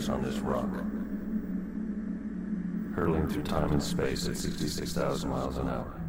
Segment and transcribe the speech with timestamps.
[0.00, 0.70] visitors on this rock.
[2.94, 6.00] Hurtling through time and space at 66,000 miles an hour.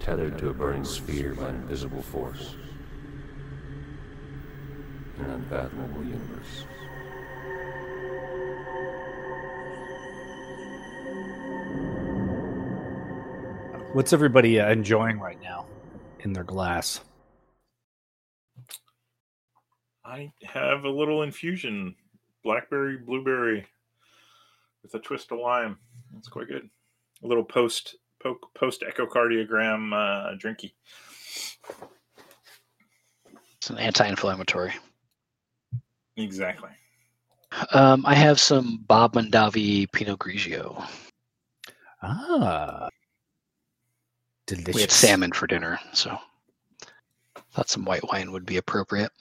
[0.00, 2.56] Tethered to a burning sphere by an invisible force.
[5.18, 6.64] An unfathomable universe.
[13.92, 15.66] What's everybody uh, enjoying right now
[16.20, 17.00] in their glass?
[20.54, 21.94] I have a little infusion,
[22.42, 23.66] blackberry, blueberry,
[24.82, 25.78] with a twist of lime.
[26.12, 26.68] That's quite good.
[27.22, 27.96] A little post
[28.54, 30.72] post echocardiogram uh, drinky.
[33.58, 34.72] It's an anti-inflammatory.
[36.16, 36.70] Exactly.
[37.72, 40.86] Um, I have some Bob Mondavi Pinot Grigio.
[42.02, 42.88] Ah,
[44.46, 44.74] delicious.
[44.74, 46.18] We had salmon for dinner, so
[47.52, 49.12] thought some white wine would be appropriate.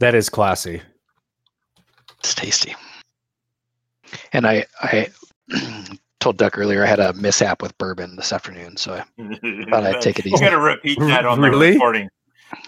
[0.00, 0.80] That is classy.
[2.20, 2.74] It's tasty.
[4.32, 5.08] And I, I
[6.20, 10.00] told Duck earlier I had a mishap with bourbon this afternoon, so I thought I'd
[10.00, 10.30] take it easy.
[10.30, 10.44] You easy.
[10.44, 11.68] gonna repeat that on Really?
[11.68, 12.08] the recording.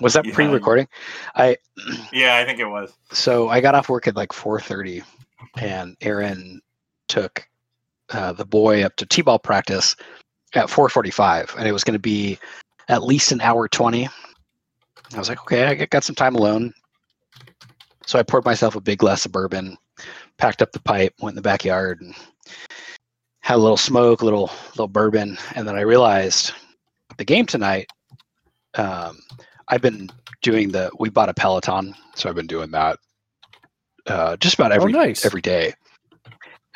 [0.01, 0.35] Was that Yeah.
[0.35, 0.89] pre-recording?
[1.37, 1.57] I
[2.13, 2.93] Yeah, I think it was.
[3.13, 5.03] so I got off work at like 4:30,
[5.59, 6.61] and Aaron
[7.09, 7.47] took
[8.11, 9.97] uh, the boy up to t-ball practice
[10.55, 12.39] at 4:45, and it was going to be
[12.89, 14.07] at least an hour 20.
[15.15, 16.73] I was like, okay, I got- got some time alone,
[18.11, 19.79] so I poured myself a big glass of bourbon,
[20.37, 22.13] packed up the pipe, went in the backyard, and
[23.39, 26.53] had a little smoke, a little little bourbon, and then I realized
[27.19, 27.87] the game tonight.
[28.75, 29.21] Um,
[29.69, 30.11] I've been
[30.43, 30.91] doing the.
[30.99, 32.99] We bought a Peloton, so I've been doing that
[34.09, 35.25] uh, just about every nice.
[35.25, 35.73] every day.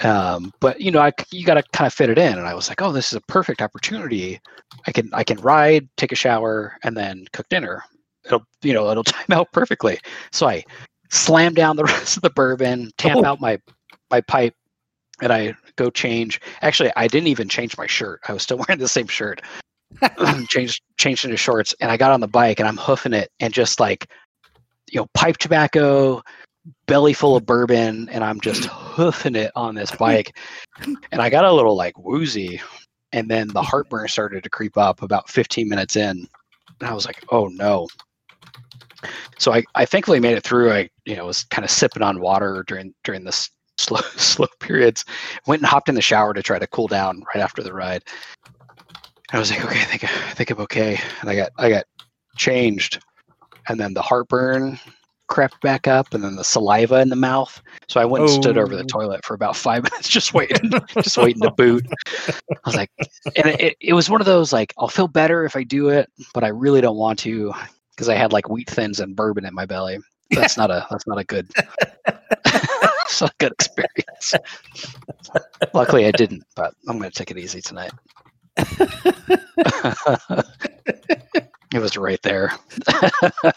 [0.04, 2.54] Um, but you know, I you got to kind of fit it in, and I
[2.54, 4.40] was like, oh, this is a perfect opportunity.
[4.86, 7.82] I can I can ride, take a shower, and then cook dinner.
[8.24, 9.98] It'll you know it'll time out perfectly.
[10.30, 10.62] So I
[11.14, 13.24] slam down the rest of the bourbon, tamp Oh.
[13.24, 13.58] out my
[14.10, 14.54] my pipe,
[15.22, 16.40] and I go change.
[16.62, 18.20] Actually, I didn't even change my shirt.
[18.28, 19.40] I was still wearing the same shirt.
[20.48, 23.52] changed changed into shorts, and I got on the bike, and I'm hoofing it, and
[23.54, 24.08] just like
[24.90, 26.22] you know, pipe tobacco,
[26.86, 30.36] belly full of bourbon, and I'm just hoofing it on this bike.
[31.10, 32.60] And I got a little like woozy,
[33.12, 36.28] and then the heartburn started to creep up about 15 minutes in.
[36.80, 37.88] And I was like, oh no.
[39.38, 40.72] So I, I thankfully made it through.
[40.72, 45.04] I, you know, was kind of sipping on water during during this slow slow periods.
[45.46, 48.02] Went and hopped in the shower to try to cool down right after the ride.
[49.32, 50.98] I was like, okay, I think I think I'm okay.
[51.20, 51.84] And I got I got
[52.36, 53.00] changed,
[53.68, 54.78] and then the heartburn
[55.26, 57.60] crept back up, and then the saliva in the mouth.
[57.88, 58.86] So I went and stood over the Oh.
[58.86, 60.70] toilet for about five minutes, just waiting,
[61.02, 61.84] just waiting to boot.
[62.28, 62.34] I
[62.64, 62.90] was like,
[63.36, 66.10] and it, it was one of those like, I'll feel better if I do it,
[66.32, 67.52] but I really don't want to
[67.94, 69.98] because I had like wheat thins and bourbon in my belly.
[70.30, 71.48] That's not a that's not a good
[72.46, 74.34] it's not a good experience.
[75.74, 77.92] Luckily I didn't, but I'm gonna take it easy tonight.
[81.72, 82.52] it was right there.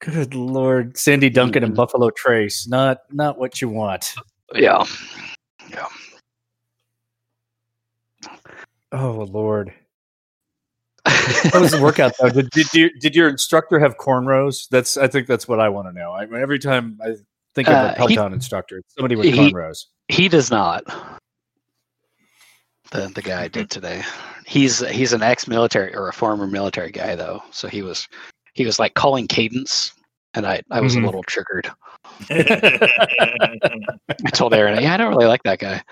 [0.00, 1.76] Good lord, Sandy Duncan and Mhm.
[1.76, 2.66] Buffalo Trace.
[2.68, 4.14] Not not what you want.
[4.54, 4.84] Yeah.
[5.70, 5.86] Yeah.
[8.92, 9.72] Oh lord.
[11.06, 12.30] How was the workout though?
[12.30, 14.68] Did, did you did your instructor have cornrows?
[14.70, 16.12] That's I think that's what I want to know.
[16.12, 17.14] I mean, every time I
[17.54, 19.84] think of Uh, a he- Peloton instructor, somebody with he- cornrows.
[20.08, 20.84] He does not.
[22.90, 24.02] The the guy I did today.
[24.46, 27.42] He's he's an ex military or a former military guy though.
[27.50, 28.06] So he was
[28.54, 29.92] he was like calling cadence
[30.34, 31.02] and I, I was Mhm.
[31.02, 31.70] a little triggered.
[32.30, 35.82] I told Aaron, yeah, I don't really like that guy.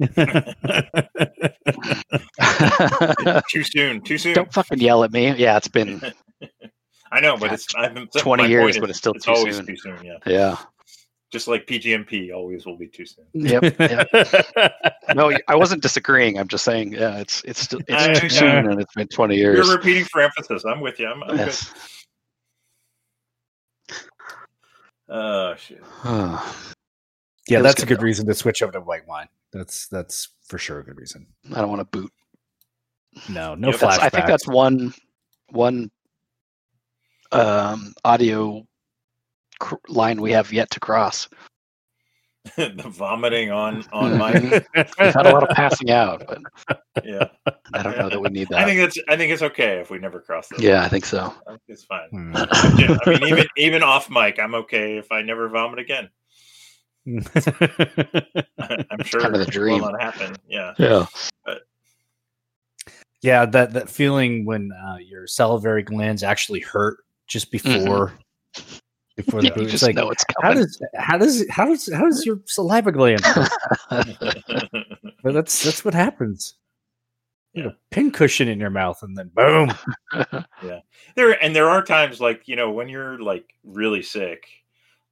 [3.50, 4.00] too soon.
[4.02, 4.34] Too soon.
[4.34, 5.32] don't fucking yell at me.
[5.34, 6.00] Yeah, it's been
[7.12, 9.56] I know, but it's I've been 20 years, is but it's still it's too always
[9.56, 9.66] soon.
[9.66, 9.96] too soon.
[10.04, 10.56] Yeah, yeah.
[11.32, 13.24] just like PGMP always will be too soon.
[13.34, 13.78] Yep,
[15.16, 16.38] No, I wasn't disagreeing.
[16.38, 18.62] I'm just saying, yeah, it's it's still it's I- too yeah.
[18.62, 19.66] soon and it's been 20 years.
[19.66, 20.64] You're repeating for emphasis.
[20.64, 21.08] I'm with you.
[21.08, 21.72] I'm, I'm Yes.
[23.88, 23.96] good.
[25.12, 25.82] Oh shit.
[26.04, 26.40] yeah,
[27.48, 28.04] It was that's a good, good though.
[28.04, 29.26] reason to switch over to white wine.
[29.52, 31.26] That's that's for sure a good reason.
[31.54, 32.12] I don't want to boot.
[33.28, 33.80] No, no Yep.
[33.80, 34.02] That's, flashbacks.
[34.04, 34.94] I think that's one
[35.50, 35.90] one
[37.32, 38.66] um, audio
[39.58, 41.28] cr- line we have yet to cross.
[42.56, 44.32] the vomiting on on my
[44.74, 47.28] We've had a lot of passing out, but yeah.
[47.74, 48.60] I don't know that we need that.
[48.60, 50.60] I think that's I think it's okay if we never cross that.
[50.60, 51.34] Yeah, I think so.
[51.46, 52.08] I think it's fine.
[52.10, 52.34] Hmm.
[52.78, 56.08] Yeah, I mean, even even off mic, I'm okay if I never vomit again.
[57.06, 57.22] I'm
[59.04, 59.80] sure kind of the dream.
[59.80, 60.36] will not happen.
[60.48, 60.74] Yeah.
[60.78, 61.06] Yeah.
[63.22, 68.14] Yeah, that that feeling when uh, your salivary glands actually hurt just before
[69.16, 69.74] before the You food.
[69.74, 73.20] It's like know it's how does how does how does how does your saliva gland?
[73.90, 76.54] but that's that's what happens.
[77.52, 79.72] You have a pin cushion in your mouth, and then boom.
[80.62, 80.80] Yeah.
[81.14, 84.46] There and there are times like you know when you're like really sick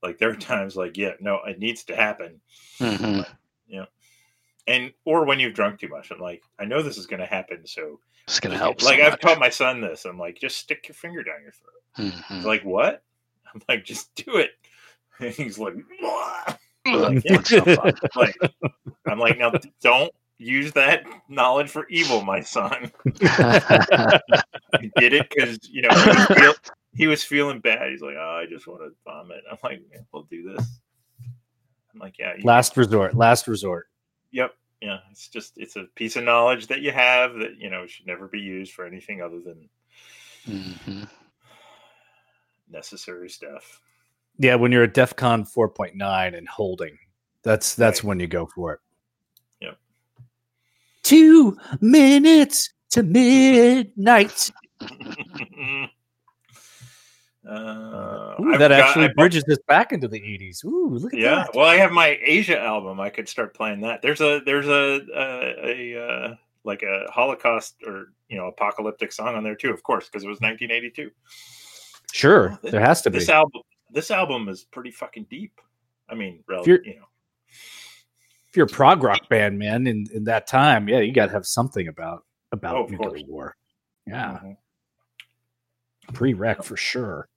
[0.02, 2.40] like there are times like yeah no it needs to happen
[2.80, 3.26] Mhm.
[4.66, 7.26] and or when you've drunk too much i'm like i know this is going to
[7.26, 8.82] happen so It's gonna help.
[8.82, 9.20] like so i've much.
[9.20, 12.36] taught my son this i'm like just stick your finger down your throat Mhm.
[12.36, 13.02] he's like what
[13.54, 14.50] i'm like just do it
[15.20, 17.38] and he's like "What?" Ugh, yeah.
[17.38, 18.36] that's like
[19.06, 19.52] i'm like now
[19.82, 23.20] don't use that knowledge for evil my son he
[24.96, 26.54] did it because you know he was, feel,
[26.94, 27.90] he was feeling bad.
[27.90, 30.80] He's like, "Oh, I just want to vomit." I'm like, yeah, "We'll do this."
[31.92, 33.14] I'm like, "Yeah, you, last resort.
[33.16, 33.86] Last resort.
[34.30, 37.86] yep, yeah." It's just it's a piece of knowledge that you have that you know
[37.86, 39.68] should never be used for anything other than
[40.46, 41.08] Mhm.
[42.70, 43.80] necessary stuff.
[44.38, 46.96] Yeah, when you're at DEFCON 4.9 and holding,
[47.42, 48.08] that's that's Right.
[48.08, 48.80] when you go for it.
[51.08, 54.50] Two minutes to midnight.
[57.48, 60.64] uh, Ooh, that got- actually I bought- bridges us back into the 80s.
[60.64, 61.50] Ooh, look at Yeah, that.
[61.54, 63.00] well, I have my Asia album.
[63.00, 64.02] I could start playing that.
[64.02, 65.66] There's a there's a a,
[65.96, 66.34] a uh,
[66.64, 70.28] like a Holocaust or you know apocalyptic song on there too, of course, because it
[70.28, 71.10] was 1982.
[72.12, 73.18] Sure, there has to be.
[73.18, 75.58] This album this album is pretty fucking deep.
[76.10, 77.04] I mean, rel- you're- know,
[78.58, 81.46] you're a prog rock band, man, in, in that time, yeah, you got to have
[81.46, 83.22] something about about Oh, nuclear course.
[83.28, 83.56] war.
[84.04, 84.56] Yeah, mhm.
[86.12, 87.28] pre-rec for sure.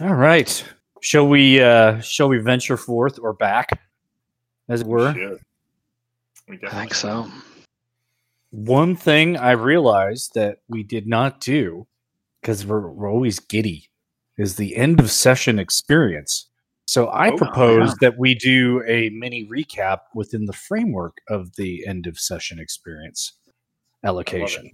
[0.00, 0.64] All right,
[1.02, 1.60] shall we?
[1.60, 3.70] uh Shall we venture forth or back,
[4.68, 5.12] as it We were?
[5.14, 5.38] should.
[6.48, 7.26] We I think so.
[8.50, 11.88] One thing I realized that we did not do
[12.40, 13.88] because we're, we're always giddy
[14.38, 16.48] is the end of session experience.
[16.86, 17.94] So I Oh, propose yeah.
[18.10, 23.32] that we do a mini recap within the framework of the end of session experience
[24.04, 24.70] allocation.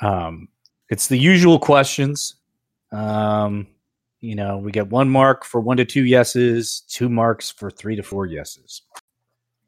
[0.00, 0.48] Um,
[0.88, 2.36] it's the usual questions.
[2.92, 3.66] Um,
[4.20, 7.96] you know, we get one mark for one to two yeses, two marks for three
[7.96, 8.82] to four yeses.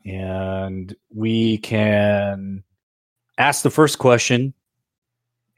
[0.05, 2.63] And we can
[3.39, 4.55] ask the first question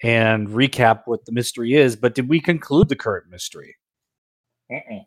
[0.02, 1.94] and recap what the mystery is.
[1.94, 3.76] But did we conclude the current mystery?
[4.72, 5.00] Uh-uh.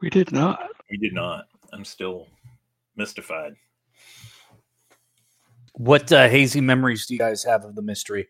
[0.00, 0.60] We did not.
[0.90, 1.46] We did not.
[1.72, 2.26] I'm still
[2.96, 3.54] mystified.
[5.74, 8.28] What uh, hazy memories do you guys have of the mystery?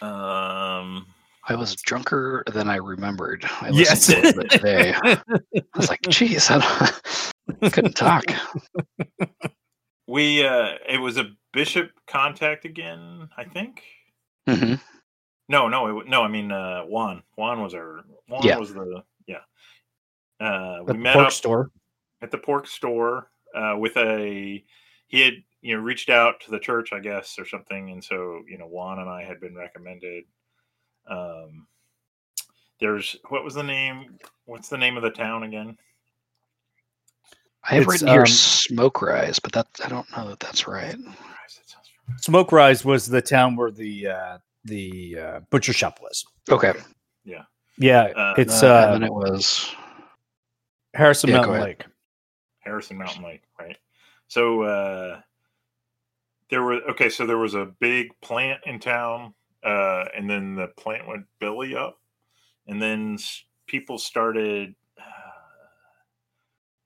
[0.00, 1.06] Um,
[1.48, 3.44] I was drunker than I remembered.
[3.60, 4.06] I Yes.
[4.06, 4.94] to it a little bit today.
[4.94, 6.58] I was like, "Geez, I
[7.60, 8.24] don't, couldn't talk."
[10.08, 13.28] we uh, it was a bishop contact again.
[13.36, 13.82] I think.
[14.48, 14.74] hmm
[15.52, 16.22] No, no, it, no.
[16.22, 17.22] I mean, uh, Juan.
[17.36, 18.04] Juan was our.
[18.26, 18.56] Juan Yeah.
[18.56, 19.36] was the yeah.
[20.40, 21.70] Uh, we the met pork up store.
[22.22, 24.64] at the pork store uh, with a.
[25.08, 28.42] He had you know reached out to the church, I guess, or something, and so
[28.48, 30.24] you know Juan and I had been recommended.
[31.06, 31.66] Um,
[32.80, 34.18] there's what was the name?
[34.46, 35.76] What's the name of the town again?
[37.62, 40.66] I have It's, written here um, "smoke rise," but that I don't know that that's
[40.66, 40.96] right.
[40.96, 41.60] Christ,
[42.08, 42.22] that.
[42.22, 46.24] Smoke Rise was the town where the uh, the uh, butcher shop was.
[46.50, 46.72] Okay,
[47.78, 49.74] Yeah, Uh, it's Uh, uh, and then it was
[50.94, 51.60] Harrison yeah, Mountain.
[51.60, 51.84] Lake.
[52.60, 53.76] Harrison Mountain Lake, right?
[54.28, 55.20] So uh,
[56.50, 57.08] there were okay.
[57.08, 61.74] So there was a big plant in town, uh, and then the plant went belly
[61.74, 61.98] up,
[62.66, 63.18] and then
[63.66, 65.02] people started uh,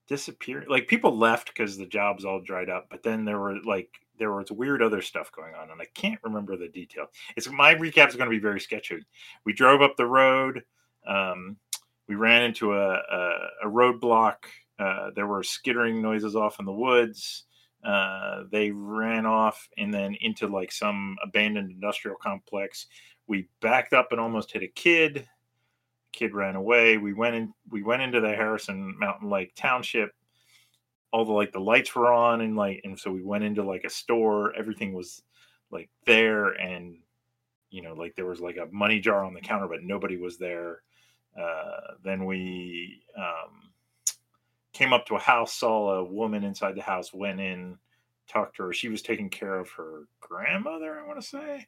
[0.07, 0.67] disappearing.
[0.69, 4.31] Like people left because the jobs all dried up, but then there were like there
[4.31, 7.07] was weird other stuff going on, and I can't remember the detail.
[7.35, 9.05] It's my recap is going to be very sketchy.
[9.45, 10.63] We drove up the road.
[11.05, 11.57] Um,
[12.07, 14.35] we ran into a, a, a roadblock.
[14.79, 17.45] Uh, there were skittering noises off in the woods.
[17.83, 22.87] Uh, they ran off and then into like some abandoned industrial complex.
[23.27, 25.27] We backed up and almost hit a kid.
[26.11, 26.97] Kid ran away.
[26.97, 27.53] We went in.
[27.69, 30.11] We went into the Harrison Mountain Lake Township.
[31.11, 33.83] All the like the lights were on and like and so we went into like
[33.83, 34.53] a store.
[34.55, 35.21] Everything was
[35.71, 36.97] like there and
[37.69, 40.37] you know like there was like a money jar on the counter, but nobody was
[40.37, 40.81] there.
[41.39, 43.71] Uh, then we um,
[44.73, 47.77] came up to a house, saw a woman inside the house, went in,
[48.27, 48.73] talked to her.
[48.73, 51.67] She was taking care of her grandmother, I want to say,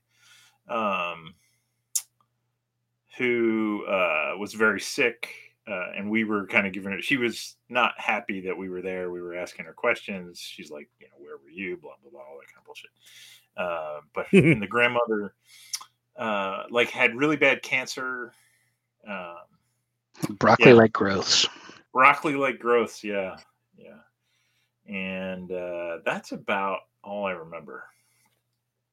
[0.67, 1.35] um,
[3.17, 5.29] who uh, was very sick.
[5.69, 7.01] Uh, and we were kind of giving her.
[7.01, 9.11] She was not happy that we were there.
[9.11, 10.39] We were asking her questions.
[10.39, 11.77] She's like, you know, where were you?
[11.77, 12.91] Blah blah blah, all that kind of bullshit.
[13.55, 15.33] Uh, but and the grandmother,
[16.17, 18.33] uh, like, had really bad cancer.
[19.07, 19.35] Um,
[20.37, 20.77] Broccoli Yeah.
[20.77, 21.47] like growths.
[21.93, 23.37] broccoli like growths yeah
[23.77, 23.97] yeah
[24.87, 27.83] and uh that's about all i remember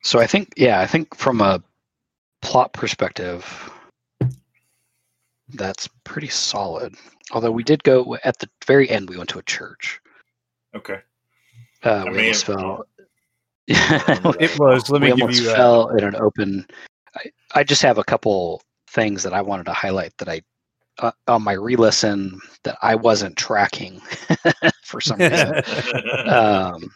[0.02, 1.60] So I think, yeah, I think from a
[2.42, 3.44] plot perspective,
[5.54, 6.94] that's pretty solid.
[7.32, 10.00] Although we did go at the very end, we went to a church.
[10.74, 11.00] okay
[11.82, 12.84] Uh, we almost fell.
[13.68, 14.90] It was.
[14.90, 15.50] Let we me give almost you.
[15.50, 16.66] Uh, fell in an open.
[17.16, 20.40] I, I just have a couple things that I wanted to highlight that I
[20.98, 24.00] uh, on my re-listen that I wasn't tracking
[24.84, 25.62] for some reason.
[26.26, 26.90] um,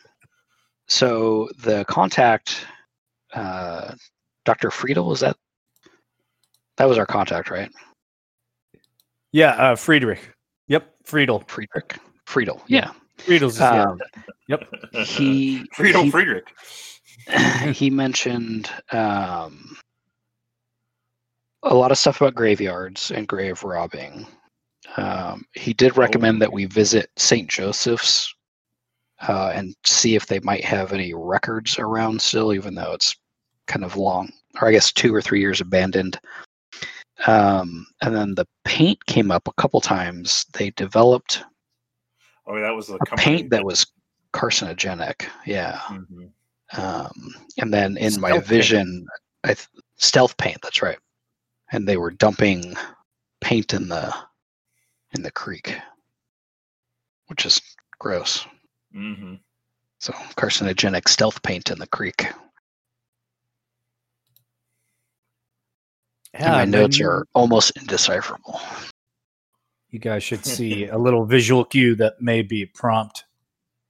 [0.88, 2.66] so the contact,
[3.34, 3.94] uh,
[4.44, 4.70] Dr.
[4.70, 5.36] Friedel, is that?
[6.76, 7.70] That was our contact, right?
[9.32, 10.34] Yeah, uh, Friedrich.
[10.68, 11.42] Yep, Friedel.
[11.46, 11.96] Friedrich,
[12.26, 12.62] Friedel.
[12.66, 12.92] Yeah.
[13.18, 13.58] Friedel's.
[13.58, 13.82] yeah.
[13.82, 14.00] Um,
[15.04, 16.48] he friedel he- friedrich
[17.72, 19.76] he mentioned um,
[21.62, 24.26] a lot of stuff about graveyards and grave robbing.
[24.96, 27.48] Um, he did recommend that we visit St.
[27.48, 28.34] Joseph's
[29.28, 33.14] uh, and see if they might have any records around still, even though it's
[33.66, 36.18] kind of long, or I guess two or three years abandoned.
[37.26, 40.46] Um, and then the paint came up a couple times.
[40.54, 41.44] They developed
[42.46, 43.86] oh that was the a paint that was
[44.32, 45.28] carcinogenic.
[45.46, 45.78] Yeah.
[45.88, 46.30] Mhm.
[46.72, 48.46] Um, and then in my Stealth paint.
[48.46, 49.06] vision,
[49.44, 50.58] I th- stealth paint.
[50.62, 50.98] That's right.
[51.72, 52.74] And they were dumping
[53.40, 54.14] paint in the
[55.12, 55.76] in the creek,
[57.26, 57.60] which is
[57.98, 58.46] gross.
[58.94, 59.40] Mhm.
[59.98, 62.26] So carcinogenic stealth paint in the creek.
[66.34, 68.60] Yeah, my notes are almost indecipherable.
[69.90, 73.24] You guys should see a little visual cue that may be a prompt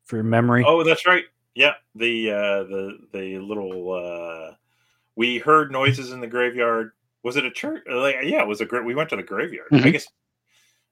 [0.05, 0.65] for your memory.
[0.67, 4.55] oh that's right yeah the uh the the little uh
[5.15, 6.91] we heard noises in the graveyard
[7.23, 9.69] was it a church like yeah it was a great we went to the graveyard
[9.73, 9.93] i Mhm.
[9.93, 10.07] guess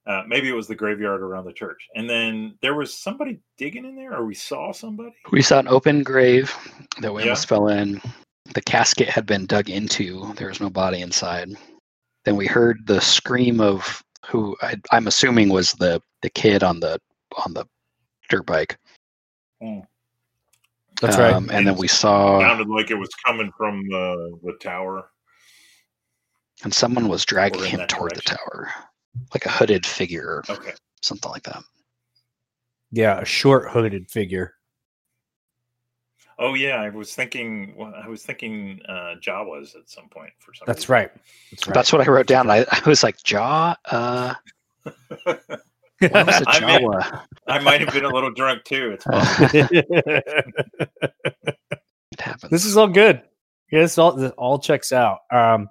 [0.06, 3.84] uh, maybe it was the graveyard around the church and then there was somebody digging
[3.84, 6.52] in there or we saw somebody We saw an open grave
[7.00, 7.30] that we Yeah.
[7.30, 8.00] almost fell in.
[8.54, 10.32] The casket had been dug into.
[10.34, 11.50] There was no body inside.
[12.24, 16.80] Then we heard the scream of who I, I'm assuming was the the kid on
[16.80, 16.98] the
[17.44, 17.66] on the
[18.28, 18.78] dirt bike.
[21.00, 21.32] That's right.
[21.32, 25.10] Um, and then we saw, sounded like it was coming from uh, the tower
[26.64, 28.68] and someone was dragging him that toward the tower,
[29.32, 31.62] like a hooded figure, okay something like that.
[32.90, 34.54] Yeah, a short hooded figure.
[36.38, 37.74] Oh yeah, I was thinking.
[37.76, 40.64] well, I was thinking uh, Jawas at some point for some.
[40.66, 40.92] That's reason.
[40.94, 41.10] right.
[41.50, 41.74] That's right.
[41.74, 42.48] That's what I wrote down.
[42.50, 43.74] I, I was like, Jaw.
[43.86, 44.34] Uh,
[44.84, 45.40] what
[46.00, 47.22] was a I may- Jawa?
[47.48, 48.96] I might have been a little drunk too.
[48.98, 49.06] It's.
[52.12, 52.50] It happens.
[52.50, 53.22] this is all good.
[53.70, 55.18] Yeah, this all this all checks out.
[55.30, 55.68] Um,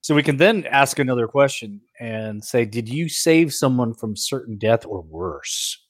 [0.00, 4.56] so we can then ask another question and say, did you save someone from certain
[4.58, 5.85] death or worse?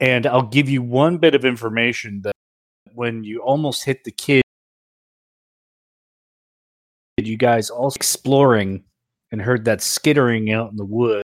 [0.00, 2.34] And I'll give you one bit of information that
[2.92, 4.42] when you almost hit the kid,
[7.18, 8.84] you guys also exploring
[9.32, 11.22] and heard that skittering out in the woods.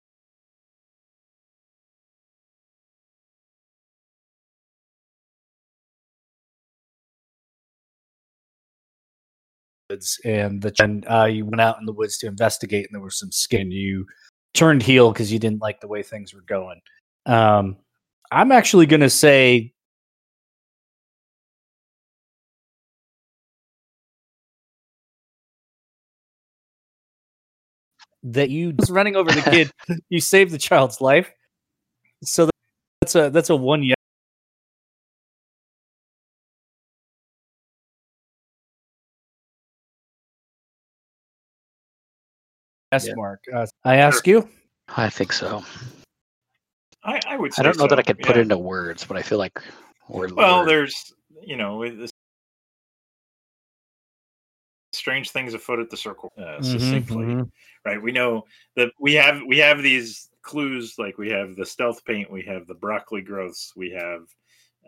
[10.23, 13.19] and the and uh, you went out in the woods to investigate, and there was
[13.19, 13.71] some skin.
[13.71, 14.05] You
[14.53, 16.79] turned heel because you didn't like the way things were going.
[17.25, 17.77] Um,
[18.31, 19.74] I'm actually going to say
[28.24, 29.71] that you was running over the kid.
[30.09, 31.31] you saved the child's life.
[32.24, 32.50] So
[33.01, 33.95] that's a that's a one yes.
[42.91, 43.13] Yes, Yeah.
[43.15, 43.43] Mark.
[43.53, 44.50] Uh, I ask you.
[44.98, 45.63] I think so.
[47.03, 47.51] I, I would.
[47.57, 48.39] I don't know that I could put yeah.
[48.39, 49.61] it into words, but I feel like
[50.09, 52.11] we're Well, we're- there's you know it- this
[54.91, 57.51] strange things afoot at the circle uh, Mhm, succinctly, mhm.
[57.85, 58.01] right?
[58.01, 62.29] We know that we have we have these clues like we have the stealth paint,
[62.31, 64.21] we have the broccoli growths, we have.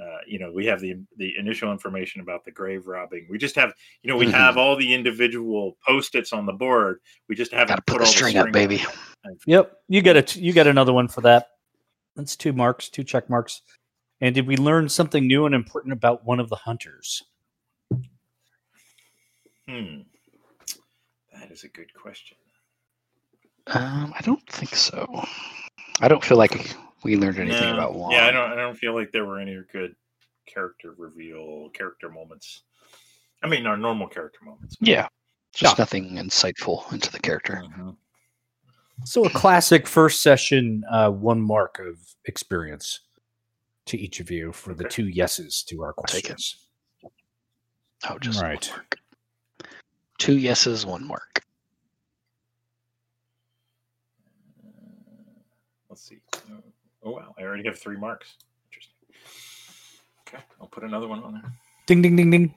[0.01, 3.27] Uh, you know, we have the the initial information about the grave robbing.
[3.29, 4.31] We just have, you know, we Mhm.
[4.31, 6.99] have all the individual post-its on the board.
[7.27, 8.81] We just haven't Gotta put put the all string the up, string baby.
[9.25, 9.37] on it.
[9.45, 11.49] Yep, you got a t- you got another one for that.
[12.15, 13.61] That's two marks, two check marks.
[14.19, 17.23] And did we learn something new and important about one of the hunters?
[19.67, 20.01] Hmm.
[21.33, 22.37] That is a good question.
[23.67, 25.07] Um, I don't think so.
[26.01, 27.73] I don't feel like we learned anything No.
[27.73, 28.11] about Juan.
[28.11, 28.51] Yeah, I don't.
[28.51, 29.95] I don't feel like there were any good
[30.45, 32.63] character reveal, character moments.
[33.43, 34.75] I mean, our normal character moments.
[34.81, 35.07] Yeah,
[35.53, 35.81] just Yeah.
[35.81, 37.53] nothing insightful into the character.
[37.55, 37.95] Mhm.
[39.03, 42.99] So a classic first session, uh, one mark of experience
[43.87, 46.27] to each of you for the two yeses to our take it.
[46.27, 46.67] questions.
[48.09, 48.65] Oh, just Right.
[48.67, 48.97] one mark.
[50.17, 51.43] Two yeses, one mark.
[55.89, 56.21] Let's see.
[57.03, 58.37] Oh wow, I already have three marks.
[58.69, 58.93] Interesting.
[60.27, 61.51] Okay, I'll put another one on there.
[61.87, 62.53] Ding ding ding ding.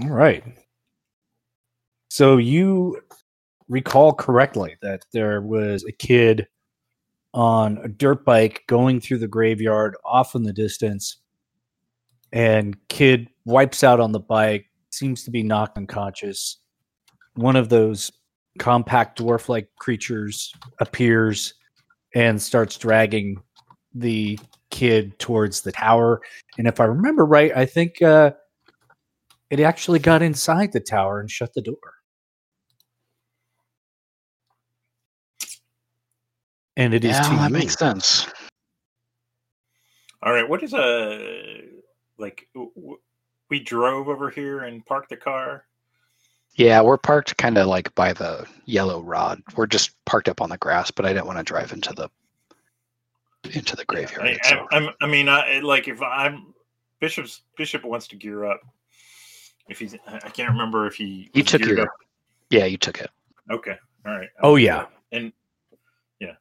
[0.00, 0.44] All right.
[2.10, 3.00] So you
[3.68, 6.46] recall correctly that there was a kid
[7.32, 11.16] on a dirt bike going through the graveyard off in the distance
[12.32, 16.58] and kid wipes out on the bike seems to be knocked unconscious
[17.34, 18.12] one of those
[18.58, 21.54] compact dwarf like creatures appears
[22.14, 23.42] and starts dragging
[23.94, 24.38] the
[24.70, 26.20] kid towards the tower.
[26.58, 28.32] And if I remember right, I think uh,
[29.50, 31.76] it actually got inside the tower and shut the door.
[36.76, 37.58] And it is yeah, to that you.
[37.58, 38.26] makes sense.
[40.22, 41.62] All right, what is a
[42.18, 42.48] like?
[42.54, 42.98] w- w-
[43.50, 45.66] We drove over here and parked the car.
[46.56, 49.42] Yeah, we're parked kind of like by the yellow rod.
[49.56, 52.08] We're just parked up on the grass, but I didn't want to drive into the
[53.52, 54.40] into the graveyard.
[54.44, 54.54] I.
[54.54, 56.54] I, I'm, I mean, I, like if I'm
[57.00, 58.60] Bishop's Bishop wants to gear up.
[59.68, 61.30] If he's, I I can't remember if he.
[61.34, 61.94] You took geared your- up.
[62.50, 63.10] yeah, you took it.
[63.50, 64.28] Okay, all right.
[64.42, 64.86] Oh, yeah.
[65.12, 65.32] and
[66.20, 66.34] yeah.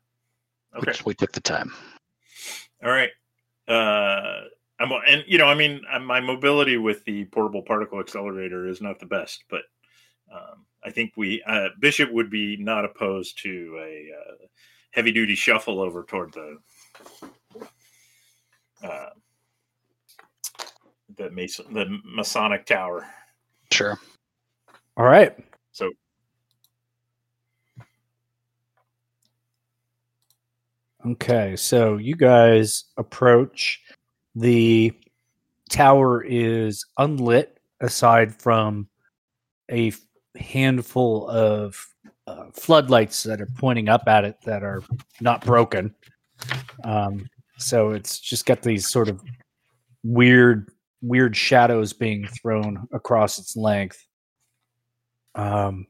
[0.74, 1.00] We, Okay.
[1.06, 1.72] we took the time.
[2.84, 3.10] All right.
[3.68, 4.42] Uh,
[4.80, 9.00] I'm, and you know, I mean, my mobility with the portable particle accelerator is not
[9.00, 9.62] the best, but
[10.34, 14.46] um, I think we uh, Bishop would be not opposed to a uh,
[14.92, 16.58] heavy duty shuffle over toward the
[18.84, 19.10] uh,
[21.18, 23.06] the Mason, the Masonic Tower.
[23.72, 24.00] Sure.
[24.98, 25.36] All right.
[25.72, 25.90] So
[31.06, 33.82] Okay, so you guys approach.
[34.36, 34.94] The
[35.70, 38.88] tower is unlit aside from
[39.70, 39.92] a
[40.38, 41.76] handful of
[42.26, 44.82] uh, floodlights that are pointing up at it that are
[45.20, 45.94] not broken.
[46.86, 49.22] Um, so it's just got these sort of
[50.04, 50.72] weird,
[51.04, 54.04] weird shadows being thrown across its length.
[55.36, 55.86] Um,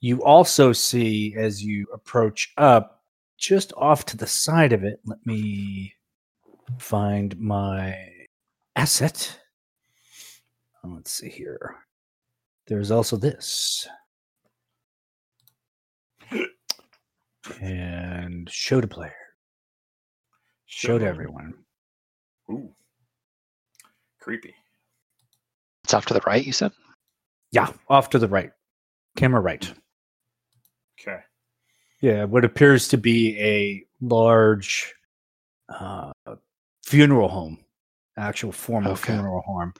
[0.00, 3.02] you also see as you approach up
[3.36, 5.92] just off to the side of it let me
[6.78, 7.96] find my
[8.76, 9.40] asset.
[10.84, 11.76] Uh, let's see here.
[12.66, 13.88] There's also this.
[17.62, 19.14] And show to player.
[20.66, 21.54] Show to everyone.
[22.50, 22.70] Ooh,
[24.28, 24.54] creepy.
[25.84, 26.72] It's off to the right, you said?
[27.50, 28.50] yeah off to the right
[29.16, 29.72] camera right
[31.00, 31.16] Okay.
[32.02, 34.92] Yeah, what appears to be a large
[35.74, 36.12] uh,
[36.84, 37.56] funeral home,
[38.18, 39.14] actual formal Okay.
[39.14, 39.72] funeral home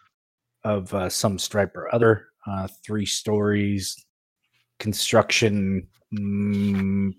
[0.65, 2.25] of uh, some stripe or other.
[2.47, 3.97] Uh, three stories,
[4.79, 5.87] construction,
[6.19, 7.11] mm,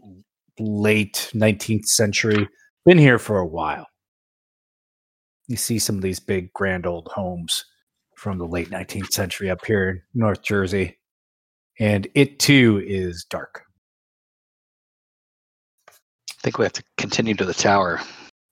[0.59, 2.47] late 19th century.
[2.85, 3.85] Been here for a while.
[5.49, 7.65] You see some of these big, grand old homes
[8.15, 10.99] from the late 19th century up here in North Jersey.
[11.79, 13.63] And it too is dark.
[15.89, 17.99] I think we have to continue to the tower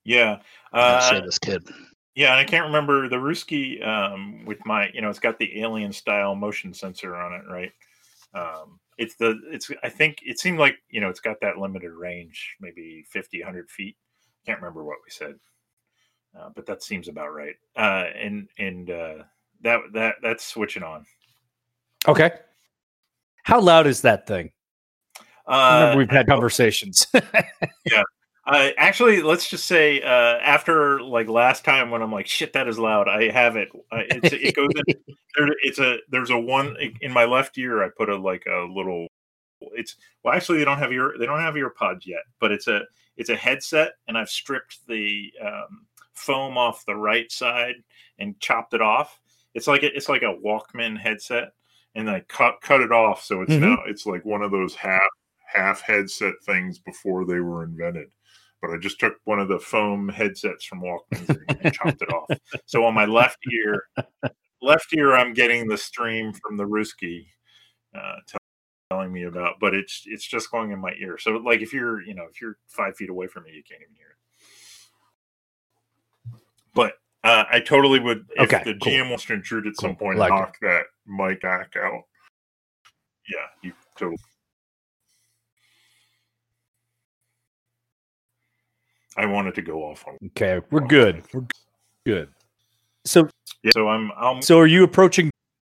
[0.06, 0.40] Yeah.
[0.74, 1.64] and Uh, save this kid.
[2.16, 5.62] Yeah, and I can't remember the Ruski um, with my, you know, it's got the
[5.62, 7.72] alien style motion sensor on it, right?
[8.34, 11.92] Um, it's the, it's, I think it seemed like, you know, it's got that limited
[11.92, 13.96] range, maybe 50, 100 feet.
[14.48, 15.36] Can't remember what we said,
[16.38, 17.56] uh, but that seems about right.
[17.76, 19.15] Uh, and, and, uh,
[19.62, 21.06] that, that, that's switching on.
[22.08, 22.32] Okay.
[23.43, 24.52] How loud is that thing?
[25.47, 27.08] I Uh, remember we've had conversations.
[27.86, 28.04] Yeah.
[28.45, 32.67] Uh, actually, let's just say uh, after like last time when I'm like, shit, that
[32.69, 33.10] is loud.
[33.10, 33.67] I have it.
[33.91, 34.95] It's, it goes in.
[35.38, 37.84] There, it's a there's a one in my left ear.
[37.84, 39.06] I put a like a little.
[39.62, 42.67] It's well, actually they don't have your they don't have ear pods yet, but it's
[42.67, 42.82] a
[43.17, 45.86] it's a headset, and I've stripped the um,
[46.17, 47.75] foam off the right side
[48.19, 49.19] and chopped it off.
[49.53, 51.53] It's like a, it's like a Walkman headset,
[51.95, 53.62] and I cut cut it off, so it's Mhm.
[53.62, 55.01] now it's like one of those half
[55.45, 58.10] half headset things before they were invented.
[58.62, 62.12] but I just took one of the foam headsets from Walkman and, and chopped it
[62.12, 62.27] off.
[62.65, 63.84] So on my left ear,
[64.63, 67.27] left ear, I'm getting the stream from the Ruski
[67.95, 68.15] uh,
[68.89, 71.17] telling me about, but it's it's just going in my ear.
[71.19, 73.82] So like if you're you know if you're five feet away from me, you can't
[73.82, 74.16] even hear it.
[76.78, 78.94] But uh, I totally would if Okay, the cool.
[78.94, 80.54] GM wants to intrude at some point Like and it.
[80.62, 82.04] that mic back out.
[83.28, 84.16] Yeah, you totally.
[89.18, 90.18] I wanted to go off on.
[90.28, 91.24] Okay, we're good.
[91.34, 91.46] We're
[92.06, 92.30] good.
[93.06, 93.28] So,
[93.63, 95.32] Yeah, so I'm I'm, so are you approaching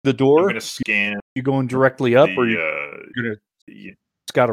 [0.02, 0.42] the I'm door?
[0.42, 3.36] going to scan you going directly up, the, or you uh, gonna
[3.68, 3.94] the-
[4.28, 4.50] scout?
[4.50, 4.52] a-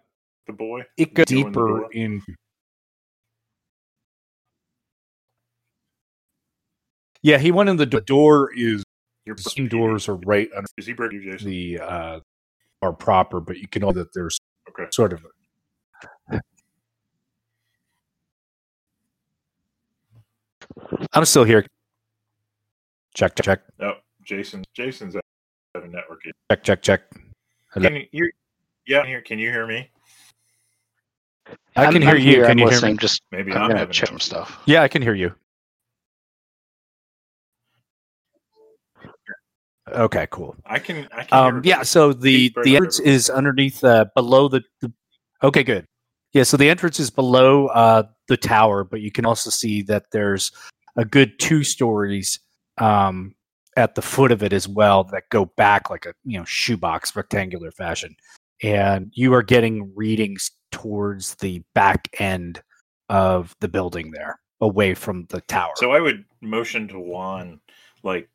[0.48, 0.82] the boy?
[0.98, 2.22] It goes Go in the deeper in.
[7.22, 8.02] Yeah, he went in the door.
[8.02, 8.84] The door is
[9.26, 9.38] Your
[9.70, 11.50] doors are right under Is he breaking you, Jason?
[11.50, 12.20] the uh
[12.82, 14.90] are proper, but you can know that there's Okay.
[14.92, 15.26] sort of
[21.14, 21.66] I'm still here.
[23.14, 23.96] Check, check, check, No,
[24.26, 24.66] Jason.
[24.74, 25.24] Jason's at
[25.76, 26.20] a network.
[26.52, 27.02] check, check, check.
[27.74, 27.90] Hello?
[27.90, 28.32] Can you?
[28.86, 29.22] Yeah, here.
[29.22, 29.90] Can you hear me?
[31.76, 32.24] I I'm- can hear I'm you.
[32.24, 32.94] here, Can I'm you hear listening.
[32.94, 32.98] me?
[33.00, 34.60] Just Maybe I'm I'm, gonna having check some stuff.
[34.66, 35.34] Yeah, I can hear you.
[39.92, 40.56] Okay, cool.
[40.66, 41.08] I can.
[41.12, 41.56] I can.
[41.56, 43.16] Um, yeah, so the the entrance everyone.
[43.16, 44.92] is underneath uh, below the, the.
[45.44, 45.86] Okay, good.
[46.32, 50.06] Yeah, so the entrance is below uh, the tower, but you can also see that
[50.12, 50.52] there's
[50.96, 52.40] a good two stories
[52.78, 53.36] um,
[53.78, 57.16] at the foot of it as well that go back like a you know shoebox
[57.16, 58.16] rectangular fashion,
[58.62, 62.62] and you are getting readings towards the back end
[63.10, 65.74] of the building there, away from the tower.
[65.76, 67.60] So I would motion to Juan,
[68.04, 68.30] like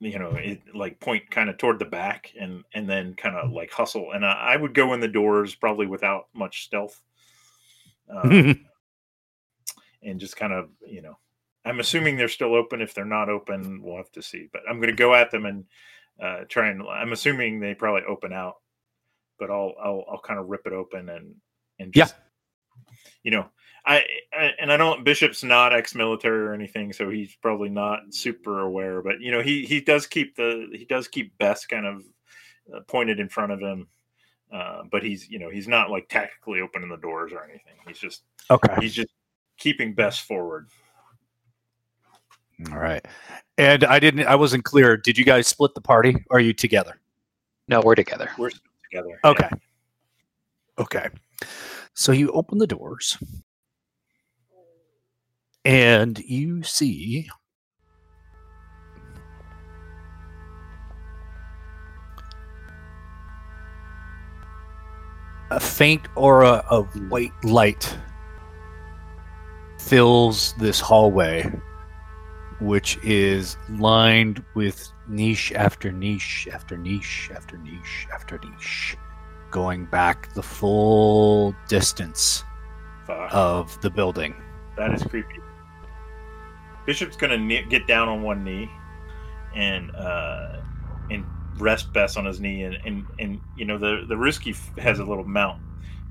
[0.00, 3.50] you know, it, like point kind of toward the back, and and then kind of
[3.50, 7.00] like hustle, and I, I would go in the doors probably without much stealth,
[8.12, 8.28] uh,
[10.02, 11.18] and just kind of you know,
[11.68, 12.80] I'm assuming they're still open.
[12.80, 14.48] If they're not open, we'll have to see.
[14.52, 15.64] But I'm going to go at them and
[16.22, 16.82] uh, try and.
[16.88, 18.54] I'm assuming they probably open out,
[19.38, 21.34] but I'll I'll I'll kind of rip it open and
[21.78, 22.08] and Yeah.
[23.22, 23.46] you know,
[23.84, 28.60] I, I and I don't Bishop's not ex-military or anything, so he's probably not super
[28.60, 29.02] aware.
[29.02, 32.02] But you know, he he does keep the he does keep Bess kind of
[32.74, 33.88] uh, pointed in front of him.
[34.50, 37.74] Uh, but he's you know he's not like tactically opening the doors or anything.
[37.86, 38.74] He's just okay.
[38.80, 39.12] he's just
[39.58, 40.68] keeping Bess forward.
[42.60, 42.72] Mm-hmm.
[42.72, 43.04] All right.
[43.56, 44.96] And I didn't I wasn't clear.
[44.96, 47.00] Did you guys split the party or are you together?
[47.68, 48.30] No, we're together.
[48.38, 48.50] We're
[48.90, 49.20] together.
[49.24, 49.48] Okay.
[50.78, 51.08] Okay.
[51.94, 53.18] So you open the doors
[55.64, 57.28] and you see
[65.50, 67.96] a faint aura of white light
[69.78, 71.50] fills this hallway
[72.60, 78.96] which is lined with niche after niche after niche after niche after niche
[79.50, 82.44] going back the full distance
[83.06, 84.34] Fuck, of the building.
[84.76, 85.40] that is creepy.
[86.84, 88.70] Bishop's gonna knee, get down on one knee
[89.54, 90.56] and uh,
[91.10, 91.24] and
[91.58, 95.04] rest Bess on his knee, and and, and you know the the Ruski has a
[95.04, 95.60] little mount,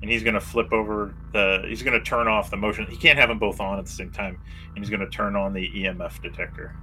[0.02, 1.64] and he's gonna flip over the.
[1.68, 2.86] He's gonna turn off the motion.
[2.88, 5.54] He can't have them both on at the same time, and he's gonna turn on
[5.54, 6.76] the EMF detector.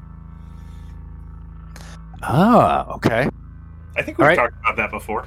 [2.22, 3.28] Ah, okay.
[3.96, 4.36] I think we've right.
[4.36, 5.26] talked about that before.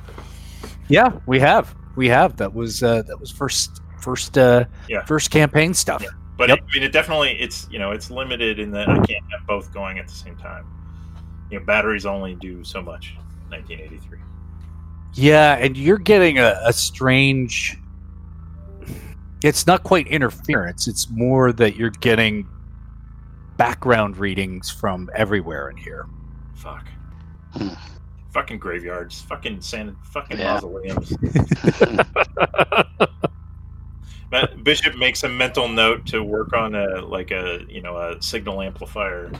[0.90, 1.76] Yeah, we have.
[1.96, 2.38] We have.
[2.38, 5.04] That was uh that was first first uh Yeah.
[5.06, 6.02] first campaign stuff.
[6.04, 6.10] Yeah.
[6.38, 6.58] But Yep.
[6.60, 9.46] it, I mean, it definitely it's you know it's limited in that I can't have
[9.48, 10.66] both going at the same time.
[11.50, 13.16] You know, batteries only do so much.
[13.50, 14.20] 1983.
[15.18, 17.78] Yeah, and you're getting a, a strange
[19.44, 22.48] it's not quite interference, it's more that you're getting
[23.56, 26.08] background readings from everywhere in here.
[26.56, 26.88] Fuck.
[27.52, 27.70] Hmm.
[28.32, 29.22] Fucking graveyards.
[29.22, 29.96] Fucking sand.
[30.04, 30.54] Fucking Yeah.
[30.54, 31.16] mausoleums.
[34.64, 38.62] Bishop makes a mental note to work on a like a you know a signal
[38.62, 39.32] amplifier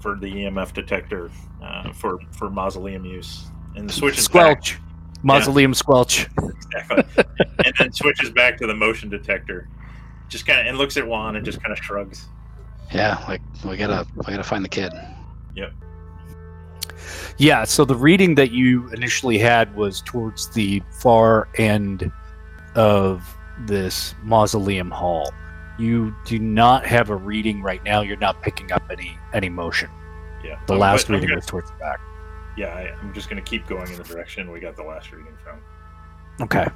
[0.00, 1.30] for the EMF detector
[1.62, 4.78] uh, for for mausoleum use, and the switches back Squelch.
[5.22, 6.28] Mausoleum squelch.
[6.38, 7.04] exactly,
[7.64, 9.68] and then switches back to the motion detector.
[10.28, 12.26] Just kind of and looks at Juan and just kind of shrugs.
[12.92, 14.92] yeah, like we gotta we gotta find the kid.
[15.54, 15.72] Yep.
[17.38, 22.10] Yeah, so the reading that you initially had was towards the far end
[22.74, 25.32] of this mausoleum hall.
[25.78, 28.00] You do not have a reading right now.
[28.00, 29.88] You're not picking up any any motion.
[30.44, 32.00] Yeah, The last I'm reading gonna- was towards the back.
[32.58, 35.12] Yeah, I, I'm just going to keep going in the direction we got the last
[35.12, 35.60] reading from.
[36.40, 36.66] Okay.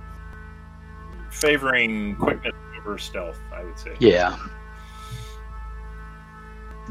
[1.28, 3.96] Favoring quickness over stealth, I would say.
[3.98, 4.38] Yeah.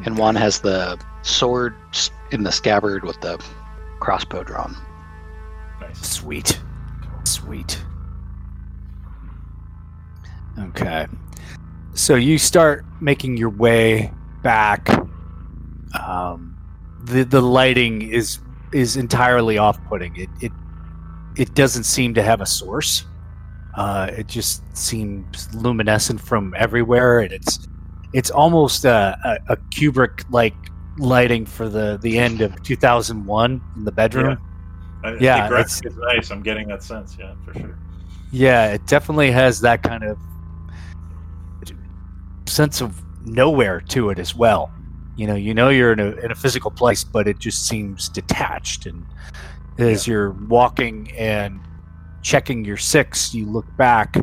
[0.06, 1.74] And Juan has the sword
[2.32, 3.42] in the scabbard with the
[4.02, 4.76] crossbow drawn.
[5.80, 5.98] Nice.
[6.06, 6.60] Sweet.
[7.24, 7.82] Sweet.
[10.60, 11.08] Okay.
[11.94, 14.12] So you start making your way
[14.44, 14.90] back.
[15.98, 16.58] Um,
[17.04, 18.40] the the lighting is
[18.74, 20.16] is entirely off putting.
[20.16, 20.52] It it
[21.38, 23.06] it doesn't seem to have a source.
[23.76, 27.68] Uh, it just seems luminescent from everywhere, and it's
[28.14, 30.56] it's almost a, a, a Kubrick like
[30.98, 34.38] lighting for the the end of 2001 in the bedroom.
[35.04, 36.32] I, Yeah, the it's- is nice.
[36.32, 37.16] I'm getting that sense.
[37.18, 37.78] Yeah, for sure.
[38.34, 40.18] Yeah, it definitely has that kind of
[42.46, 44.72] sense of nowhere to it as well.
[45.18, 48.10] You know, you know you're in a in a physical place, but it just seems
[48.10, 48.86] detached.
[48.86, 49.06] And
[49.78, 51.60] as you're walking and
[52.22, 54.16] checking your six, you look back,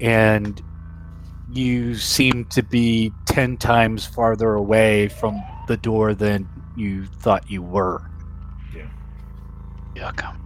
[0.00, 0.62] and
[1.50, 7.62] you seem to be ten times farther away from the door than you thought you
[7.62, 8.02] were.
[8.74, 8.88] yeah
[9.94, 10.36] Yuck.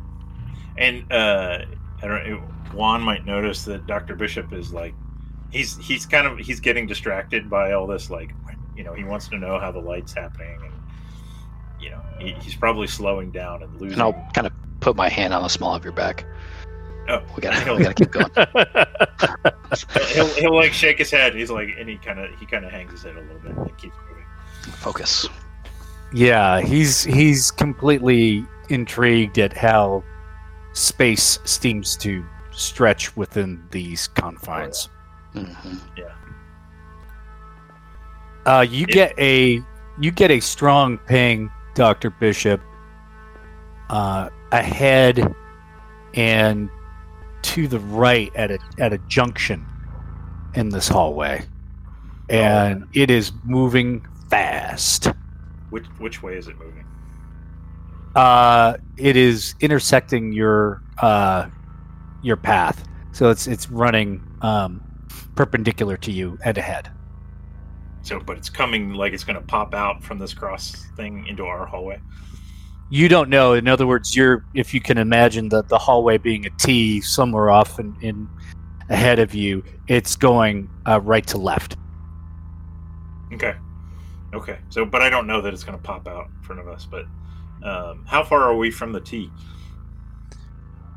[0.79, 1.59] And uh,
[2.03, 2.43] I don't know.
[2.73, 4.95] Juan might notice that Doctor Bishop is like,
[5.51, 8.11] he's he's kind of he's getting distracted by all this.
[8.11, 8.33] Like,
[8.77, 10.73] you know, he wants to know how the light's happening, and
[11.81, 13.93] you know, he, he's probably slowing down and losing.
[13.95, 16.25] And I'll kind of put my hand on the small of your back.
[17.09, 18.31] Oh, We gotta, we gotta keep going.
[20.15, 21.35] he'll, he'll, he'll like shake his head.
[21.35, 23.57] He's like, and he kind of he kind of hangs his head a little bit
[23.57, 24.25] and keeps moving.
[24.77, 25.29] Focus.
[26.15, 30.05] Yeah, he's he's completely intrigued at how
[30.75, 34.89] space seems to stretch within these confines.
[35.33, 35.45] hmm
[38.45, 39.63] Uh, you get a
[40.01, 42.61] you get a strong ping, Doctor Bishop,
[43.91, 45.35] uh, ahead
[46.15, 46.69] and
[47.43, 49.65] to the right at a at a junction
[50.55, 51.45] in this hallway,
[52.29, 55.09] and it is moving fast.
[55.71, 56.85] Which which way is it moving?
[58.15, 61.49] Uh, it is intersecting your uh,
[62.23, 64.83] your path, so it's it's running um,
[65.35, 66.91] perpendicular to you and ahead.
[68.03, 71.45] So, but it's coming like it's going to pop out from this cross thing into
[71.45, 72.01] our hallway.
[72.91, 73.55] You don't know.
[73.55, 77.49] In other words, you're if you can imagine the the hallway being a T somewhere
[77.49, 78.29] off in, in
[78.91, 81.77] ahead of you, it's going uh, right to left.
[83.33, 83.55] Okay.
[84.35, 84.59] Okay.
[84.69, 86.87] So, but I don't know that it's going to pop out in front of us.
[86.91, 87.07] But
[87.63, 89.31] um, how far are we from the T?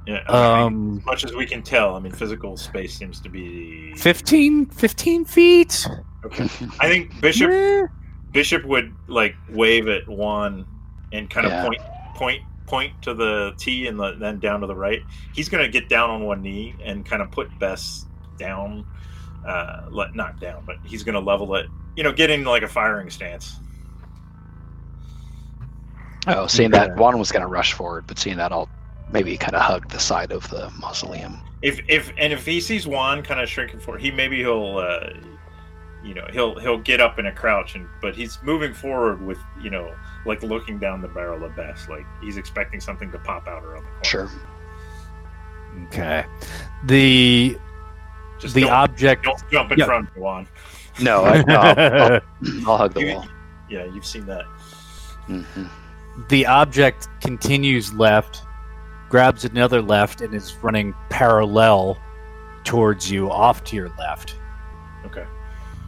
[0.08, 0.24] Yeah.
[0.28, 3.30] I mean, Um, as much as we can tell, I mean, physical space seems to
[3.30, 5.88] be 15, 15 feet.
[6.26, 6.44] Okay.
[6.80, 7.90] I think Bishop.
[8.32, 10.66] Bishop would like wave at Juan
[11.14, 11.64] and kind of Yeah.
[11.64, 11.80] point
[12.16, 15.02] point point to the T and the, then down to the right.
[15.34, 18.06] He's going to get down on one knee and kind of put Bess
[18.38, 18.86] down,
[19.48, 21.68] uh, let not down, but he's going to level it.
[21.96, 23.56] You know, get in like a firing stance.
[26.28, 27.00] Oh, seeing that Okay.
[27.00, 28.68] Juan was gonna rush forward, but seeing that, I'll
[29.12, 31.40] maybe kind of hug the side of the mausoleum.
[31.62, 34.78] If if and if he sees Juan kind of shrinking forward, he maybe he'll.
[34.80, 35.10] Uh,
[36.06, 39.40] you know he'll he'll get up in a crouch and but he's moving forward with
[39.60, 39.94] you know
[40.26, 43.84] like looking down the barrel of Bess like he's expecting something to pop out around
[43.84, 44.30] the corner.
[44.30, 44.30] Sure.
[45.88, 46.26] Okay.
[46.86, 47.58] The
[48.40, 49.24] Just the don't, object.
[49.24, 49.86] don't jump in Yeah.
[49.86, 50.48] front of Juan.
[51.02, 52.22] No, I, I'll, I'll,
[52.70, 53.28] I'll hug the You- wall.
[53.70, 54.46] Yeah, you've seen that.
[55.26, 55.42] hmm
[56.30, 58.44] the object continues left,
[59.10, 61.98] grabs another left, and is running parallel
[62.64, 64.38] towards you off to your left,
[65.06, 65.26] Okay.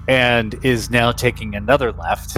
[0.08, 2.38] And is now taking another left,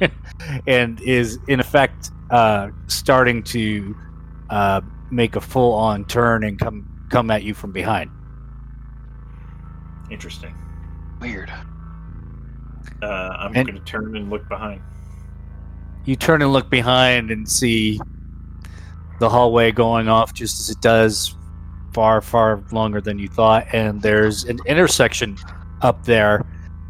[0.66, 3.96] and is in effect uh, starting to
[4.50, 8.10] uh, make a full on turn and come come at you from behind.
[10.10, 10.54] Interesting.
[11.20, 11.52] Weird.
[13.02, 14.82] Uh, I'm going to turn and look behind.
[16.04, 18.00] You turn and look behind and see
[19.20, 21.34] the hallway going off just as it does,
[21.92, 23.66] far, far longer than you thought.
[23.72, 25.36] And there's an intersection
[25.82, 26.44] up there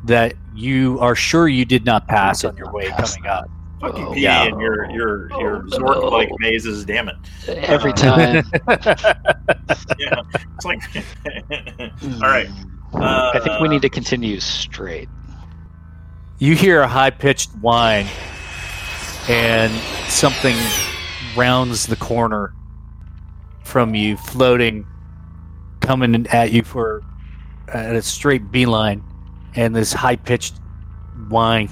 [0.04, 3.48] that you are sure you did not pass did on your way coming up.
[3.80, 4.42] Fucking Oh, yeah.
[4.44, 6.36] and your your your Oh, Zork like no.
[6.40, 6.84] mazes.
[6.84, 7.16] Damn it!
[7.48, 8.44] Every Uh, time.
[9.98, 10.22] Yeah,
[10.56, 10.80] it's like.
[12.22, 12.48] All right.
[12.94, 15.08] Uh, I think we need to continue straight.
[16.38, 18.06] you hear a high pitched whine,
[19.28, 19.72] and
[20.10, 20.56] something
[21.36, 22.52] rounds the corner
[23.64, 24.86] from you, floating,
[25.80, 27.02] coming at you for
[27.68, 29.04] at a straight beeline,
[29.58, 30.54] and this high pitched
[31.28, 31.68] whine.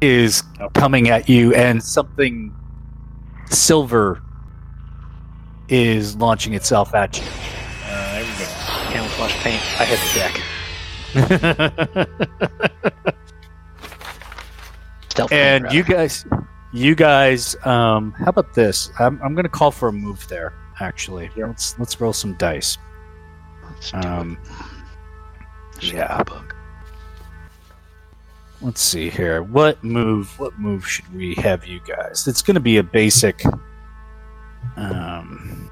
[0.00, 0.42] is
[0.74, 2.54] coming at you, and something
[3.50, 4.22] silver
[5.68, 7.24] is launching itself at you.
[7.86, 8.44] Uh, there we go.
[8.92, 9.60] Camouflage paint.
[9.80, 10.40] I hit the deck.
[15.08, 16.26] Stealth and you guys,
[16.72, 18.90] you guys, um, how about this?
[18.98, 20.52] I'm, I'm going to call for a move there.
[20.80, 21.46] Actually, Yep.
[21.48, 22.78] let's let's roll some dice.
[23.64, 24.48] Let's do Um, it.
[24.48, 24.73] Just
[25.80, 26.18] yeah.
[26.18, 26.54] the book.
[28.60, 29.42] let's see here.
[29.42, 30.38] What move?
[30.38, 32.26] What move should we have you guys?
[32.26, 33.42] It's going to be a basic,
[34.76, 35.68] um,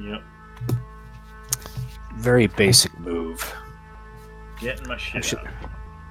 [0.00, 0.22] Yep.
[2.16, 3.54] very basic move.
[4.60, 5.46] Getting my shit should- out.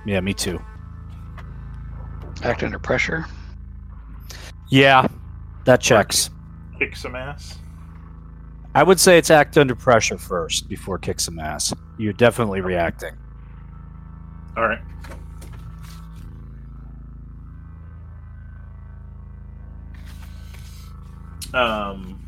[0.05, 0.61] Yeah, me too.
[2.43, 3.25] Act under pressure.
[4.69, 5.07] Yeah,
[5.65, 6.29] that checks.
[6.79, 7.57] Kick some ass.
[8.75, 11.73] I would say it's act under pressure first before kick some ass.
[11.97, 13.15] You're definitely reacting.
[14.57, 14.79] All right.
[21.53, 22.19] Um.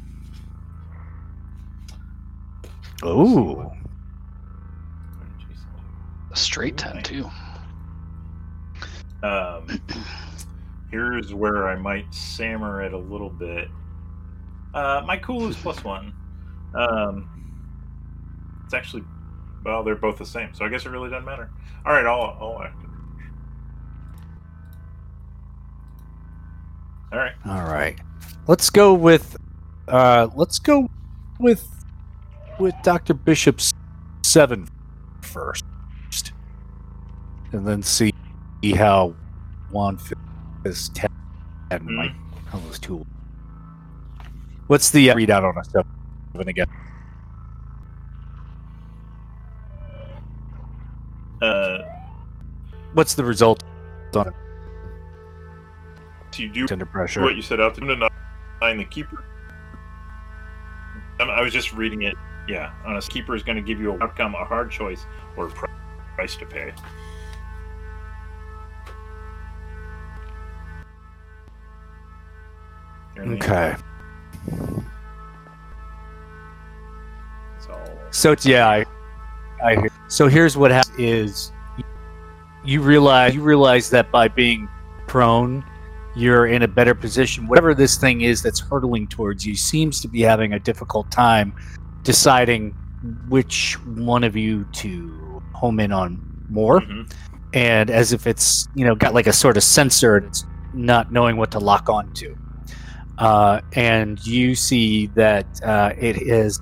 [3.03, 3.71] Ooh.
[6.31, 7.29] A straight ten too.
[9.23, 9.81] Um,
[10.91, 13.69] here's where I might sammer it a little bit.
[14.73, 16.13] Uh, my cool is plus one.
[16.75, 17.27] Um,
[18.65, 19.03] it's actually,
[19.65, 21.49] well, they're both the same, so I guess it really doesn't matter.
[21.85, 22.75] All right, I'll, I'll act.
[27.11, 27.33] All right.
[27.45, 27.99] All right.
[28.47, 29.35] Let's go with
[29.87, 30.89] uh let's go
[31.39, 31.67] with
[32.59, 33.13] with Dr.
[33.13, 33.73] Bishop's
[34.23, 34.67] 7
[35.21, 35.63] first.
[37.51, 38.13] And then see
[38.75, 39.15] how
[39.71, 39.97] Juan
[40.65, 41.09] is 10
[41.71, 42.11] and Mike
[42.47, 43.05] how those two.
[44.67, 46.67] What's the uh, readout on a 7 again?
[51.41, 51.79] Uh,
[52.93, 53.63] What's the result
[54.15, 54.33] on it
[56.37, 57.21] you do under pressure?
[57.21, 57.95] what you set out to do?
[58.61, 59.23] Nine the keeper.
[61.19, 62.15] Um, I was just reading it.
[62.47, 65.05] Yeah, honest keeper is going to give you an outcome, a hard choice,
[65.37, 65.51] or a
[66.15, 66.73] price to pay.
[73.17, 73.75] Okay.
[77.59, 78.85] So, So yeah, I,
[79.63, 79.89] I hear.
[80.07, 81.51] So here's what happens: is
[82.63, 84.67] you realize you realize that by being
[85.07, 85.63] prone,
[86.15, 87.47] you're in a better position.
[87.47, 91.53] Whatever this thing is that's hurtling towards you seems to be having a difficult time
[92.03, 92.75] deciding
[93.29, 96.19] which one of you to home in on
[96.49, 97.11] more, Mhm.
[97.53, 101.11] and as if it's you know got like a sort of sensor and it's not
[101.11, 102.35] knowing what to lock onto.
[103.17, 106.61] Uh, and you see that uh, it is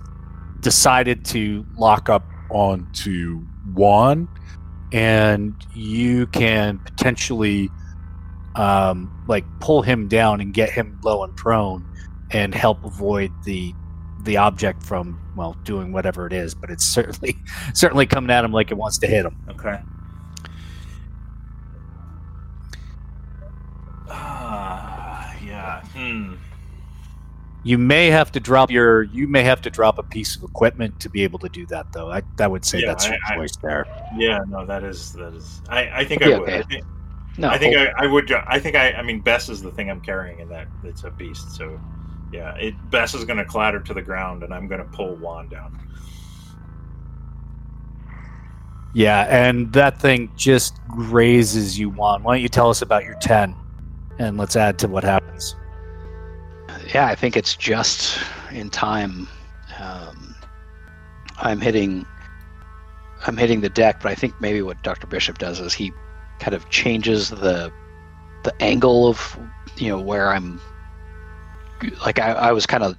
[0.61, 4.27] decided to lock up onto Juan,
[4.91, 7.69] and you can potentially
[8.55, 11.85] um, like pull him down and get him low and prone,
[12.31, 13.73] and help avoid the
[14.23, 16.55] the object from well doing whatever it is.
[16.55, 17.35] But it's certainly
[17.73, 19.37] certainly coming at him like it wants to hit him.
[19.49, 19.79] Okay.
[24.09, 25.81] Ah, yeah.
[25.93, 26.35] Hmm.
[27.67, 30.99] You may have to drop your you may have to drop a piece of equipment
[31.01, 32.09] to be able to do that, though.
[32.09, 33.85] I, I would say Yeah, that's your I- I- choice there.
[34.15, 35.61] Yeah, no, that is that is.
[35.67, 36.41] I I think I would.
[36.49, 36.59] okay.
[36.59, 36.85] I think,
[37.37, 38.31] No, I think I, I would.
[38.31, 38.93] I think I.
[38.93, 41.51] I mean, Bess is the thing I'm carrying, and that it's a beast.
[41.57, 41.77] So,
[42.31, 45.15] yeah, it Bess is going to clatter to the ground, and I'm going to pull
[45.17, 45.77] Juan down.
[48.93, 52.23] Yeah, and that thing just grazes you one.
[52.23, 53.53] Why don't you tell us about your 10?
[54.19, 55.55] And let's add to what happens.
[56.93, 58.19] Yeah, I think it's just
[58.51, 59.27] in time.
[59.79, 60.35] Um,
[61.37, 62.05] I'm hitting,
[63.25, 65.07] I'm hitting the deck, but I think maybe what Dr.
[65.07, 65.91] Bishop does is he
[66.39, 67.71] kind of changes the
[68.43, 69.37] the angle of
[69.77, 70.61] you know where I'm.
[72.05, 72.95] Like I, I was kind of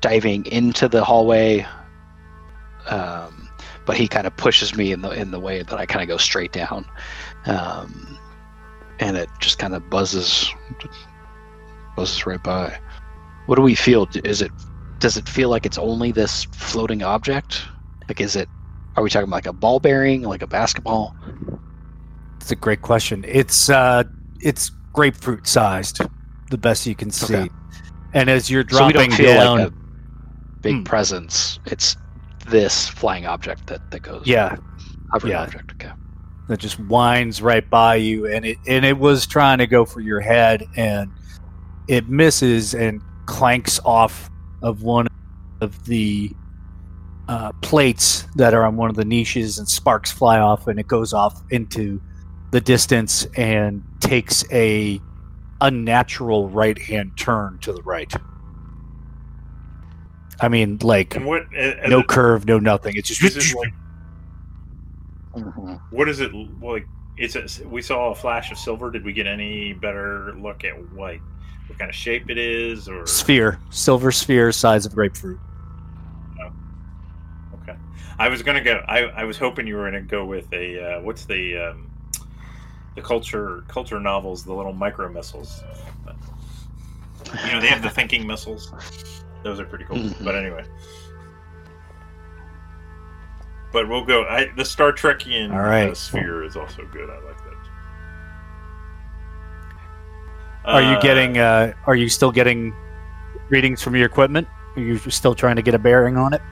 [0.00, 1.66] diving into the hallway,
[2.86, 3.50] um,
[3.84, 6.08] but he kind of pushes me in the in the way that I kind of
[6.08, 6.86] go straight down,
[7.46, 8.18] um,
[9.00, 10.50] and it just kind of buzzes
[11.96, 12.78] buzzes right by.
[13.48, 14.06] What do we feel?
[14.24, 14.52] Is it
[14.98, 17.62] does it feel like it's only this floating object?
[18.06, 18.46] Like is it
[18.94, 21.16] are we talking about like a ball bearing, like a basketball?
[22.42, 23.24] It's a great question.
[23.26, 24.04] It's uh
[24.40, 26.00] it's grapefruit sized,
[26.50, 27.34] the best you can see.
[27.34, 27.48] Okay.
[28.12, 29.74] And as you're So dropping feel down, like a
[30.60, 30.82] big Hmm.
[30.84, 31.58] presence.
[31.64, 31.96] It's
[32.50, 34.56] this flying object that, that goes yeah,
[35.10, 35.42] hovering yeah.
[35.42, 35.92] object, okay.
[36.48, 40.00] that just winds right by you and it and it was trying to go for
[40.00, 41.10] your head and
[41.88, 44.30] it misses and clanks off
[44.62, 45.06] of one
[45.60, 46.30] of the
[47.28, 50.86] uh, plates that are on one of the niches and sparks fly off and it
[50.88, 52.00] goes off into
[52.52, 54.98] the distance and takes a
[55.60, 58.10] unnatural right hand turn to the right.
[60.40, 61.42] I mean, like And what?
[61.54, 62.96] uh, no uh, curve, no nothing.
[62.96, 63.74] It's just Is it like
[65.36, 65.80] Mhm.
[65.90, 66.86] what is it like?
[67.18, 68.90] It's a, we saw a flash of silver.
[68.90, 71.16] Did we get any better look at what
[71.68, 72.88] what kind of shape it is?
[72.88, 75.38] Or sphere, silver sphere, size of grapefruit.
[77.62, 77.76] okay,
[78.18, 78.82] I was gonna go.
[78.88, 81.90] I, I was hoping you were gonna go with a uh, what's the um,
[82.94, 85.62] the culture culture novels, the little micro missiles.
[86.04, 86.16] But,
[87.44, 88.72] you know they have the thinking missiles.
[89.42, 89.96] Those are pretty cool.
[89.98, 90.24] Mhm.
[90.24, 90.64] But anyway.
[93.70, 94.24] But we'll go.
[94.24, 95.90] I, the Star Trekian All right.
[95.90, 97.10] uh, sphere is also good.
[97.10, 97.37] I like
[100.64, 101.38] Are you Uh, getting?
[101.38, 102.74] Uh, are you still getting
[103.48, 104.46] readings from your equipment?
[104.76, 106.42] Are you still trying to get a bearing on it?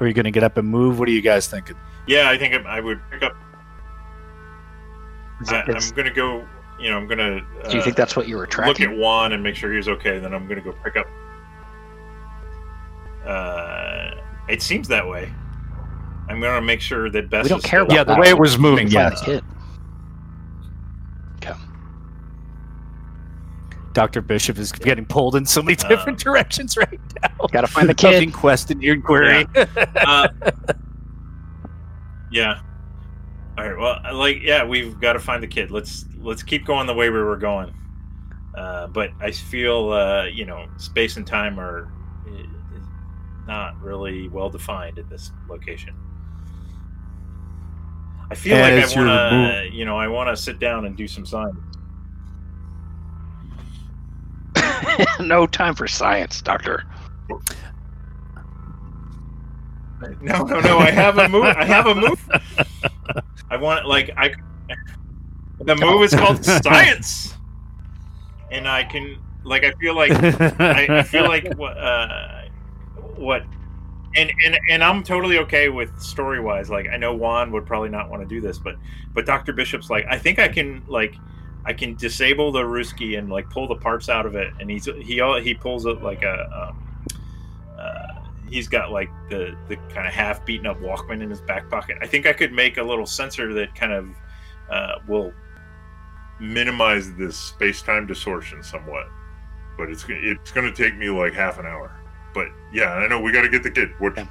[0.00, 0.98] Are you going to get up and move?
[0.98, 1.76] What are you guys thinking?
[2.06, 3.34] Yeah, I think I I would pick up.
[5.48, 6.46] I, I'm gonna go.
[6.80, 7.40] You know, I'm gonna.
[7.64, 8.86] Uh, do you think that's what you were tracking?
[8.86, 10.18] look at Juan and make sure he's okay?
[10.18, 11.06] Then I'm gonna go pick up.
[13.26, 14.10] Uh,
[14.48, 15.32] it seems that way.
[16.28, 17.44] I'm gonna make sure that best.
[17.44, 19.14] We don't is care about Yeah, the way it was moving, Find
[23.96, 24.20] Dr.
[24.20, 27.46] Bishop is getting pulled in so many Um, different directions right now.
[27.50, 28.34] Gotta find the Fucking kid.
[28.34, 29.46] quest and inquiry.
[29.56, 30.28] uh,
[32.30, 32.60] yeah.
[33.56, 33.78] All right.
[33.78, 35.70] Well, like, yeah, we've got to find the kid.
[35.70, 37.72] Let's let's keep going the way we were going.
[38.54, 41.90] Uh, but I feel, uh, you know, space and time are
[42.28, 42.42] uh,
[43.46, 45.94] not really well defined in this location.
[48.30, 51.08] I feel like I want to, you know, I want to sit down and do
[51.08, 51.75] some science.
[55.20, 56.84] no time for science, Doctor.
[60.20, 60.78] No, no, no.
[60.78, 61.44] I have a move.
[61.44, 62.28] I have a move.
[63.50, 64.34] I want like I.
[65.60, 67.34] The move is called science,
[68.50, 70.12] and I can like I feel like
[70.60, 72.42] I, I feel like what uh,
[73.16, 73.44] what
[74.16, 76.68] and and and I'm totally okay with story wise.
[76.68, 78.76] Like I know Juan would probably not want to do this, but
[79.14, 81.14] but Doctor Bishop's like I think I can like
[81.66, 84.84] I can disable the Ruski and like pull the parts out of it, and he's
[84.84, 86.68] he he pulls it like a.
[86.70, 86.82] Um,
[87.76, 88.06] uh,
[88.48, 91.98] he's got like the the kind of half beaten up Walkman in his back pocket.
[92.00, 94.08] I think I could make a little sensor that kind of
[94.70, 95.32] uh, will
[96.38, 99.08] minimize this space-time distortion somewhat,
[99.76, 101.90] but it's it's gonna take me like half an hour.
[102.32, 103.90] But yeah, I know we got to get the kid.
[103.98, 104.16] What?
[104.16, 104.26] Yeah.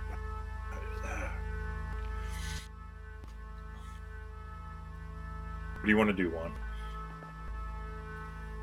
[5.73, 6.53] What do you want to do, Juan?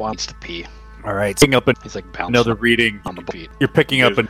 [0.02, 0.66] Wants to pee.
[1.04, 3.00] All right, picking up He's like bouncing another reading.
[3.06, 3.50] on the beat.
[3.60, 4.28] You're picking up an-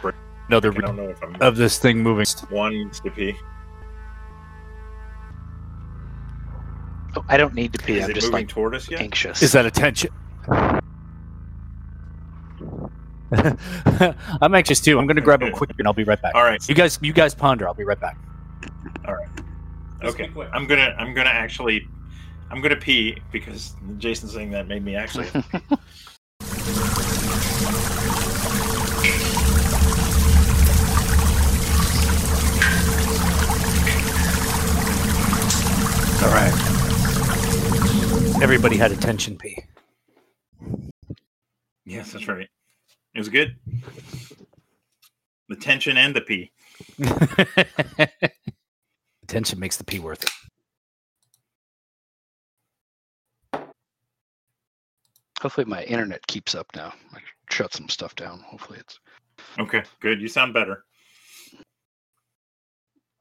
[0.49, 2.27] another I don't know if I'm of this thing moving.
[2.51, 3.35] one to pee.
[7.17, 7.97] Oh, I don't need to pee.
[7.99, 9.01] Is I'm it just moving like toward us yet?
[9.01, 9.43] anxious.
[9.43, 10.11] Is that attention?
[13.33, 14.99] I'm anxious too.
[14.99, 16.35] I'm going to grab him quick and I'll be right back.
[16.35, 16.67] All right.
[16.69, 17.67] You guys, you guys ponder.
[17.67, 18.19] I'll be right back.
[19.07, 19.29] All right.
[20.05, 20.31] Okay.
[20.53, 21.89] I'm gonna I'm gonna actually
[22.53, 25.27] I'm gonna pee because Jason's saying that made me actually.
[36.23, 36.53] All right.
[38.43, 39.57] Everybody had attention pee.
[41.87, 42.49] yes, that's right.
[43.15, 43.57] It was good.
[45.49, 46.53] The tension and the pee.
[49.23, 50.52] attention makes the pee worth it.
[55.43, 56.95] Hopefully my internet keeps up now.
[57.13, 57.19] I
[57.51, 58.39] shut some stuff down.
[58.47, 59.01] Hopefully it's
[59.59, 60.21] Okay, good.
[60.21, 60.85] You sound better.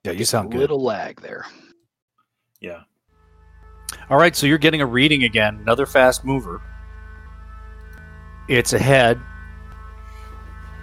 [0.04, 0.58] Yeah, you a sound good.
[0.58, 1.48] A little lag there.
[2.60, 2.82] Yeah.
[4.12, 5.58] All right, so you're getting a reading again.
[5.62, 6.62] Another fast mover.
[8.48, 9.20] It's ahead.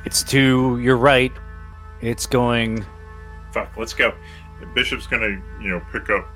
[0.05, 1.32] It's to your right.
[2.01, 2.84] It's going.
[3.53, 3.76] Fuck.
[3.76, 4.12] Let's go.
[4.74, 6.26] Bishop's gonna you know pick up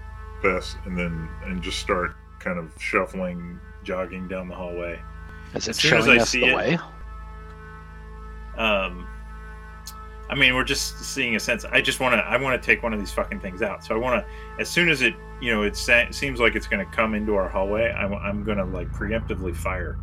[0.44, 3.58] Bess and then and just start kind of shuffling.
[3.84, 5.00] Jogging down the hallway.
[5.54, 6.78] Is it As soon as I us see the it- way?
[8.56, 9.06] Um,
[10.28, 11.64] I mean, we're just seeing a sense.
[11.64, 12.18] I just want to.
[12.18, 13.84] I want to take one of these fucking things out.
[13.84, 14.60] So I want to.
[14.60, 17.34] As soon as it, you know, it sa- seems like it's going to come into
[17.34, 17.90] our hallway.
[17.92, 19.98] I'm, I'm going to like preemptively fire.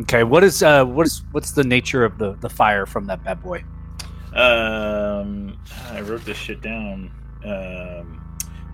[0.00, 3.24] Okay, what is uh what is what's the nature of the the fire from that
[3.24, 3.64] bad boy?
[4.34, 5.56] Um,
[5.90, 7.10] I wrote this shit down.
[7.44, 8.22] Um,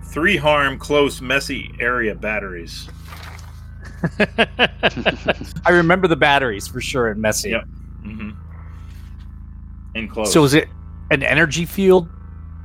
[0.04, 2.88] three harm, close, messy area batteries.
[4.18, 7.50] I remember the batteries for sure and messy.
[7.50, 7.64] Yep.
[8.04, 8.30] Mm-hmm.
[9.94, 10.32] And close.
[10.32, 10.68] So is it
[11.10, 12.08] an energy field?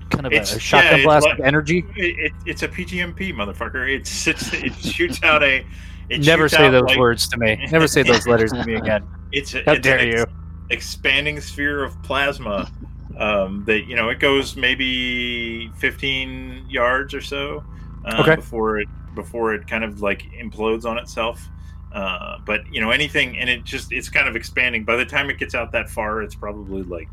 [0.10, 1.86] kind of It's- a, shotgun yeah, blast like- of energy.
[1.96, 3.94] It, it, it's a PGMP, motherfucker.
[3.94, 5.66] It sits, it shoots out a.
[6.10, 7.68] It Never say those like- words to me.
[7.72, 9.06] Never say those letters to me again.
[9.34, 10.26] It's a, How it's dare you?
[10.70, 12.72] expanding sphere of plasma
[13.18, 17.64] um, that you know it goes maybe 15 yards or so
[18.06, 18.36] uh, Okay.
[18.36, 21.48] before it before it kind of like implodes on itself
[21.94, 25.30] uh, but you know anything and it just it's kind of expanding by the time
[25.30, 27.10] it gets out that far it's probably like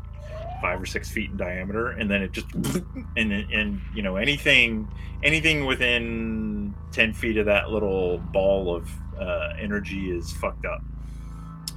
[0.61, 2.47] five or six feet in diameter and then it just
[3.17, 4.87] and and you know anything
[5.23, 8.89] anything within 10 feet of that little ball of
[9.19, 10.83] uh, energy is fucked up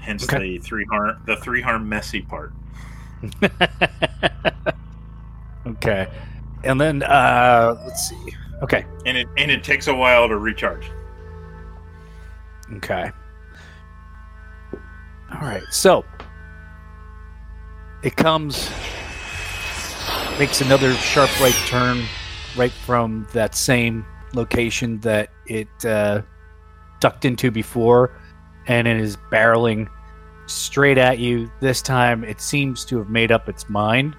[0.00, 0.38] hence Okay.
[0.38, 2.52] the three harm the three harm messy part
[5.66, 6.08] okay.
[6.64, 8.34] And then uh let's see.
[8.62, 8.84] Okay.
[9.06, 10.90] and it and it takes a while to recharge
[12.74, 13.10] Okay.
[15.32, 15.62] All right.
[15.70, 16.04] So
[18.02, 18.70] it comes,
[20.38, 22.04] makes another sharp right turn
[22.56, 24.04] right from that same
[24.34, 26.22] location that it uh,
[27.00, 28.18] ducked into before,
[28.66, 29.88] and it is barreling
[30.48, 31.50] straight at you.
[31.60, 34.16] This time, it seems to have made up its mind,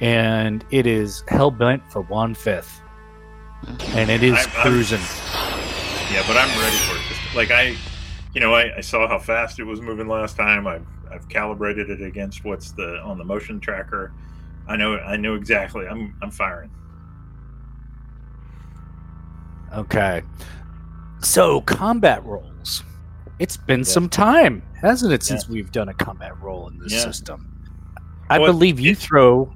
[0.00, 2.80] and it is hell bent for one fifth,
[3.64, 3.98] mm-hmm.
[3.98, 5.00] and it is I'm- I'm- cruising.
[6.12, 7.36] Yeah, but I'm ready for it.
[7.36, 7.74] Like I,
[8.34, 10.66] you know, I, I saw how fast it was moving last time.
[10.66, 14.12] I've I've calibrated it against what's the on the motion tracker.
[14.68, 15.86] I know I know exactly.
[15.86, 16.70] I'm I'm firing.
[19.72, 20.22] Okay.
[21.20, 22.84] So, combat rolls.
[23.38, 23.84] It's been Yeah.
[23.84, 27.00] some time, hasn't it, since we've done a combat roll in this Yeah.
[27.00, 27.50] system?
[28.30, 29.52] I Well, believe you throw.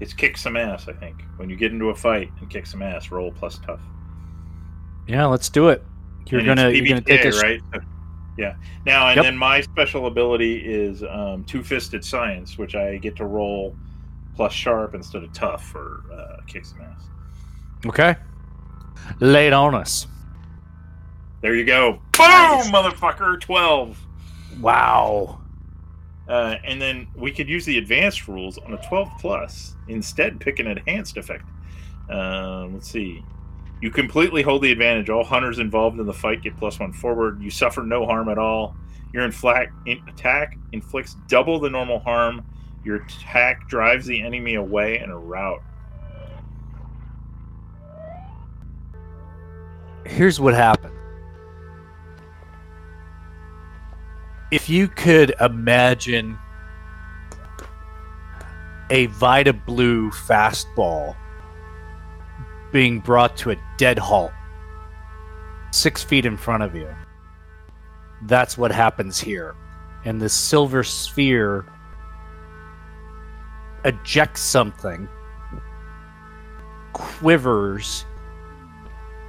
[0.00, 0.88] It's kick some ass.
[0.88, 3.80] I think when you get into a fight and kick some ass, roll plus tough.
[5.06, 5.84] Yeah, let's do it.
[6.26, 7.60] You're And gonna you're gonna take PBTA, us right.
[8.36, 8.54] Yeah.
[8.86, 9.24] Now and Yep.
[9.24, 13.76] then my special ability is um, two fisted science, which I get to roll
[14.34, 17.02] plus sharp instead of tough for uh, kick some ass.
[17.86, 18.16] Okay.
[19.20, 20.06] Lay it on us.
[21.44, 22.00] There you go.
[22.12, 23.38] Boom, motherfucker.
[23.38, 24.00] Twelve.
[24.62, 25.42] Wow.
[26.26, 30.58] Uh, and then we could use the advanced rules on a 12 plus instead pick
[30.58, 31.44] an enhanced effect
[32.08, 33.22] um, let's see
[33.82, 37.42] you completely hold the advantage all hunters involved in the fight get plus one forward
[37.42, 38.74] you suffer no harm at all
[39.12, 42.42] your inflac- in- attack inflicts double the normal harm
[42.86, 45.60] your attack drives the enemy away in a route
[50.06, 50.94] Here's what happened.
[54.54, 56.38] If you could imagine
[58.88, 61.16] a Vida Blue fastball
[62.70, 64.30] being brought to a dead halt
[65.72, 66.88] six feet in front of you,
[68.26, 69.56] that's what happens here.
[70.04, 71.64] And the silver sphere
[73.84, 75.08] ejects something,
[76.92, 78.04] quivers,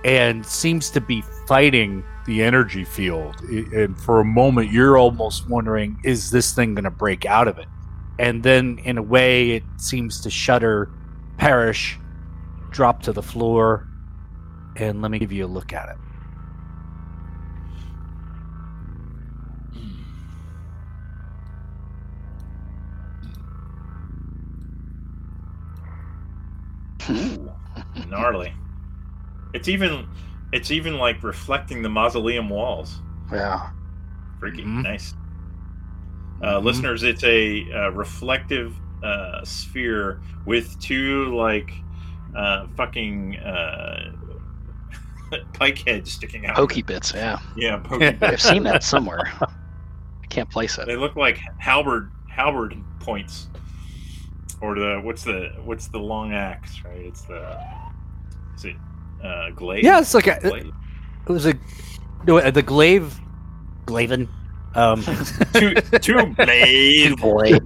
[0.03, 3.39] and seems to be fighting the energy field.
[3.41, 7.57] And for a moment, you're almost wondering, is this thing going to break out of
[7.57, 7.67] it?
[8.17, 10.89] And then, in a way, it seems to shudder,
[11.37, 11.97] perish,
[12.71, 13.87] drop to the floor.
[14.75, 15.97] And let me give you a look at it.
[28.09, 28.53] Gnarly
[29.55, 30.07] it's even
[30.55, 33.01] it's even like reflecting the mausoleum walls
[33.31, 33.69] Yeah.
[34.39, 34.83] freaky Mhm.
[34.83, 35.13] nice
[36.41, 36.63] uh, Mhm.
[36.63, 41.71] listeners it's a uh, reflective uh, sphere with two like
[42.35, 44.11] uh, fucking uh,
[45.53, 47.13] pike heads sticking out Pokey bits.
[47.13, 47.37] Yeah.
[47.55, 49.31] yeah pokey I've seen that somewhere.
[49.41, 50.85] I can't place it.
[50.87, 53.47] they look like halberd halberd points
[54.61, 57.57] or the what's the what's the long axe right it's the
[58.55, 58.75] is it
[59.23, 60.71] uh glaive Yeah, it's like a, Glaive?
[61.27, 61.53] it was a
[62.27, 63.19] no, uh, the glaive,
[63.85, 64.27] glaven.
[64.73, 65.03] Um,
[65.53, 67.51] two two blade Boy.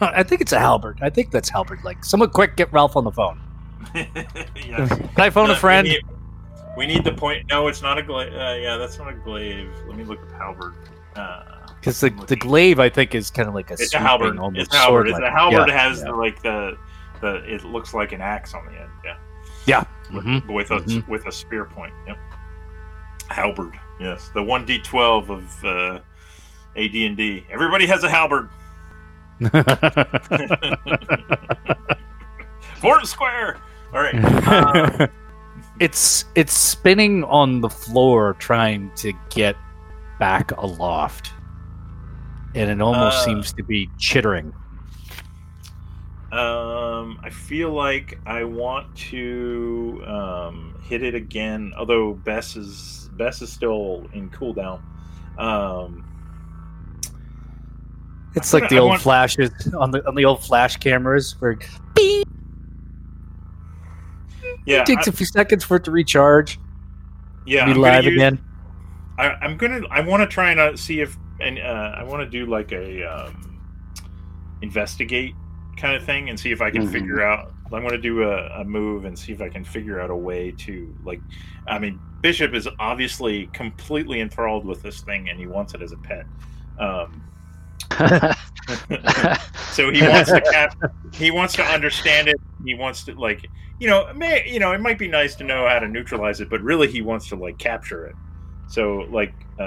[0.00, 0.98] I think it's a halberd.
[1.02, 1.80] I think that's halberd.
[1.84, 3.40] Like, someone quick, get Ralph on the phone.
[3.94, 4.88] yes.
[4.88, 5.86] Can I phone a Uh, friend?
[5.88, 6.02] We need,
[6.78, 7.46] we need the point.
[7.50, 8.32] No, it's not a glaive.
[8.32, 9.70] Uh, yeah, that's not a glaive.
[9.88, 10.74] Let me look at halberd.
[11.16, 11.42] Uh,
[11.80, 14.38] Because the, the glaive, I think, is kind of like a it's a sweeping, halberd.
[14.38, 15.08] almost It's a halberd.
[15.08, 15.32] It's sword-like.
[15.32, 16.04] a halberd Yeah, has yeah.
[16.06, 16.78] the like the
[17.20, 17.36] the.
[17.52, 18.90] It looks like an axe on the end.
[19.04, 19.16] Yeah.
[19.66, 19.84] Yeah.
[20.12, 20.46] With, Mhm.
[20.52, 21.08] with a Mhm.
[21.08, 21.92] with a spear point.
[22.06, 22.18] Yep.
[23.30, 23.78] Halberd.
[24.00, 25.98] Yes, the one d twelve of uh,
[26.76, 27.46] AD and D.
[27.50, 28.50] Everybody has a halberd.
[32.76, 33.58] Fort Square.
[33.92, 34.14] All right.
[34.24, 35.06] Uh,
[35.80, 39.56] it's it's spinning on the floor, trying to get
[40.18, 41.32] back aloft,
[42.54, 43.24] and it almost Uh.
[43.24, 44.52] seems to be chittering.
[46.34, 51.72] Um, I feel like I want to um, hit it again.
[51.78, 54.80] Although Bess is Bess is still in cooldown.
[55.38, 56.04] Um,
[58.34, 61.56] It's like the I old want- flashes on the on the old flash cameras where
[61.94, 62.26] beep,
[64.66, 66.58] yeah, it takes I, a few seconds for it to recharge.
[67.46, 67.64] yeah.
[67.66, 68.44] be live use- again.
[69.18, 69.82] I, I'm gonna.
[69.92, 72.72] I want to try and uh, see if, and uh, I want to do like
[72.72, 73.60] a um,
[74.62, 75.36] investigate
[75.84, 76.92] kind of thing, and see if I can Mhm.
[76.92, 77.52] figure out.
[77.72, 80.16] I'm going to do a, a move and see if I can figure out a
[80.16, 81.20] way to like.
[81.66, 85.92] I mean, Bishop is obviously completely enthralled with this thing, and he wants it as
[85.92, 86.24] a pet.
[86.78, 87.22] Um,
[89.72, 90.74] so he wants to cap.
[91.12, 92.40] He wants to understand it.
[92.64, 93.46] He wants to like.
[93.80, 96.48] You know, may, you know, it might be nice to know how to neutralize it,
[96.48, 98.14] but really, he wants to like capture it.
[98.68, 99.62] So, like, uh,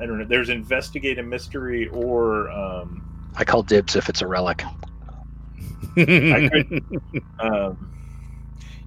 [0.00, 0.26] I don't know.
[0.28, 3.02] There's investigate a mystery, or um,
[3.34, 4.62] I call dibs if it's a relic.
[7.40, 7.92] um,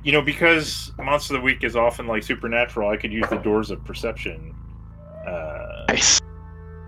[0.03, 2.89] you know, because monster of the week is often like supernatural.
[2.89, 4.55] I could use the doors of perception,
[5.27, 6.19] uh, Nice.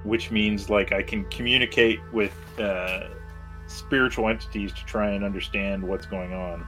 [0.03, 3.09] which means like I can communicate with uh,
[3.67, 6.65] spiritual entities to try and understand what's going on.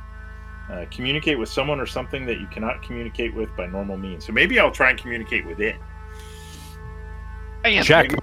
[0.72, 4.26] Uh, communicate with someone or something that you cannot communicate with by normal means.
[4.26, 5.76] So maybe I'll try and communicate with it.
[7.84, 8.10] Check.
[8.10, 8.22] Maybe-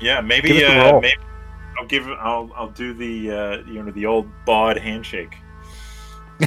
[0.00, 0.58] yeah, maybe.
[0.58, 1.16] It Uh, maybe
[1.78, 2.08] I'll give.
[2.08, 5.36] I'll I'll do the uh, you know the old bod handshake.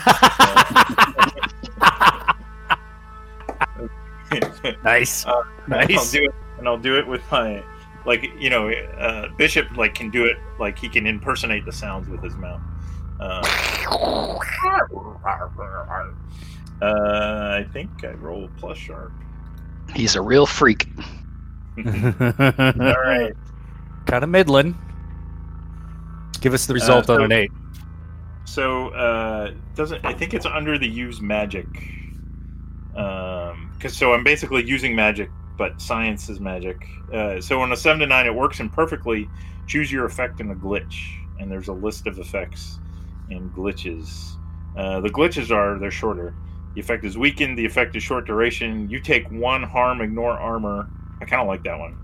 [4.83, 6.11] nice, I'll nice.
[6.11, 7.63] do it, and I'll do it with my
[8.05, 12.09] like you know uh, Bishop like can do it like he can impersonate the sounds
[12.09, 12.61] with his mouth.
[13.19, 13.41] Uh,
[16.81, 19.11] uh, I think I roll plus sharp.
[19.93, 20.87] He's a real freak.
[21.77, 23.33] All right.
[24.05, 24.77] kind of middling.
[26.41, 27.51] Give us the result Uh, on so- an eight.
[28.45, 31.67] So uh, doesn't I think it's under the use magic?
[32.95, 36.85] Um, because so I'm basically using magic, but science is magic.
[37.13, 39.29] Uh, so on a seven to nine, it works imperfectly.
[39.67, 40.95] Choose your effect in a glitch,
[41.39, 42.79] and there's a list of effects
[43.29, 44.33] and glitches.
[44.75, 46.33] Uh, the glitches are they're shorter.
[46.73, 47.57] The effect is weakened.
[47.57, 48.89] The effect is short duration.
[48.89, 50.89] You take one harm, ignore armor.
[51.21, 51.97] I kind of like that one.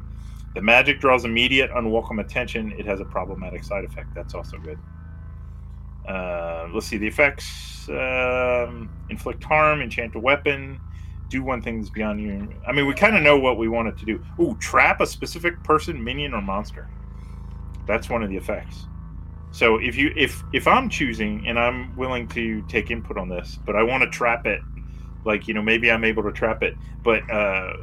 [0.56, 2.72] The magic draws immediate unwelcome attention.
[2.80, 4.16] It has a problematic side effect.
[4.16, 4.80] That's also good.
[6.08, 10.80] Uh, let's see the effects: um, inflict harm, enchant a weapon,
[11.30, 12.48] do one thing that's beyond you.
[12.66, 14.26] I mean, we kind of know what we want it to do.
[14.40, 16.88] Ooh, trap a specific person, minion, or monster.
[17.86, 18.88] That's one of the effects.
[19.52, 23.60] So if you if if I'm choosing and I'm willing to take input on this,
[23.66, 24.62] but I want to trap it,
[25.26, 27.74] like you know maybe I'm able to trap it, but uh,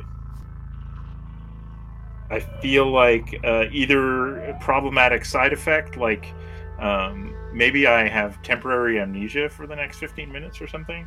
[2.33, 6.33] I feel like uh, either problematic side effect, like
[6.79, 11.07] um, maybe I have temporary amnesia for the next 15 minutes or something,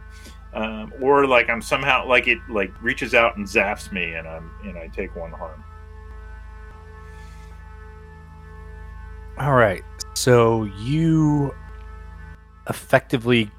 [0.53, 4.51] um, or like I'm somehow like it like reaches out and zaps me and I'm
[4.65, 5.63] and I take one harm.
[9.39, 9.83] All right.
[10.13, 11.55] So you
[12.69, 13.49] effectively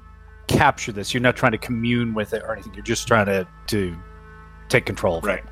[0.47, 1.13] capture this.
[1.13, 2.73] You're not trying to commune with it or anything.
[2.75, 3.97] You're just trying to to
[4.69, 5.43] take control of it.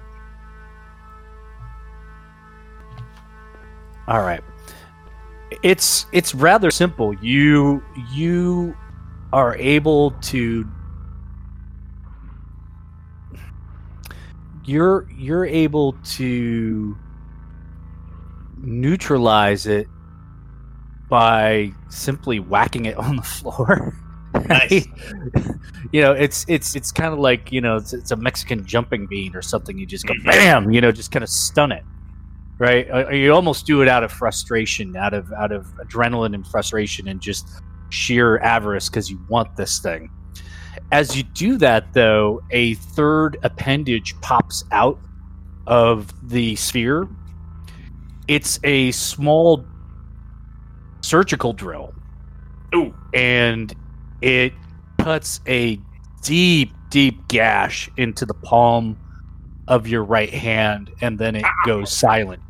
[4.08, 4.42] All right.
[5.64, 7.14] It's it's rather simple.
[7.16, 7.84] You
[8.14, 8.76] you
[9.34, 10.68] are able to
[14.66, 16.98] you're you're able to
[18.58, 19.88] neutralize it
[21.10, 23.96] by simply whacking it on the floor.
[24.48, 24.88] Nice.
[25.92, 29.08] you know, it's it's it's kind of like you know, it's, it's a Mexican jumping
[29.08, 29.78] bean or something.
[29.78, 30.26] You just go Mhm.
[30.26, 31.84] bam, you know, just kind of stun it,
[32.58, 32.90] right?
[32.90, 37.08] Uh, You almost do it out of frustration, out of out of adrenaline and frustration,
[37.08, 37.50] and just
[37.90, 40.10] sheer avarice because you want this thing.
[40.92, 45.00] As you do that, though, a third appendage pops out
[45.68, 47.08] of the sphere.
[48.28, 49.66] It's a small
[51.02, 51.94] surgical drill
[52.76, 53.74] Ooh, and
[54.22, 54.54] it
[55.00, 55.80] cuts a
[56.24, 58.98] deep, deep gash into the palm
[59.68, 62.42] of your right hand, and then it goes silent.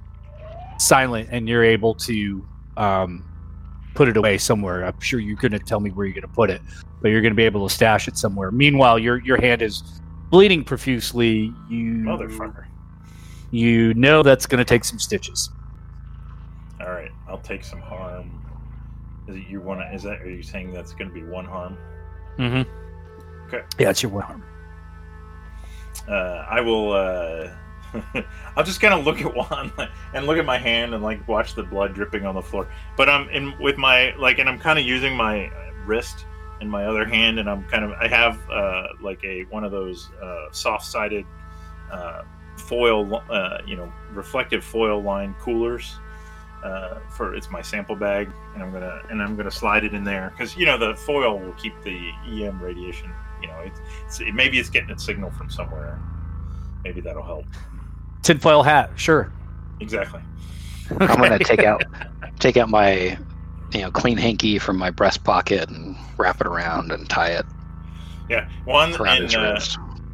[0.77, 2.45] Silent, and you're able to
[2.77, 3.23] um,
[3.93, 4.85] put it away somewhere.
[4.85, 6.61] I'm sure you're going to tell me where you're going to put it,
[7.01, 8.51] but you're going to be able to stash it somewhere.
[8.51, 11.53] Meanwhile, your your hand is bleeding profusely.
[11.69, 12.65] You motherfucker!
[13.51, 15.49] You know that's going to take some stitches.
[16.81, 18.41] All right, I'll take some harm.
[19.27, 19.95] Is it you want to?
[19.95, 20.21] Is that?
[20.21, 21.77] Are you saying that's going to be one harm?
[22.37, 23.47] Mm-hmm.
[23.47, 23.63] Okay.
[23.79, 24.43] Yeah, it's your one harm.
[26.07, 26.91] Uh, I will.
[26.91, 27.49] Uh,
[28.55, 29.71] I'll just kind of look at Juan
[30.13, 32.67] and look at my hand and like watch the blood dripping on the floor.
[32.97, 35.51] But I'm in with my like, and I'm kind of using my
[35.85, 36.25] wrist
[36.61, 39.71] in my other hand, and I'm kind of I have uh, like a one of
[39.71, 41.25] those uh, soft-sided
[41.91, 42.23] uh,
[42.57, 45.99] foil, uh, you know, reflective foil line coolers.
[46.63, 50.03] Uh, for it's my sample bag, and I'm gonna and I'm gonna slide it in
[50.03, 53.11] there because you know the foil will keep the EM radiation.
[53.39, 53.79] You know, it's,
[54.19, 55.99] it's maybe it's getting its signal from somewhere.
[56.83, 57.45] Maybe that'll help.
[58.25, 59.31] Tinfoil hat, sure.
[59.79, 60.19] Exactly.
[60.99, 61.83] I'm gonna take out
[62.39, 63.17] take out my
[63.71, 67.45] you know clean hanky from my breast pocket and wrap it around and tie it
[68.27, 69.59] Yeah, one and uh,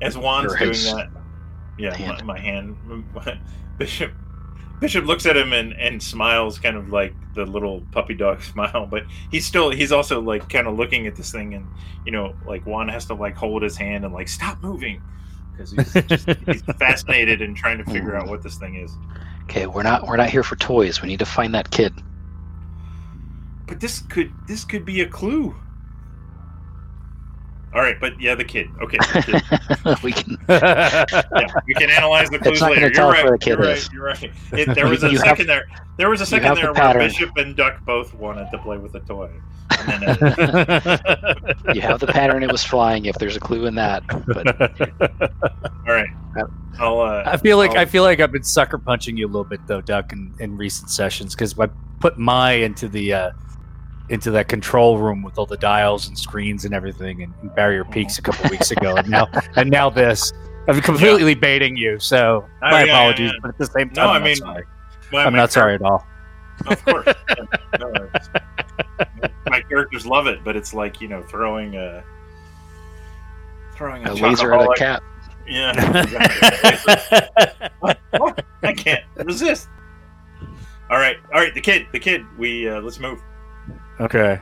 [0.01, 1.09] as Juan's Or doing that.
[1.78, 2.26] Yeah, hand.
[2.26, 2.76] My, my hand.
[3.78, 4.12] Bishop
[4.82, 8.88] Bishop looks at him and, and smiles, kind of like the little puppy dog smile.
[8.88, 11.66] But he's still he's also like kind of looking at this thing, and
[12.05, 15.01] you know, like Juan has to like hold his hand and like stop moving
[15.70, 18.91] because he's just, he's fascinated and trying to figure out what this thing is.
[19.43, 21.01] Okay, we're not we're not here for toys.
[21.01, 21.93] We need to find that kid.
[23.68, 25.55] But this could this could be a clue.
[27.74, 28.68] All right, but yeah, the kid.
[28.82, 30.04] Okay, the kid.
[30.04, 30.38] we can.
[30.50, 32.90] yeah, we can analyze the clues not later.
[32.90, 33.32] tell You're right.
[33.32, 33.78] the kid you're right.
[33.78, 33.90] is.
[33.94, 34.32] You're right.
[34.52, 35.64] It, there was a You have- second there.
[35.98, 36.98] There was a second have the there where.
[37.00, 39.30] Bishop and Duck both wanted to play with a toy.
[39.88, 43.06] And then, uh, You have the pattern it was flying.
[43.06, 44.48] If there's a clue in that, but
[45.88, 46.10] all right,
[46.80, 47.00] I'll.
[47.02, 49.44] Uh, I feel like I'll- I feel like I've been sucker punching you a little
[49.44, 51.68] bit though, Duck, in, in recent sessions because I
[52.00, 53.32] put my into the uh,
[54.12, 57.84] into that control room with all the dials and screens and everything and, and barrier
[57.86, 60.32] peaks a couple weeks ago, and now and now this.
[60.68, 63.32] I'm completely baiting you, so Oh, my yeah, yeah, apologies.
[63.32, 63.39] yeah.
[63.41, 64.64] But at the same time, I I'm mean, not sorry.
[65.12, 66.05] my- I'm my not sorry at all.
[66.68, 67.07] Of course.
[67.80, 68.09] No,
[69.47, 72.03] my characters love it, but it's like you know throwing a
[73.76, 75.01] throwing a, a laser at a cat.
[75.47, 75.72] Yeah,
[76.03, 77.70] exactly.
[77.80, 77.97] what?
[78.18, 78.45] What?
[78.62, 79.68] I can't resist.
[80.91, 81.53] All right, all right.
[81.53, 82.24] The kid, the kid.
[82.38, 83.22] We uh, let's move.
[84.00, 84.39] Okay.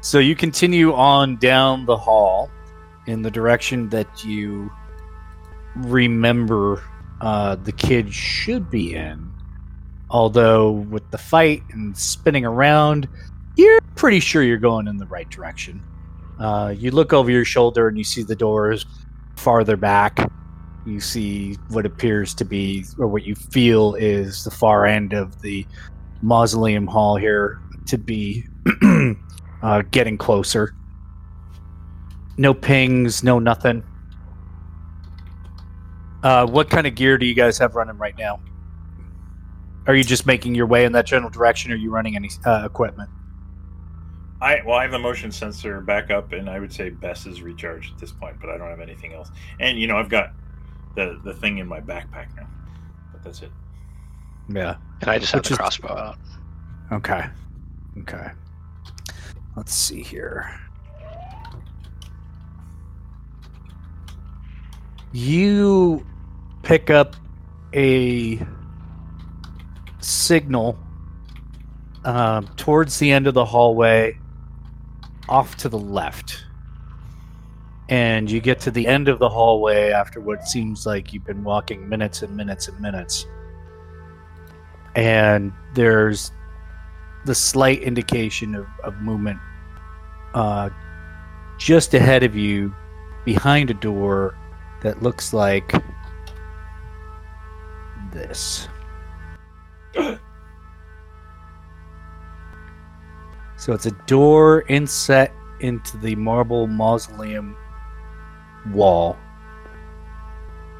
[0.00, 2.50] So you continue on down the hall
[3.06, 4.70] in the direction that you
[5.76, 6.82] remember
[7.20, 9.32] uh, the kid should be in.
[10.10, 13.08] Although, with the fight and spinning around,
[13.56, 15.82] you're pretty sure you're going in the right direction.
[16.38, 18.86] Uh, you look over your shoulder and you see the doors
[19.36, 20.30] farther back.
[20.86, 25.40] You see what appears to be, or what you feel is the far end of
[25.42, 25.66] the
[26.22, 28.44] mausoleum hall here to be
[29.62, 30.74] uh, getting closer.
[32.36, 33.82] No pings, no nothing.
[36.22, 38.40] Uh, what kind of gear do you guys have running right now?
[39.86, 41.70] Are you just making your way in that general direction?
[41.70, 43.08] Or are you running any uh, equipment?
[44.40, 47.40] I well, I have the motion sensor back up, and I would say Bess is
[47.42, 49.30] recharged at this point, but I don't have anything else.
[49.60, 50.32] And you know, I've got
[50.94, 52.46] the the thing in my backpack now,
[53.12, 53.50] but that's it.
[54.48, 54.76] Yeah.
[55.00, 56.18] And I just have Which the is- crossbow out.
[56.92, 57.24] Okay.
[57.98, 58.30] Okay.
[59.56, 60.52] Let's see here.
[65.12, 66.04] You
[66.62, 67.16] pick up
[67.72, 68.44] a
[70.00, 70.78] signal
[72.04, 74.18] um, towards the end of the hallway
[75.28, 76.44] off to the left.
[77.88, 81.44] And you get to the end of the hallway after what seems like you've been
[81.44, 83.26] walking minutes and minutes and minutes.
[84.96, 86.32] And there's
[87.26, 89.38] the slight indication of, of movement
[90.34, 90.70] uh,
[91.58, 92.74] just ahead of you
[93.24, 94.38] behind a door
[94.82, 95.72] that looks like
[98.12, 98.68] this.
[103.56, 107.56] so it's a door inset into the marble mausoleum
[108.72, 109.16] wall.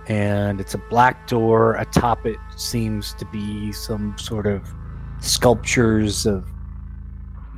[0.09, 1.75] And it's a black door.
[1.77, 4.73] Atop it seems to be some sort of
[5.27, 6.47] sculptures of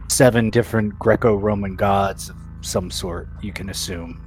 [0.08, 3.28] seven different Greco-Roman gods of some sort.
[3.42, 4.20] You can assume.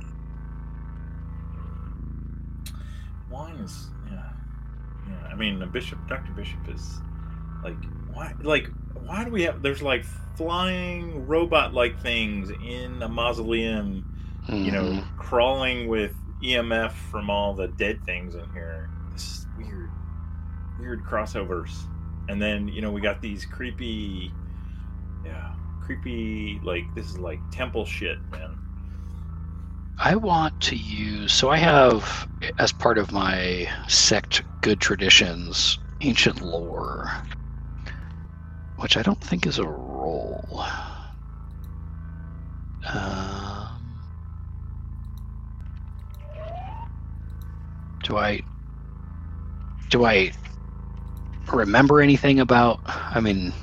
[3.30, 4.24] Wine is yeah,
[5.10, 5.28] yeah.
[5.32, 7.00] I mean, the bishop, Doctor Bishop is
[7.64, 7.76] like
[8.14, 8.34] why?
[8.42, 8.68] Like
[9.06, 9.62] why do we have?
[9.62, 10.04] There's like
[10.36, 14.06] flying robot-like things in a mausoleum.
[14.50, 15.18] You know, Mhm.
[15.18, 18.89] crawling with EMF from all the dead things in here.
[19.14, 19.89] This is weird,
[20.80, 21.84] weird crossovers.
[22.32, 24.34] And then you know we got these creepy,
[25.22, 25.50] yeah,
[25.82, 28.56] creepy like this is like temple shit, man.
[29.98, 31.34] I want to use.
[31.34, 32.26] So I have,
[32.58, 37.12] as part of my sect good traditions, ancient lore,
[38.78, 40.64] which I don't think is a roll.
[42.94, 43.68] Um,
[48.04, 48.42] do I?
[49.90, 50.32] do I
[51.52, 52.80] remember anything about?
[52.86, 53.54] I mean,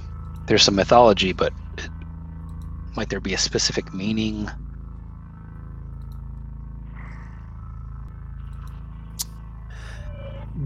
[0.46, 1.90] there's some mythology, but it,
[2.96, 4.50] might there be a specific meaning?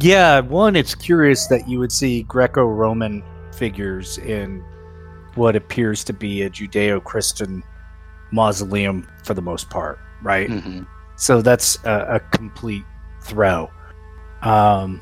[0.00, 4.64] Yeah, one, it's curious that you would see Greco Roman figures in
[5.34, 7.62] what appears to be a Judeo Christian
[8.30, 10.50] mausoleum for the most part, right?
[10.50, 10.82] hmm
[11.16, 12.84] So that's a, a complete
[13.20, 13.70] throw.
[14.42, 15.00] Um,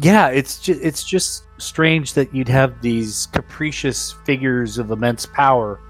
[0.00, 5.80] yeah, it's just it's just strange that you'd have these capricious figures of immense power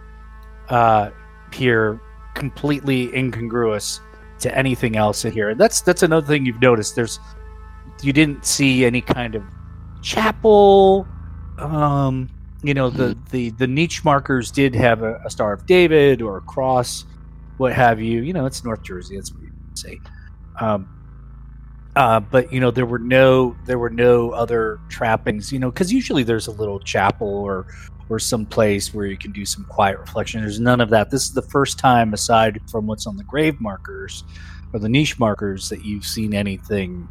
[0.69, 1.11] uh,
[1.53, 2.01] here,
[2.35, 4.01] completely incongruous
[4.41, 5.49] to anything else in here.
[5.49, 6.95] And that's that's another thing you've noticed.
[6.95, 7.19] There's
[8.03, 9.43] you didn't see any kind of
[10.03, 11.07] chapel.
[11.59, 12.29] Um,
[12.63, 16.39] you know the the the niche markers did have a, a Star of David or
[16.39, 17.07] a cross,
[17.57, 18.21] what have you.
[18.23, 19.17] You know, it's North Jersey.
[19.17, 20.01] That's what you say.
[20.61, 20.94] Um,
[21.97, 25.53] uh, but you know there were no there were no other trappings.
[25.53, 27.67] You know, because usually there's a little chapel or
[28.09, 30.41] or some place where you can do some quiet reflection.
[30.41, 31.11] There's none of that.
[31.11, 34.25] This is the first time, aside from what's on the grave markers
[34.73, 37.09] or the niche markers, that you've seen anything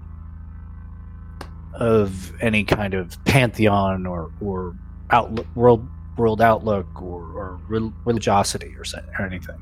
[1.74, 4.76] of any kind of pantheon or or
[5.10, 7.60] outlook world world outlook or, or
[8.06, 8.84] religiosity or,
[9.18, 9.60] or anything.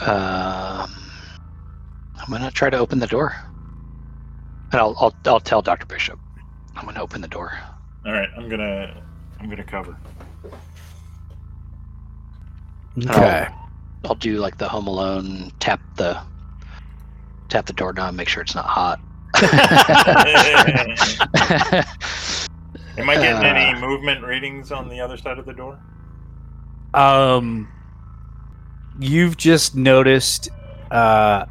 [0.00, 0.90] Um,
[2.20, 3.34] I'm gonna try to open the door,
[4.70, 6.18] and I'll I'll, I'll tell Doctor Bishop.
[6.76, 7.58] I'm gonna open the door.
[8.06, 9.02] All right, I'm gonna
[9.40, 9.96] I'm gonna cover.
[12.98, 13.48] Okay.
[14.04, 16.20] I'll do like the Home Alone tap the
[17.48, 19.00] tap the doorknob, make sure it's not hot.
[22.98, 25.78] Am I getting Uh, any movement readings on the other side of the door?
[26.94, 27.68] Um,
[28.98, 30.50] you've just noticed
[30.90, 31.46] uh,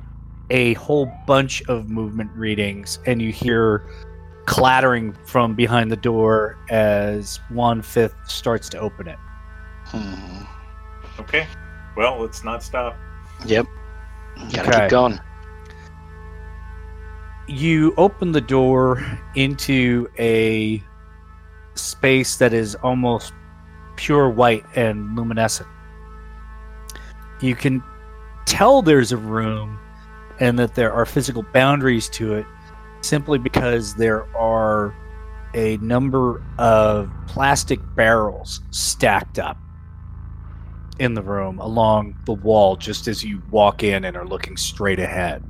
[0.51, 3.83] a whole bunch of movement readings, and you hear
[4.45, 9.17] clattering from behind the door as one fifth starts to open it.
[9.85, 10.43] Hmm.
[11.19, 11.47] Okay.
[11.95, 12.95] Well, let's not stop.
[13.45, 13.65] Yep.
[14.53, 14.79] Gotta Okay.
[14.81, 15.19] keep going.
[17.47, 19.03] you open the door
[19.35, 20.81] into a
[21.75, 23.33] space that is almost
[23.97, 25.67] pure white and luminescent.
[27.41, 27.83] You can
[28.45, 29.77] tell there's a room
[30.41, 32.45] and that there are physical boundaries to it
[33.01, 34.93] simply because there are
[35.53, 39.57] a number of plastic barrels stacked up
[40.99, 44.99] in the room along the wall just as you walk in and are looking straight
[44.99, 45.43] ahead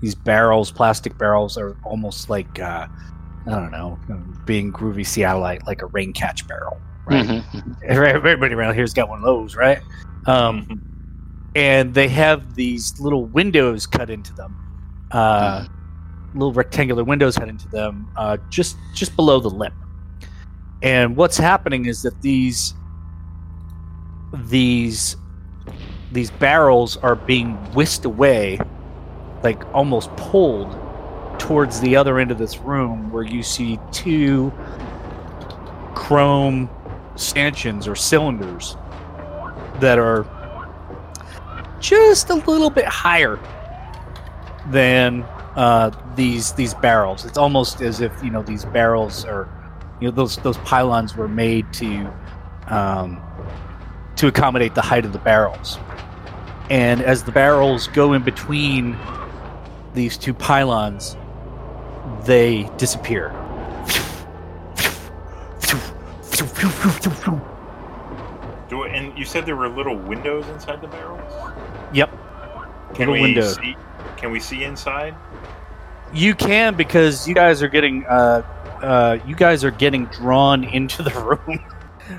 [0.00, 2.86] these barrels, plastic barrels, are almost like uh,
[3.48, 3.98] I don't know,
[4.44, 6.80] being groovy Seattleite, like a rain catch barrel.
[7.04, 7.76] Right, Mhm.
[7.84, 9.80] everybody around here's got one of those, right?
[10.26, 10.80] Um,
[11.54, 14.56] and they have these little windows cut into them,
[15.10, 15.66] uh,
[16.34, 19.72] little rectangular windows cut into them, uh, just just below the lip.
[20.82, 22.74] And what's happening is that these
[24.32, 25.16] these
[26.12, 28.58] these barrels are being whisked away
[29.42, 30.76] like almost pulled
[31.38, 34.52] towards the other end of this room where you see two
[35.94, 36.68] chrome
[37.16, 38.76] stanchions or cylinders
[39.80, 40.26] that are
[41.80, 43.38] just a little bit higher
[44.70, 45.22] than
[45.56, 47.24] uh, these these barrels.
[47.24, 49.48] It's almost as if you know these barrels are,
[50.00, 52.12] you know, those those pylons were made to
[52.68, 53.22] um,
[54.16, 55.78] to accommodate the height of the barrels.
[56.70, 58.96] And as the barrels go in between
[59.94, 61.16] these two pylons,
[62.24, 63.30] they disappear.
[68.68, 71.32] Do and you said there were little windows inside the barrels.
[71.92, 72.10] Yep.
[72.94, 73.56] Can we windows.
[73.56, 73.76] see?
[74.16, 75.14] Can we see inside?
[76.12, 78.42] You can because you guys are getting uh,
[78.82, 81.10] uh, you guys are getting drawn into the
[81.46, 81.64] room.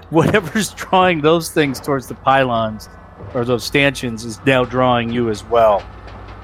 [0.10, 2.90] Whatever's drawing those things towards the pylons
[3.34, 5.84] or those stanchions is now drawing you as well.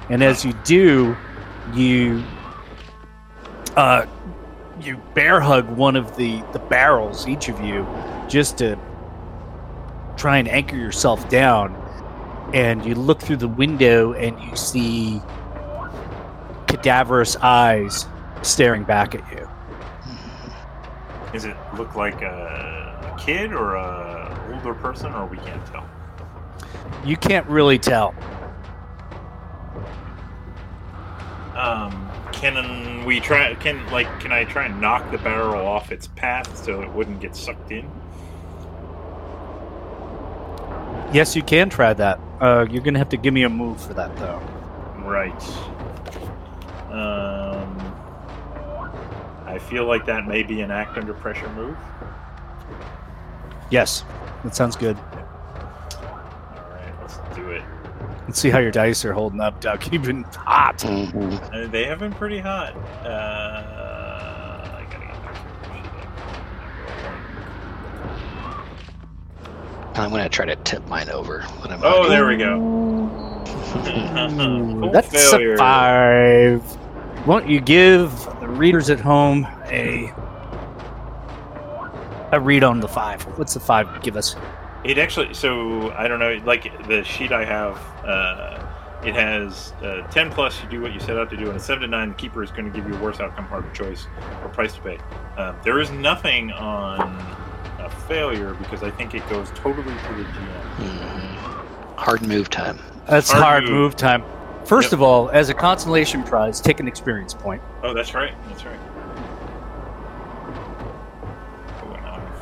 [0.10, 1.16] And as you do,
[1.74, 2.24] you
[3.76, 4.06] uh,
[4.82, 7.88] you bear hug one of the the barrels, each of you,
[8.28, 8.78] just to
[10.18, 11.82] try and anchor yourself down.
[12.54, 15.22] And you look through the window and you see
[16.68, 18.06] cadaverous eyes
[18.42, 19.50] staring back at you.
[21.34, 25.88] Does it look like a, a kid or a older person, or we can't tell?
[27.04, 28.16] You can't really tell.
[31.56, 33.56] Um, can we try?
[33.56, 37.20] Can like can I try and knock the barrel off its path so it wouldn't
[37.20, 37.90] get sucked in?
[41.14, 42.20] Yes, you can try that.
[42.42, 44.42] Uh, you're gonna have to give me a move for that, though.
[45.04, 45.32] Right.
[46.92, 47.78] Um,
[49.46, 51.78] I feel like that may be an act under pressure move.
[53.70, 54.04] Yes,
[54.44, 54.98] that sounds good.
[54.98, 57.64] All right, let's do it.
[58.28, 59.88] Let's see how your dice are holding up, Doug.
[59.94, 60.84] You've been hot.
[60.86, 62.76] Uh, they have been pretty hot.
[63.06, 63.12] Uh,
[64.74, 65.50] I gotta get back to
[69.96, 71.84] I'm gonna try to tip mine over when I'm.
[71.84, 72.10] Oh, out.
[72.10, 72.58] there we go.
[73.76, 75.54] Ooh, that's failure.
[75.54, 76.78] a five.
[77.26, 80.14] Won't you give the readers at home a
[82.32, 83.22] a read on the five?
[83.38, 84.36] What's the five give us?
[84.84, 87.76] It actually, so I don't know, like the sheet I have,
[88.06, 88.64] uh,
[89.04, 91.60] it has uh, 10 plus, you do what you set out to do, and a
[91.60, 94.06] 7 to 9, the keeper is going to give you a worse outcome, harder choice,
[94.44, 95.00] or price to pay.
[95.38, 97.20] Um, there is nothing on
[97.86, 100.62] a failure because I think it goes totally to the GM.
[100.80, 101.98] Mhm.
[101.98, 102.80] Hard move time.
[103.08, 103.72] That's Hard hard, move.
[103.74, 103.96] move.
[103.96, 104.24] time.
[104.66, 104.94] First Yep.
[104.94, 107.62] of all, as a consolation prize, take an experience point.
[107.84, 108.80] Oh, that's right, that's right.
[111.84, 112.34] Oh, and now I'm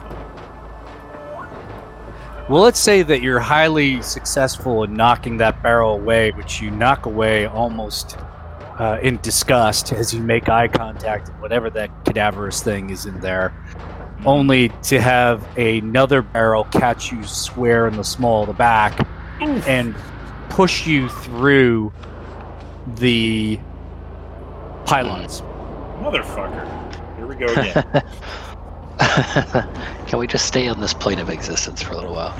[1.45, 2.47] fine.
[2.49, 7.05] Well, let's say that you're highly successful in knocking that barrel away, which you knock
[7.05, 8.17] away almost
[8.79, 13.19] uh, in disgust as you make eye contact with whatever that cadaverous thing is in
[13.19, 13.53] there,
[14.25, 19.07] only to have another barrel catch you square in the small of the back
[19.39, 19.95] and
[20.49, 21.91] push you through
[22.95, 23.59] the
[24.85, 25.41] pylons.
[25.99, 27.15] Motherfucker.
[27.15, 28.03] Here we go again.
[30.07, 32.33] Can we just stay on this plane of existence for a little while?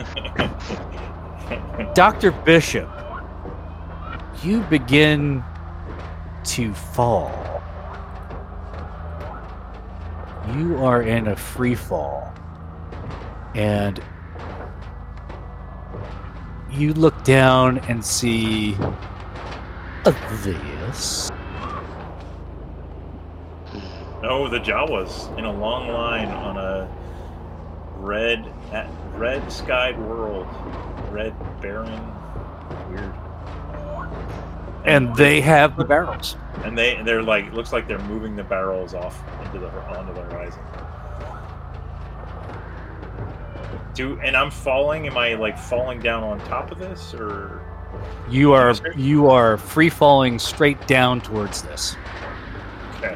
[1.96, 2.32] Dr.
[2.32, 2.90] Bishop,
[4.44, 5.44] you begin
[6.46, 7.53] to fall.
[10.56, 12.34] You are in a free fall.
[13.56, 14.02] And
[16.70, 18.76] you look down and see
[20.04, 21.30] this.
[24.24, 26.90] Oh, the Jawas in a long line on a
[27.98, 28.46] red,
[29.16, 30.48] red skied world,
[31.12, 32.02] red barren,
[32.90, 33.14] weird.
[34.86, 36.36] And they have the barrels.
[36.64, 40.22] And they they're like looks like they're moving the barrels off into the onto the
[40.22, 40.62] horizon.
[43.94, 45.08] Do and I'm falling.
[45.08, 47.62] Am I like falling down on top of this or?
[48.30, 51.96] You are you are free falling straight down towards this.
[52.98, 53.16] Okay.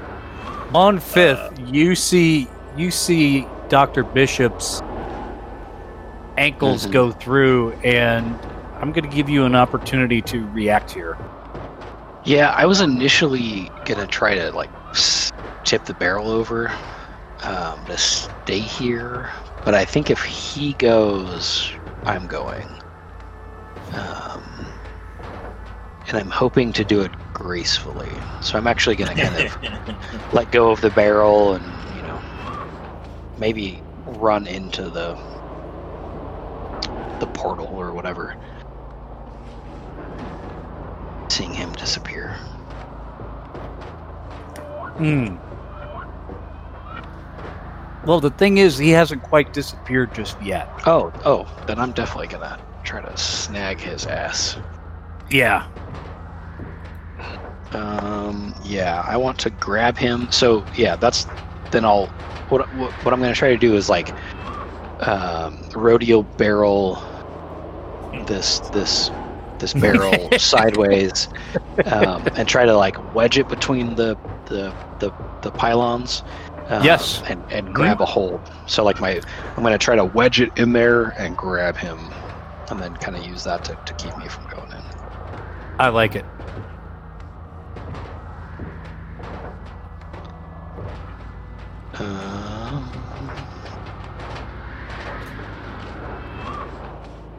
[0.76, 4.82] On fifth, you see you see Doctor Bishop's
[6.38, 6.92] ankles Mhm.
[6.92, 8.38] go through, and
[8.80, 11.18] I'm going to give you an opportunity to react here.
[12.28, 14.70] Yeah, I was initially gonna try to like
[15.64, 16.70] tip the barrel over
[17.42, 19.30] um, to stay here,
[19.64, 21.72] but I think if he goes,
[22.06, 22.68] I'm going.
[23.94, 24.68] Um,
[26.10, 28.12] and I'm hoping to do it gracefully.
[28.42, 31.64] So I'm actually gonna kind of let go of the barrel and
[31.96, 32.22] you know
[33.38, 35.18] maybe run into the
[37.20, 38.36] the portal or whatever.
[41.30, 42.34] Seeing him disappear.
[44.98, 45.38] Hmm.
[48.06, 50.70] Well, the thing is, he hasn't quite disappeared just yet.
[50.86, 54.58] Oh, oh, then I'm definitely gonna try to snag his ass.
[55.30, 55.68] Yeah.
[57.74, 60.32] Um, yeah, I want to grab him.
[60.32, 61.28] So yeah, that's
[61.72, 62.08] then I'll
[62.48, 64.14] what what, what I'm gonna try to do is like
[65.02, 67.04] um, rodeo barrel
[68.26, 69.12] this this
[69.60, 71.28] this barrel sideways
[71.86, 76.24] um, and try to like wedge it between the the the, the pylons.
[76.70, 77.22] um, Yes.
[77.28, 78.42] and and grab a hold.
[78.66, 79.22] So like my
[79.56, 82.12] I'm gonna try to wedge it in there and grab him,
[82.70, 84.84] and then kind of use that to, to keep me from going in.
[85.80, 86.26] I like it.
[91.94, 92.90] Um,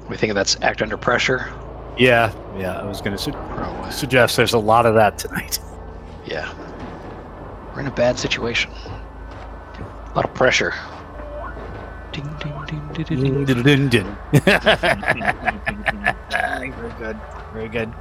[0.08, 1.52] we think that's act under pressure.
[1.98, 2.78] Yeah, yeah.
[2.80, 3.90] I was going to su- Probably.
[3.90, 5.58] suggest there's a lot of that tonight.
[6.26, 6.52] Yeah.
[7.74, 8.70] We're in a bad situation.
[8.72, 10.74] A lot of pressure.
[12.12, 13.88] Ding, ding, ding, ding, ding, ding.
[13.88, 14.16] Ding.
[16.30, 17.18] Very good.
[17.52, 17.92] Very good.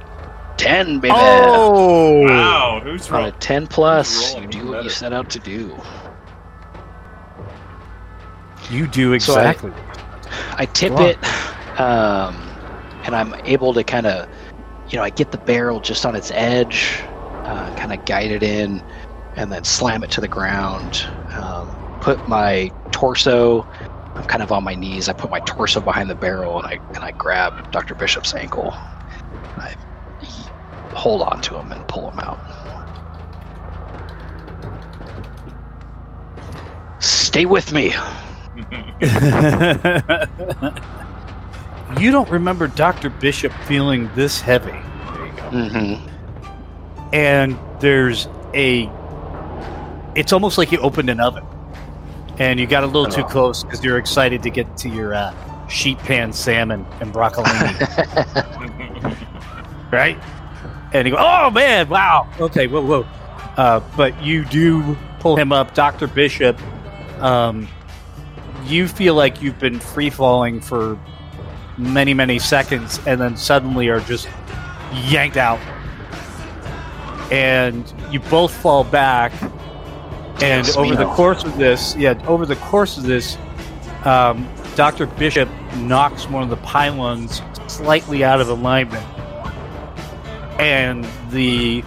[0.56, 1.14] Ten, baby.
[1.16, 2.22] Oh!
[2.26, 5.76] wow, who's On a ten plus, you do what you set out to do.
[8.70, 9.72] You do So I- exactly.
[10.56, 11.16] I tip it,
[11.80, 12.47] um,
[13.08, 14.28] and I'm able to kind of,
[14.90, 17.00] you know, I get the barrel just on its edge,
[17.44, 18.82] uh, kind of guide it in,
[19.34, 21.08] and then slam it to the ground.
[21.32, 23.66] Um, put my torso
[24.14, 25.08] I'm kind of on my knees.
[25.08, 27.94] I put my torso behind the barrel and I and I grab Dr.
[27.94, 28.72] Bishop's ankle.
[28.72, 29.74] I
[30.92, 32.38] hold on to him and pull him out.
[37.00, 37.94] Stay with me.
[41.98, 43.10] you don't remember Dr.
[43.10, 44.70] Bishop feeling this heavy.
[44.72, 45.50] There you go.
[45.50, 47.14] Mm-hmm.
[47.14, 48.90] And there's a.
[50.14, 51.44] It's almost like you opened an oven,
[52.38, 53.28] and you got a little too Oh.
[53.28, 55.32] close because you're excited to get to your uh,
[55.68, 57.72] sheet pan salmon and broccolini,
[59.92, 60.18] right?
[60.92, 63.06] And you go, "Oh man, wow, okay, whoa, whoa."
[63.56, 66.58] Uh, but you do pull him up, Doctor Bishop.
[67.22, 67.68] Um,
[68.64, 70.98] you feel like you've been free falling for
[71.78, 74.28] many, many seconds, and then suddenly are just
[74.92, 75.60] yanked out,
[77.32, 79.32] and you both fall back.
[80.40, 83.36] And over the course of this, yeah, over the course of this,
[84.04, 89.04] um, Doctor Bishop knocks one of the pylons slightly out of alignment,
[90.60, 91.82] and the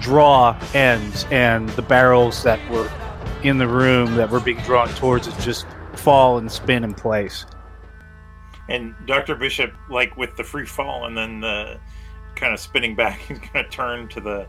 [0.00, 2.90] draw ends, and the barrels that were
[3.42, 7.44] in the room that were being drawn towards it just fall and spin in place.
[8.68, 9.34] And Dr.
[9.34, 11.78] Bishop, like with the free fall and then the
[12.36, 14.46] kind of spinning back, he's gonna turn to the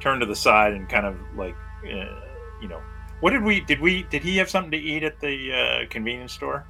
[0.00, 2.20] turn to the side and kind of like, uh,
[2.60, 2.80] you know,
[3.20, 6.32] what did we did we did he have something to eat at the uh, convenience
[6.32, 6.64] store?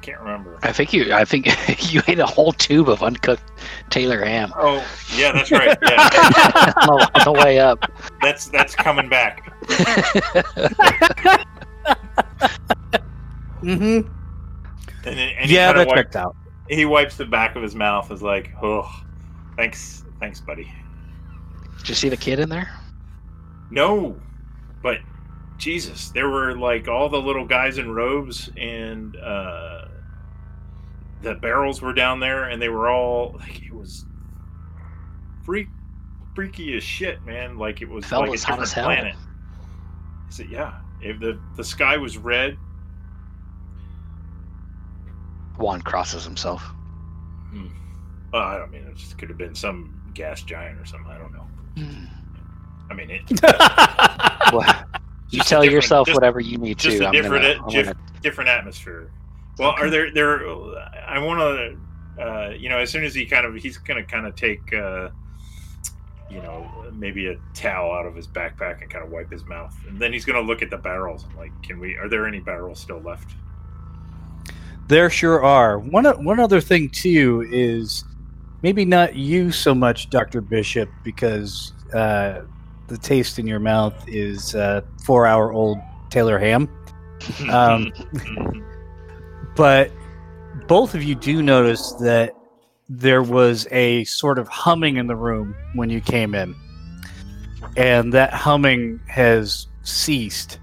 [0.00, 0.58] Can't remember.
[0.62, 1.12] I think you.
[1.12, 1.46] I think
[1.92, 3.42] you ate a whole tube of uncooked
[3.90, 4.76] Taylor ham Oh,
[5.16, 5.76] yeah, that's right.
[5.82, 7.90] Yeah, on, the, on the way up.
[8.22, 9.52] that's that's coming back.
[13.62, 14.08] Mm-hmm.
[15.08, 16.36] And, and he Yeah, that wipe- checked out.
[16.68, 18.10] he wipes the back of his mouth.
[18.10, 18.88] Is like, oh,
[19.56, 20.70] thanks, thanks, buddy.
[21.78, 22.70] Did you see the kid in there?
[23.70, 24.16] No,
[24.82, 24.98] but
[25.58, 29.86] Jesus, there were like all the little guys in robes, and uh,
[31.22, 34.04] the barrels were down there, and they were all like it was
[35.44, 35.68] freak,
[36.34, 37.58] freaky as shit, man.
[37.58, 39.14] Like it was Felt like a as hot different planet.
[39.16, 42.56] I said, yeah, if the the sky was red,
[45.58, 46.62] Juan crosses himself.
[48.32, 51.10] uh, I don't mean it just could have been some gas giant or something.
[51.10, 51.46] I don't know.
[52.90, 53.22] I mean, it,
[54.52, 54.84] Well,
[55.30, 57.04] you tell yourself just- whatever you need just to.
[57.04, 59.10] a I'm different gonna, it- I'm gonna- different atmosphere.
[59.58, 60.48] Well, are there there?
[61.06, 64.08] I want to, uh, you know, as soon as he kind of he's going to
[64.08, 65.08] kind of take, uh,
[66.30, 69.74] you know, maybe a towel out of his backpack and kind of wipe his mouth,
[69.88, 71.24] and then he's going to look at the barrels.
[71.24, 71.96] and Like, can we?
[71.96, 73.34] Are there any barrels still left?
[74.88, 75.78] There sure are.
[75.78, 78.04] One one other thing too is
[78.62, 82.40] maybe not you so much, Doctor Bishop, because uh,
[82.86, 85.78] the taste in your mouth is uh, four hour old
[86.10, 86.68] Taylor ham.
[87.50, 87.92] Um,
[89.56, 89.90] but
[90.68, 92.32] both of you do notice that
[92.88, 96.54] there was a sort of humming in the room when you came in,
[97.76, 100.60] and that humming has ceased,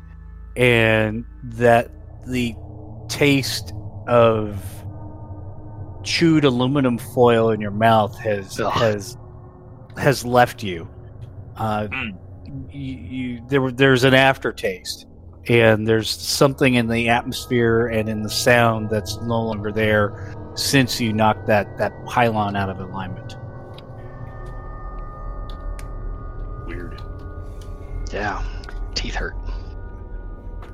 [0.55, 1.91] and that
[2.25, 2.55] the
[3.09, 3.73] taste
[4.07, 4.57] of
[6.03, 8.71] chewed aluminum foil in your mouth has Ugh.
[8.73, 9.17] has
[9.97, 10.87] has left you.
[11.57, 12.17] Uh, Mm.
[12.71, 15.07] you, you there there's an aftertaste,
[15.47, 20.99] and there's something in the atmosphere and in the sound that's no longer there since
[21.01, 23.35] you knocked that that pylon out of alignment.
[26.67, 27.01] Weird.
[28.11, 28.43] yeah,
[28.95, 29.35] teeth hurt.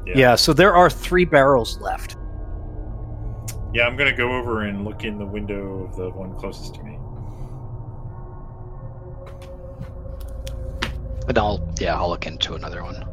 [0.06, 0.14] Yeah.
[0.18, 0.36] Yeah.
[0.36, 2.16] so there are three barrels left.
[3.74, 6.76] Yeah, I'm going to go over and look in the window of the one closest
[6.76, 6.98] to me.
[11.28, 13.06] And I'll yeah, I'll look into another one.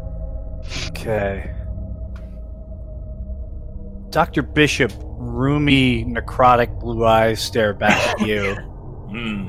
[0.89, 1.55] Okay.
[4.11, 4.43] Dr.
[4.43, 8.57] Bishop, rheumy, necrotic blue eyes stare back at you.
[9.09, 9.47] Hmm.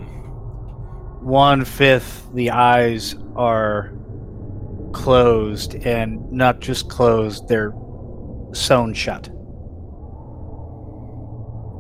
[1.22, 3.92] One fifth, the eyes are
[4.94, 7.74] closed, and not just closed, they're
[8.54, 9.30] sewn shut.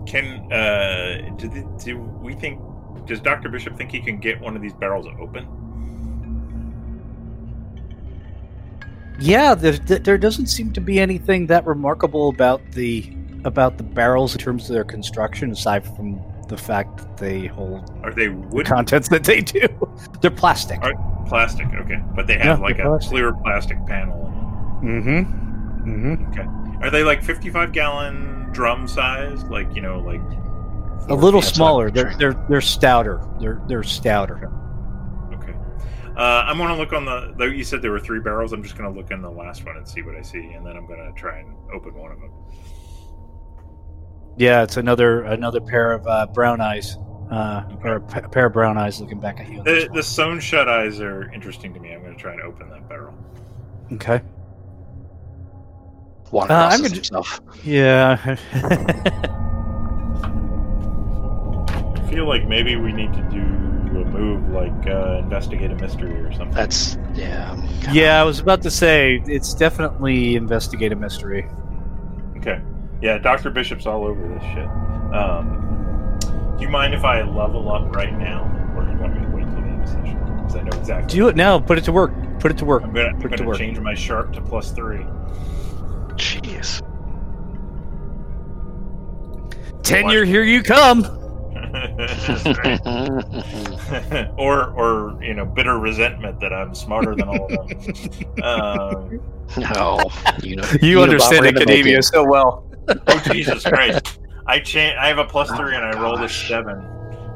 [0.09, 2.59] Can uh, do, the, do we think?
[3.05, 5.47] Does Doctor Bishop think he can get one of these barrels open?
[9.19, 13.13] Yeah, there, there doesn't seem to be anything that remarkable about the
[13.45, 17.89] about the barrels in terms of their construction, aside from the fact that they hold
[18.03, 19.67] Are they the wood contents that they do.
[20.21, 20.81] They're plastic.
[20.81, 20.93] Are-
[21.27, 21.67] plastic?
[21.67, 23.11] Okay, but they have Yeah, like a plastic.
[23.11, 24.33] clear plastic panel.
[24.83, 25.89] Mm-hmm.
[25.91, 26.68] Mm-hmm.
[26.81, 29.43] Are they like fifty-five gallon drum size?
[29.45, 31.91] Like you know, like A little That's what I'm smaller.
[31.91, 33.21] They're they're they're stouter.
[33.39, 34.49] They're they're stouter.
[35.33, 35.53] okay.
[36.15, 37.45] Uh, I'm gonna look on the.
[37.45, 38.53] You said there were three barrels.
[38.53, 40.77] I'm just gonna look in the last one and see what I see, and then
[40.77, 42.31] I'm gonna try and open one of them.
[44.37, 46.97] Yeah, it's another another pair of uh, brown eyes.
[47.29, 49.61] Uh, or a pair of brown eyes looking back at you.
[49.61, 49.97] The one.
[49.97, 51.93] the sewn shut eyes are interesting to me.
[51.93, 53.13] I'm going to try and open that barrel.
[53.93, 54.19] Okay.
[56.31, 57.41] Juan Uh, I'm crosses gonna- himself.
[57.63, 58.35] Yeah.
[61.69, 63.39] I feel like maybe we need to do
[63.99, 66.55] a move like uh, investigate a mystery or something.
[66.55, 67.55] That's yeah.
[67.91, 71.47] yeah, I was about to say it's definitely investigate a mystery.
[72.37, 72.61] Okay.
[73.01, 73.49] Yeah, Dr.
[73.49, 74.67] Bishop's all over this shit.
[75.13, 76.17] Um,
[76.57, 78.43] do you mind if I level up right now?
[78.75, 80.35] Or do you want me to wait till the end of the session?
[80.37, 81.17] Because I know exactly.
[81.17, 81.59] Do it now.
[81.59, 82.11] Put it to work.
[82.39, 82.83] Put it to work.
[82.83, 83.57] I'm gonna, I'm Put it to gonna work.
[83.57, 85.05] change my sharp to plus three.
[86.19, 86.81] Jeez.
[89.83, 91.01] Tenure, here you come.
[91.71, 94.29] That's right.
[94.37, 98.43] or, or you know, bitter resentment that I'm smarter than all of them.
[98.43, 99.21] um,
[99.57, 99.99] no,
[100.43, 100.69] you know.
[100.81, 102.65] You understand Unabomber in the academia so well.
[103.07, 104.19] oh Jesus Christ!
[104.45, 106.81] I cha- I have a plus three and I rolled a seven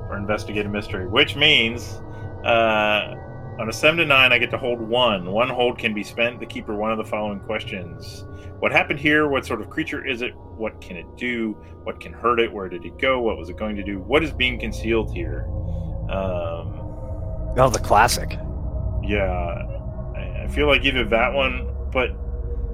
[0.07, 2.01] for investigate a mystery, which means
[2.43, 3.15] uh,
[3.59, 5.31] on a seven to nine I get to hold one.
[5.31, 8.25] One hold can be spent to keep her one of the following questions:
[8.59, 9.27] What happened here?
[9.29, 10.35] What sort of creature is it?
[10.35, 11.53] What can it do?
[11.83, 12.51] What can hurt it?
[12.51, 13.21] Where did it go?
[13.21, 13.99] What was it going to do?
[13.99, 15.45] What is being concealed here?
[16.09, 16.79] Um,
[17.55, 18.31] Oh, the classic.
[19.03, 19.29] yeah,
[20.15, 22.09] I, I feel like either that one, but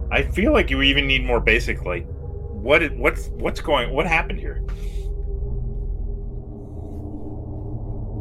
[0.09, 1.83] I feel like you even need more basic.
[1.83, 3.91] Like, what what's what's going?
[3.93, 4.63] What happened here?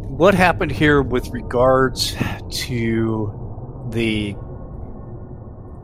[0.09, 2.17] What happened here with regards
[2.51, 4.35] to the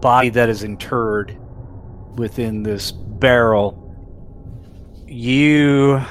[0.00, 1.38] body that is interred
[2.16, 3.80] within this barrel?
[5.06, 6.02] You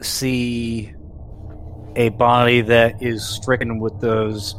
[0.00, 0.94] see
[1.96, 4.56] a body that is stricken with those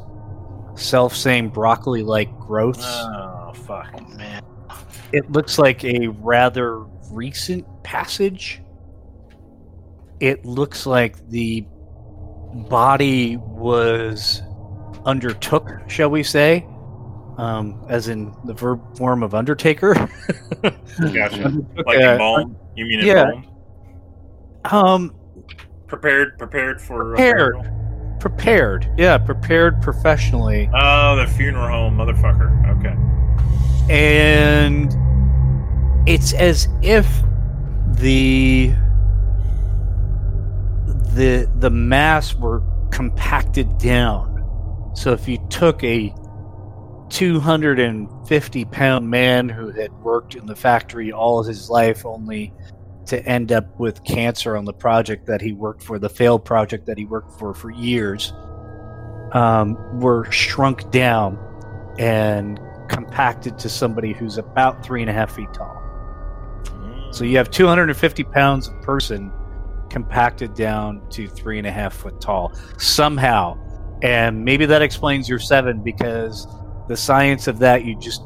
[0.75, 2.85] self same broccoli like growths.
[2.85, 4.09] Oh fuck!
[4.15, 4.43] Man.
[5.11, 6.79] It looks like a rather
[7.09, 8.61] recent passage.
[10.19, 11.65] It looks like the
[12.53, 14.41] body was
[15.05, 16.65] undertook, shall we say,
[17.37, 19.93] um, as in the verb form of undertaker.
[20.61, 20.75] Gotcha.
[21.45, 22.55] Undertook Like a- embalmed?
[22.75, 23.23] You mean yeah.
[23.31, 23.47] embalmed?
[24.65, 25.15] um,
[25.87, 27.55] Prepared, prepared for Prepared.
[28.21, 28.89] prepared.
[28.97, 30.69] Yeah, prepared professionally.
[30.73, 32.49] Oh, the funeral home, motherfucker.
[32.77, 32.95] Okay.
[33.93, 34.95] and
[36.07, 37.07] it's as if
[37.87, 38.73] the
[41.15, 42.61] the the mass were
[42.91, 44.27] compacted down
[44.93, 46.13] so if you took a
[47.09, 52.53] 250 pound man who had worked in the factory all of his life only
[53.05, 56.85] to end up with cancer on the project that he worked for the failed project
[56.85, 58.31] that he worked for for years
[59.33, 61.37] um, were shrunk down
[61.97, 62.59] and
[62.89, 65.77] compacted to somebody who's about three and a half feet tall.
[67.11, 69.31] So you have 250 pounds of person
[69.91, 73.57] compacted down to three and a half foot tall somehow.
[74.01, 76.47] And maybe that explains your seven because
[76.87, 78.21] the science of that, you just,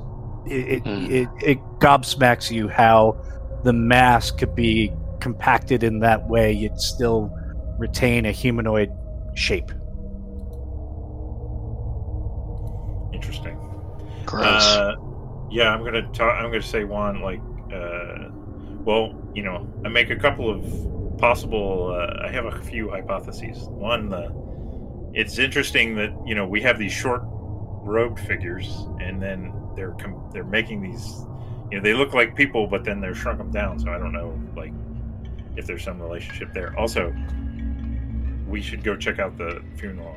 [0.45, 1.05] it, Hmm.
[1.05, 3.19] it, it, it gobsmacks you how
[3.63, 7.35] the mass could be compacted in that way, yet still
[7.79, 8.91] retain a humanoid
[9.33, 9.71] shape.
[13.11, 13.57] Interesting.
[14.25, 14.45] Gross.
[14.45, 14.95] Uh,
[15.49, 16.35] yeah, I'm gonna talk.
[16.35, 17.39] I'm gonna say one like,
[17.73, 18.29] uh,
[18.83, 20.63] well, you know, I make a couple of
[21.25, 21.91] possible.
[21.91, 23.67] Uh, I have a few hypotheses.
[23.69, 24.31] One, the
[25.19, 28.67] it's interesting that you know we have these short robed figures,
[28.99, 31.05] and then they're com- they're making these.
[31.71, 33.79] You know, they look like people, but then they're shrunk them down.
[33.79, 34.71] So I don't know, like,
[35.55, 36.77] if there's some relationship there.
[36.77, 37.11] Also,
[38.47, 40.15] we should go check out the funeral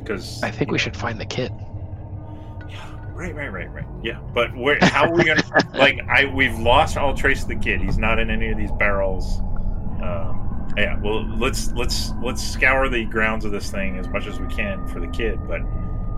[0.00, 1.50] because I think we should find the kid.
[3.20, 3.84] Right, right, right, right.
[4.02, 4.78] Yeah, but where?
[4.80, 5.42] How are we gonna?
[5.74, 7.82] like, I we've lost all trace of the kid.
[7.82, 9.40] He's not in any of these barrels.
[10.02, 10.98] Um, yeah.
[11.02, 14.86] Well, let's let's let's scour the grounds of this thing as much as we can
[14.88, 15.38] for the kid.
[15.46, 15.60] But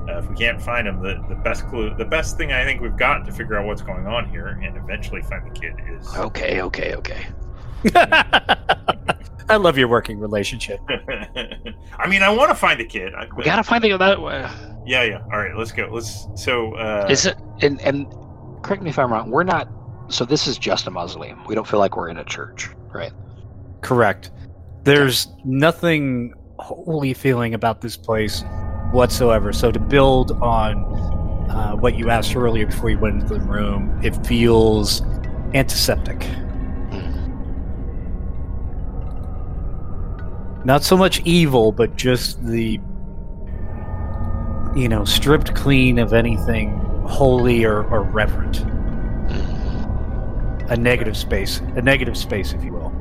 [0.08, 2.80] uh, if we can't find him, the the best clue, the best thing I think
[2.80, 6.06] we've got to figure out what's going on here and eventually find the kid is.
[6.14, 7.26] Okay, okay, okay.
[9.48, 10.78] I love your working relationship.
[10.88, 13.12] I mean, I want to find the kid.
[13.12, 14.20] I, We gotta find the that.
[14.20, 15.22] Uh, Yeah, yeah.
[15.32, 15.88] All right, let's go.
[15.90, 16.26] Let's.
[16.34, 16.74] So.
[16.74, 17.36] Uh, is it?
[17.60, 18.06] And and
[18.62, 19.30] correct me if I'm wrong.
[19.30, 19.68] We're not.
[20.08, 21.44] So this is just a mausoleum.
[21.46, 23.12] We don't feel like we're in a church, right?
[23.80, 24.30] Correct.
[24.84, 28.44] There's nothing holy feeling about this place
[28.90, 29.52] whatsoever.
[29.52, 30.84] So to build on
[31.50, 35.02] uh, what you asked earlier before you went into the room, it feels
[35.54, 36.26] antiseptic.
[40.64, 42.78] Not so much evil, but just the
[44.74, 48.64] you know stripped clean of anything holy or, or reverent.
[50.70, 52.92] a negative space, a negative space, if you will.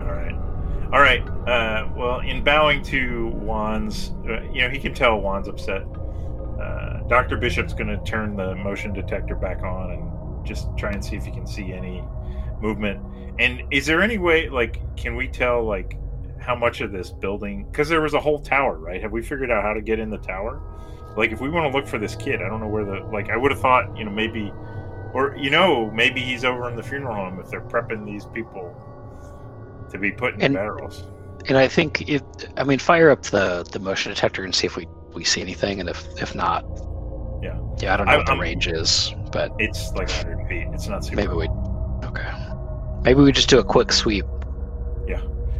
[0.00, 0.34] All right.
[0.92, 1.26] All right.
[1.48, 5.82] Uh, well, in bowing to Juan's, uh, you know, he can tell Juan's upset.
[6.60, 7.36] Uh, Dr.
[7.38, 11.24] Bishop's going to turn the motion detector back on and just try and see if
[11.24, 12.02] he can see any
[12.60, 13.00] movement.
[13.38, 15.96] And is there any way, like, can we tell, like,
[16.44, 17.64] how much of this building?
[17.64, 19.00] Because there was a whole tower, right?
[19.02, 20.60] Have we figured out how to get in the tower?
[21.16, 23.30] Like, if we want to look for this kid, I don't know where the, like,
[23.30, 24.52] I would have thought, you know, maybe,
[25.12, 28.74] or, you know, maybe he's over in the funeral home if they're prepping these people
[29.90, 31.04] to be put in And- barrels.
[31.46, 32.22] And I think it.
[32.56, 35.78] I mean, fire up the the motion detector and see if we we see anything,
[35.78, 36.64] and if if not,
[37.42, 37.58] Yeah.
[37.80, 40.68] yeah, I don't know I- what the I'm- range is, but It's like 100 feet.
[40.72, 41.16] It's not super.
[41.16, 41.48] maybe we.
[42.02, 42.26] Okay.
[43.02, 44.24] Maybe we just do a quick sweep.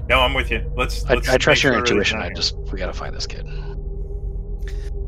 [0.09, 0.70] No, I'm with you.
[0.76, 1.05] Let's.
[1.06, 2.20] I, let's I trust your sure intuition.
[2.20, 3.47] I just we gotta find this kid.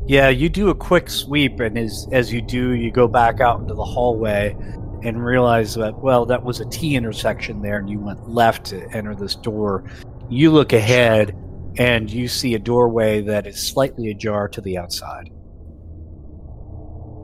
[0.07, 3.59] Yeah, you do a quick sweep, and as as you do, you go back out
[3.59, 4.55] into the hallway
[5.03, 8.89] and realize that well, that was a T intersection there, and you went left to
[8.91, 9.83] enter this door.
[10.29, 11.35] You look ahead,
[11.77, 15.29] and you see a doorway that is slightly ajar to the outside.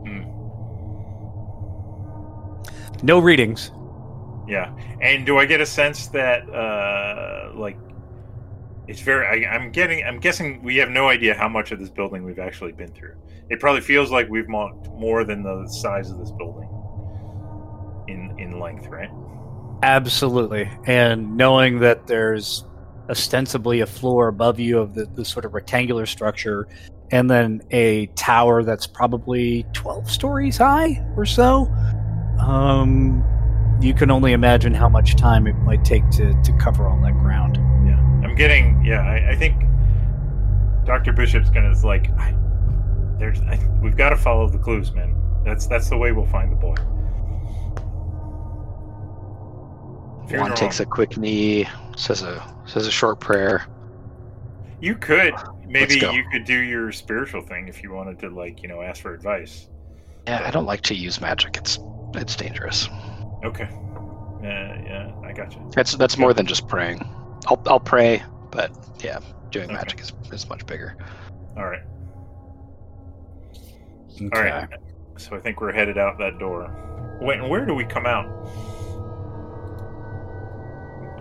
[0.06, 0.24] Hmm.
[3.02, 3.72] No readings.
[4.48, 7.78] Yeah, and do I get a sense that, uh, like,
[8.88, 9.46] it's very?
[9.46, 10.04] I, I'm getting.
[10.04, 13.16] I'm guessing we have no idea how much of this building we've actually been through.
[13.50, 16.70] It probably feels like we've walked more than the size of this building
[18.08, 19.10] in in length, right?
[19.84, 20.70] Absolutely.
[20.86, 22.66] And knowing that there's
[23.10, 26.68] ostensibly a floor above you of the, the sort of rectangular structure,
[27.12, 31.66] and then a tower that's probably 12 stories high or so,
[32.40, 33.24] um,
[33.84, 37.14] you can only imagine how much time it might take to, to cover all that
[37.20, 37.58] ground.
[37.86, 38.84] Yeah, I'm getting.
[38.84, 39.64] Yeah, I, I think
[40.86, 42.10] Doctor Bishop's gonna like.
[42.12, 42.34] I,
[43.20, 43.42] there's.
[43.42, 45.16] I, we've got to follow the clues, man.
[45.44, 46.76] That's that's the way we'll find the boy.
[50.28, 53.66] Funeral Juan takes a quick knee, says a says a short prayer.
[54.80, 55.34] You could
[55.66, 59.02] maybe you could do your spiritual thing if you wanted to, like you know, ask
[59.02, 59.68] for advice.
[60.28, 61.58] Yeah, I don't like to use magic.
[61.58, 61.80] It's
[62.16, 62.88] it's dangerous.
[63.44, 63.68] Okay.
[64.42, 65.62] Yeah, yeah, I got you.
[65.74, 67.00] That's that's more than just praying.
[67.48, 68.72] I'll I'll pray, but
[69.04, 69.20] yeah,
[69.52, 69.74] doing Okay.
[69.74, 70.98] magic is, is much bigger.
[71.58, 71.82] All right.
[74.22, 74.30] Okay.
[74.36, 74.70] All right.
[75.18, 76.70] So I think we're headed out that door.
[77.22, 78.26] Wait, and where do we come out?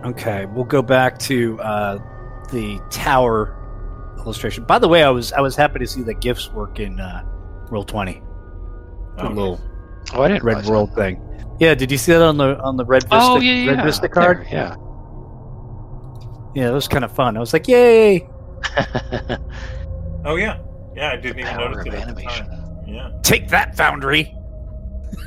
[0.05, 1.97] Okay, we'll go back to uh,
[2.51, 3.55] the tower
[4.17, 4.65] illustration.
[4.65, 7.23] By the way, I was I was happy to see that gifts work in uh,
[7.69, 8.21] Roll Twenty.
[9.15, 9.33] The Okay.
[9.33, 9.61] little
[10.13, 10.95] Oh, I didn't red world that.
[10.95, 11.32] thing.
[11.59, 13.83] Yeah, did you see that on the on the red Vista Oh yeah, yeah, red.
[13.85, 14.45] Vista card?
[14.49, 14.75] There, yeah.
[16.55, 17.35] Yeah, it was kind of fun.
[17.37, 18.27] I was like, "Yay!"
[20.25, 20.59] Oh yeah,
[20.95, 21.11] yeah.
[21.11, 22.47] I didn't The even notice it at the animation.
[22.47, 22.77] time.
[22.87, 23.09] Yeah.
[23.23, 24.33] Take that, Foundry.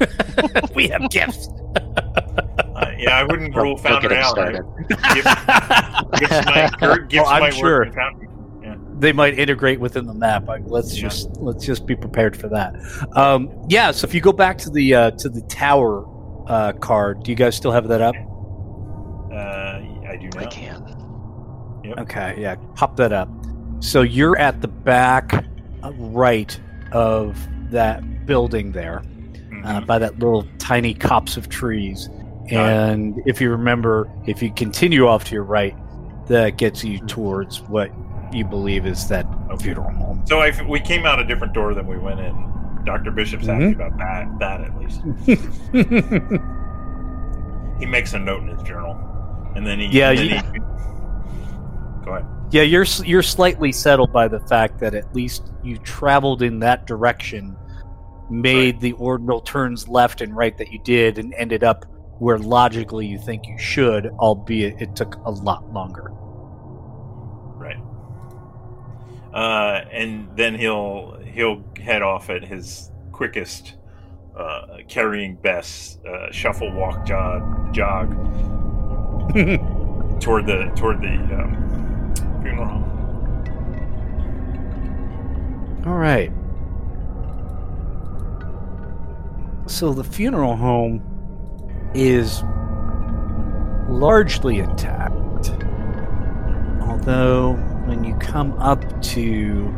[0.75, 1.49] we have gifts.
[2.77, 4.31] Uh, yeah, I wouldn't Don't- rule don't Founder get him out.
[4.33, 4.63] started.
[5.03, 7.79] I- Gifts might, gifts Oh, I'm might sure.
[7.79, 8.29] work in Foundry.
[8.99, 10.47] they might integrate within the map.
[10.51, 11.09] I- Let's Yeah.
[11.09, 12.75] just let's just be prepared for that.
[13.17, 13.93] Um, yeah.
[13.93, 16.05] So if you go back to the uh, to the tower
[16.47, 18.15] uh, card, do you guys still have that up?
[19.33, 20.51] Uh, I do I now.
[20.51, 21.93] can.
[21.99, 23.29] Okay, yeah, pop that up.
[23.81, 25.45] So you're at the back
[25.85, 26.59] uh, right
[26.93, 27.39] of
[27.71, 28.99] that building there,
[29.65, 29.87] uh, Mhm.
[29.87, 32.09] by that little tiny copse of trees.
[32.51, 35.75] And if you remember, if you continue off to your right,
[36.29, 37.91] that gets you towards what
[38.33, 39.65] you believe is that Okay.
[39.65, 40.23] funeral home.
[40.27, 42.35] So I, we came out a different door than we went in.
[42.87, 43.75] Doctor Bishop's happy Mhm.
[43.75, 44.39] about that.
[44.39, 45.03] That at least
[47.81, 48.97] he makes a note in his journal,
[49.55, 50.59] and then he Yeah, then you- he-
[52.05, 52.27] go ahead.
[52.51, 56.87] yeah, you're you're slightly settled by the fact that at least you traveled in that
[56.87, 57.57] direction,
[58.31, 61.85] made the ordinal turns left and right that you did, and ended up
[62.19, 66.11] where logically you think you should, albeit it took a lot longer.
[67.59, 67.77] Right.
[69.35, 73.77] Uh, and then he'll he'll head off at his quickest,
[74.37, 78.11] uh, carrying Bess, uh, shuffle, walk, jog, jog
[80.21, 82.85] toward the toward the um, funeral home.
[85.87, 86.33] All right.
[89.67, 91.03] So the funeral home
[91.95, 92.43] is
[93.91, 95.13] largely intact.
[96.81, 97.53] Although,
[97.85, 99.71] when you come up to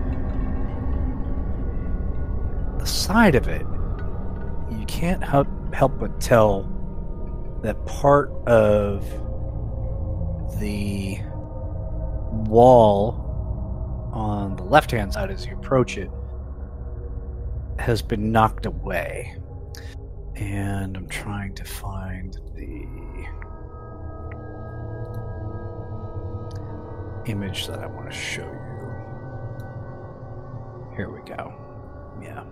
[2.78, 3.66] the side of it,
[4.78, 6.68] you can't help, help but tell
[7.62, 9.04] that part of
[10.60, 11.18] the
[12.48, 13.24] wall
[14.12, 16.10] on the left hand side as you approach it
[17.78, 19.36] has been knocked away.
[20.36, 22.86] And I'm trying to find the
[27.30, 28.58] image that I want to show you.
[30.96, 31.54] Here we go.
[32.22, 32.44] Yeah.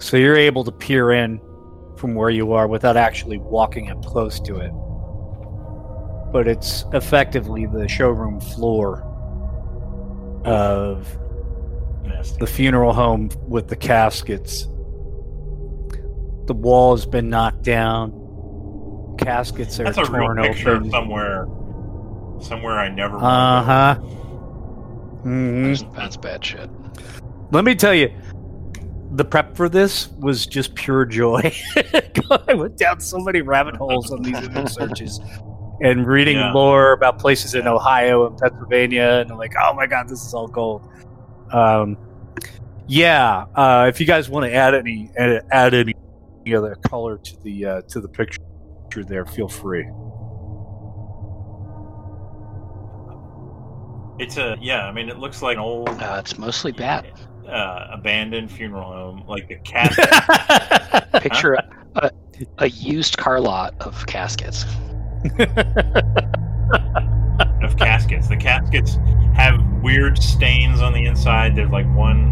[0.00, 1.40] So you're able to peer in
[1.96, 4.72] from where you are without actually walking up close to it.
[6.32, 9.02] But it's effectively the showroom floor
[10.44, 11.06] of
[12.04, 12.38] Nasty.
[12.38, 14.62] the funeral home with the caskets.
[16.46, 18.12] The wall has been knocked down.
[19.18, 20.90] Caskets are That's a real picture open.
[20.90, 21.46] somewhere.
[22.40, 23.16] Somewhere I never.
[23.18, 23.94] Uh huh.
[24.00, 24.06] go.
[25.24, 26.70] hmm That's, that's bad shit.
[27.50, 28.10] Let me tell you,
[29.12, 31.52] the prep for this was just pure joy.
[32.48, 35.20] I went down so many rabbit holes on these image searches
[35.80, 36.52] and reading Yeah.
[36.52, 40.32] lore about places in Ohio and Pennsylvania, and I'm like, oh my god, this is
[40.34, 40.88] all gold.
[41.52, 41.96] Um,
[42.86, 45.94] yeah, uh, if you guys want to add any add, add any
[46.54, 48.40] other color to the uh, to the picture
[48.94, 49.86] there, feel free.
[54.18, 54.86] It's a yeah.
[54.86, 57.06] I mean, it looks like an old Uh, it's mostly bad.
[57.50, 61.22] Uh, abandoned funeral home, like the casket.
[61.22, 61.56] Picture
[61.96, 62.10] a,
[62.58, 64.64] a used car lot of caskets.
[67.62, 68.28] of caskets.
[68.28, 68.96] The caskets
[69.34, 71.56] have weird stains on the inside.
[71.56, 72.30] There's like one,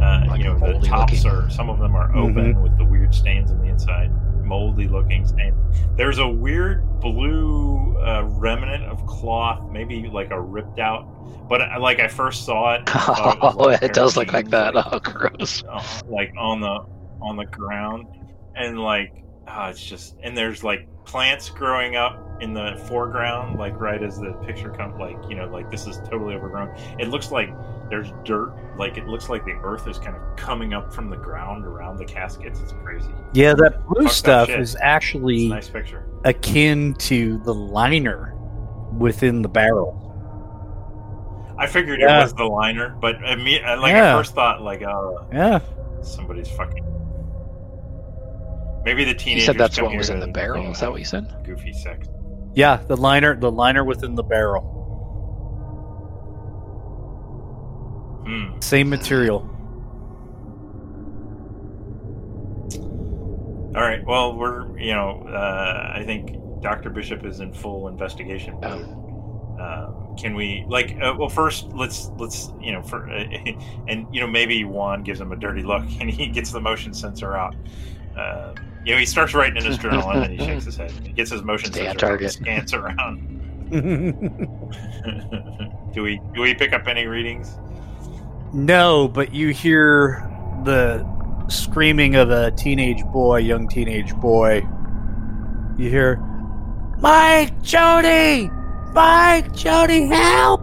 [0.00, 1.30] uh, Like you know, the tops looking.
[1.30, 4.10] are some of them are open with the weird stains on the inside,
[4.52, 5.56] moldy looking stains.
[5.96, 11.48] There's a weird blue uh, remnant of cloth, maybe like a ripped out.
[11.48, 14.32] But uh, like I first saw it, I thought was, Oh, like, it does look
[14.34, 14.74] like that.
[14.74, 15.62] like, Oh, gross.
[15.68, 16.84] uh, like on the
[17.22, 18.06] on the ground
[18.56, 23.78] and like uh, it's just and there's like plants growing up in the foreground like
[23.80, 26.68] right as the picture comes like you know like this is totally overgrown
[26.98, 27.50] it looks like
[27.88, 31.16] there's dirt like it looks like the earth is kind of coming up from the
[31.16, 34.60] ground around the caskets it's crazy yeah, that blue that stuff shit.
[34.60, 38.34] is actually a nice picture akin to the liner
[38.98, 39.98] within the barrel.
[41.58, 42.18] i figured Yeah.
[42.20, 44.14] it was the liner but imme- uh, like Yeah.
[44.14, 45.60] i first thought like oh Yeah.
[46.02, 46.84] somebody's fucking
[48.84, 50.70] maybe the You said that's come what was in the barrel.
[50.70, 51.32] Is that what you said?
[51.44, 52.08] goofy sex
[52.54, 54.62] Yeah, the liner, the liner within the barrel,
[58.26, 59.48] hmm same material.
[63.74, 64.04] All right.
[64.04, 68.98] Well, we're you know uh, I think Doctor Bishop is in full investigation mode.
[69.58, 70.96] Um, can we like?
[71.00, 73.06] Uh, well, first let's let's you know for
[73.88, 76.92] and you know maybe Juan gives him a dirty look and he gets the motion
[76.92, 77.54] sensor out.
[78.16, 78.54] Uh,
[78.84, 80.90] you know he starts writing in his journal and then he shakes his head.
[80.90, 82.32] He gets his motion Stay sensor out and target.
[82.32, 83.38] scans around.
[85.94, 87.56] do we do we pick up any readings?
[88.54, 90.28] no, but you hear
[90.64, 91.04] the
[91.48, 94.62] screaming of a teenage boy, young teenage boy.
[95.78, 96.16] You hear,
[96.98, 98.50] Mike, Jody,
[98.92, 100.62] Mike, Jody, help,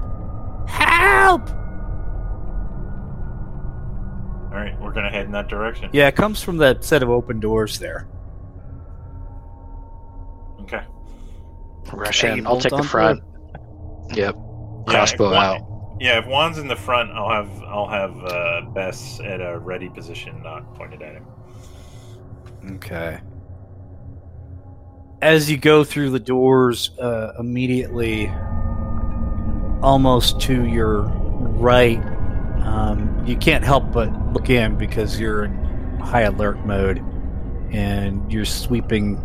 [0.69, 1.49] help!
[4.89, 5.89] All right, we're gonna head in that direction.
[5.93, 8.07] Yeah, it comes from that set of open doors there.
[10.61, 10.81] Okay.
[11.93, 12.45] Rush in.
[12.47, 13.23] I'll take the onto front.
[14.13, 14.35] Yep.
[14.35, 15.61] Yeah, Crossbow Juan- out.
[15.99, 19.89] Yeah, if Juan's in the front, I'll have I'll have uh, Bess at a ready
[19.89, 21.25] position, not pointed at him.
[22.75, 23.19] Okay.
[25.21, 28.31] As you go through the doors, uh, immediately,
[29.81, 32.01] almost to your right,
[32.63, 37.03] um, you can't help but look in because you're in high alert mode,
[37.71, 39.19] and your sweeping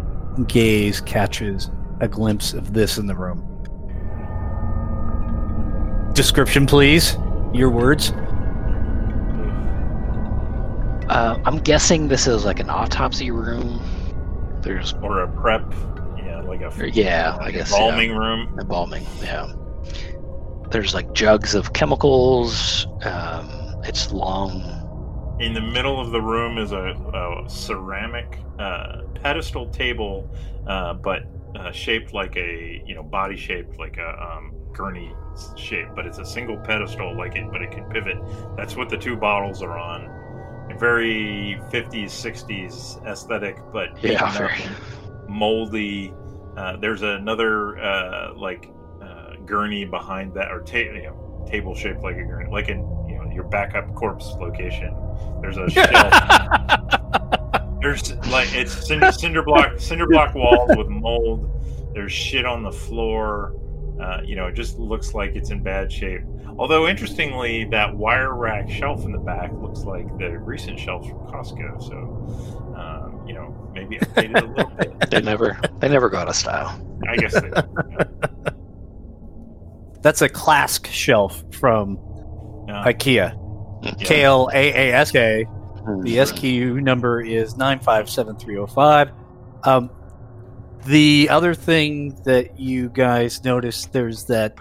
[0.48, 1.70] gaze catches
[2.00, 3.40] a glimpse of this in the room.
[6.14, 7.16] Description, please.
[7.52, 8.12] Your words.
[11.08, 13.80] Uh, I'm guessing this is like an autopsy room.
[14.62, 15.62] There's, Or a prep,
[16.16, 17.70] yeah, like a or- yeah, I guess.
[17.70, 17.76] yeah.
[17.76, 18.56] embalming room.
[18.58, 19.06] embalming.
[19.22, 19.52] Yeah.
[20.70, 22.86] There's like jugs of chemicals.
[23.02, 23.48] Um,
[23.84, 24.62] it's long.
[25.40, 26.94] In the middle of the room is a,
[27.44, 30.28] a ceramic uh, pedestal table,
[30.66, 31.22] uh, but
[31.56, 35.12] uh, shaped like a you know body shaped like a um, gurney
[35.56, 38.16] shape, but it's a single pedestal like it, but it can pivot.
[38.56, 40.06] That's what the two bottles are on.
[40.70, 44.62] A very 50s 60s aesthetic, but Yeah, very.
[45.28, 46.12] moldy.
[46.56, 48.70] Uh, there's another uh, like
[49.46, 53.16] gurney behind that, or ta- you know, table shaped like a gurney, like in you
[53.16, 54.94] know your backup corpse location.
[55.40, 55.90] There's a shelf.
[57.80, 61.50] There's like it's cinder, cinder block cinder block walls with mold.
[61.94, 63.54] There's shit on the floor.
[64.00, 66.22] Uh, you know, it just looks like it's in bad shape.
[66.58, 71.18] Although, interestingly, that wire rack shelf in the back looks like the recent shelves from
[71.26, 71.82] Costco.
[71.82, 75.10] So, um, you know, maybe updated a little bit.
[75.10, 76.80] They never they never go out of style.
[77.08, 77.50] I guess they.
[77.90, 78.53] Yeah.
[80.04, 81.98] That's a Clask shelf from
[82.68, 82.84] Yeah.
[82.84, 83.98] IKEA.
[84.00, 85.46] K L A A S K.
[86.02, 89.10] The SKU number is 957305.
[89.64, 89.90] Um,
[90.84, 94.56] the other thing that you guys noticed there's that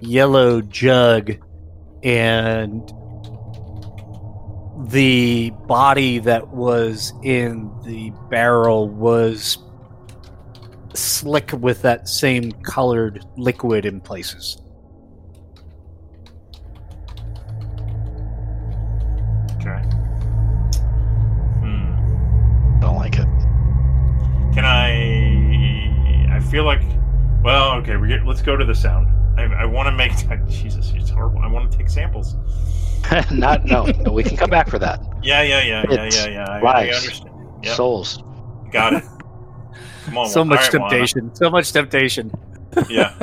[0.00, 1.32] yellow jug
[2.04, 2.92] and
[4.90, 9.58] the body that was in the barrel was
[10.94, 14.60] slick with that same colored liquid in places.
[19.66, 19.82] Okay.
[21.60, 22.80] Hmm.
[22.80, 23.26] Don't like it.
[24.54, 26.36] Can I?
[26.36, 26.82] I feel like.
[27.42, 27.96] Well, okay.
[27.96, 28.26] We get.
[28.26, 29.08] Let's go to the sound.
[29.38, 30.12] I, I want to make.
[30.48, 31.38] Jesus, it's horrible.
[31.40, 32.36] I want to take samples.
[33.32, 34.12] Not no, no.
[34.12, 35.00] We can come back for that.
[35.22, 36.44] Yeah, yeah, yeah, yeah, It's yeah, yeah.
[36.48, 36.96] I, I lives.
[37.04, 37.34] understand.
[37.62, 37.76] Yep.
[37.76, 38.22] Souls.
[38.70, 39.04] Got it.
[40.04, 40.28] Come on.
[40.28, 40.48] so Juan.
[40.48, 40.90] much All right, Juan.
[40.90, 41.34] temptation.
[41.34, 42.30] So much temptation.
[42.90, 43.14] Yeah.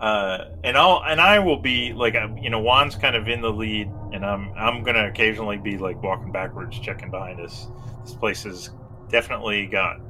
[0.00, 3.28] I'm, uh, and I'll and I will be like I'm- you know Juan's kind of
[3.28, 7.68] in the lead, and I'm I'm gonna occasionally be like walking backwards, checking behind us.
[8.04, 8.70] This place has
[9.08, 10.00] definitely got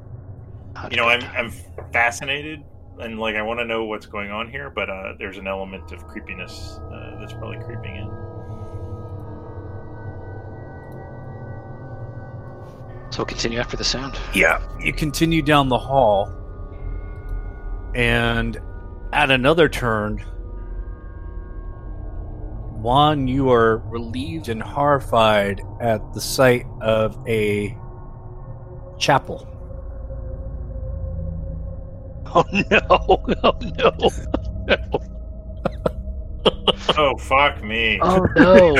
[0.90, 1.50] you know I'm I'm
[1.92, 2.62] fascinated
[2.98, 5.92] and like I want to know what's going on here, but uh, there's an element
[5.92, 8.10] of creepiness uh, that's probably creeping in.
[13.10, 14.18] So we'll continue after the sound.
[14.34, 16.32] Yeah, you continue down the hall,
[17.94, 18.58] and
[19.12, 20.18] at another turn,
[22.82, 27.76] Juan, you are relieved and horrified at the sight of a
[28.98, 29.48] chapel.
[32.34, 32.80] Oh no!
[32.90, 33.20] Oh
[33.82, 34.10] no!
[36.98, 37.98] Oh fuck me!
[38.02, 38.74] Oh no!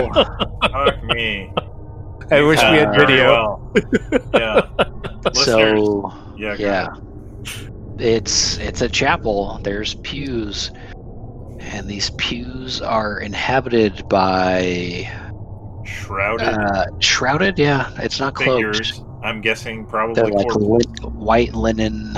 [0.71, 1.53] Fuck me!
[2.31, 3.31] I wish we had Uh, video.
[3.31, 3.73] well.
[4.35, 4.61] Yeah.
[5.25, 6.89] Listeners, so yeah, go yeah,
[7.99, 9.61] it's it's a chapel.
[9.63, 10.71] There's pews,
[11.61, 15.11] and these pews are inhabited by
[15.85, 17.59] shrouded uh, shrouded.
[17.59, 18.77] Yeah, it's not cloaked.
[18.77, 19.03] figures.
[19.23, 21.01] I'm guessing probably They're like corpses.
[21.03, 22.17] lin- white linen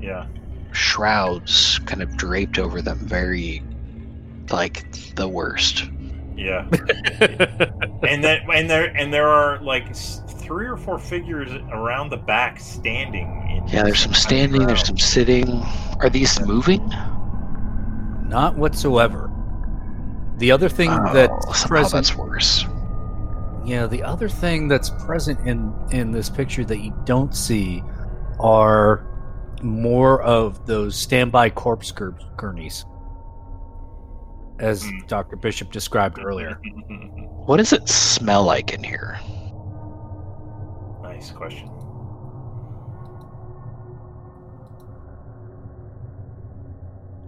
[0.00, 0.26] yeah.
[0.72, 2.98] shrouds, kind of draped over them.
[2.98, 3.62] Very
[4.50, 4.84] like
[5.14, 5.88] the worst.
[6.36, 6.66] Yeah.
[7.20, 12.16] and then and there and there are like s- three or four figures around the
[12.16, 13.26] back standing.
[13.50, 14.66] In Yeah, there's some on the standing.
[14.66, 15.48] There's some sitting.
[16.00, 16.86] Are these moving?
[18.28, 19.30] Not whatsoever.
[20.38, 22.64] The other thing Oh, that's present that's worse.
[23.64, 27.82] Yeah, the other thing that's present in in this picture that you don't see
[28.40, 29.06] are
[29.62, 32.84] more of those standby corpse gur- gurneys,
[34.58, 34.98] as Hmm.
[35.06, 35.36] Dr.
[35.36, 36.60] Bishop described earlier.
[37.46, 39.18] What does it smell like in here?
[41.24, 41.70] Nice question.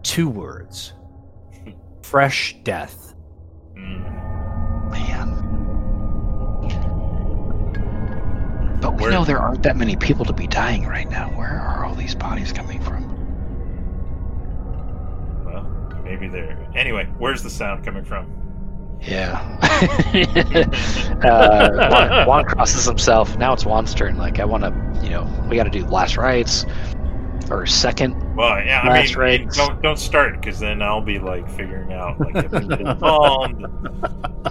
[0.02, 0.92] Two words:
[2.02, 3.14] fresh death.
[3.76, 4.90] Mm.
[4.90, 5.42] Man.
[8.80, 11.28] But we Where- know there aren't that many people to be dying right now.
[11.30, 13.04] Where are all these bodies coming from?
[15.44, 15.64] Well,
[16.04, 16.68] maybe they're.
[16.76, 18.30] Anyway, where's the sound coming from?
[19.02, 19.58] Yeah.
[21.24, 23.36] uh, Juan, Juan crosses himself.
[23.36, 24.16] Now it's Juan's turn.
[24.16, 26.66] Like, I want to, you know, we got to do last rites
[27.50, 28.14] or second.
[28.34, 29.56] Well, yeah, I mean, rites.
[29.56, 33.66] don't don't start because then I'll be like figuring out like if it's embalmed.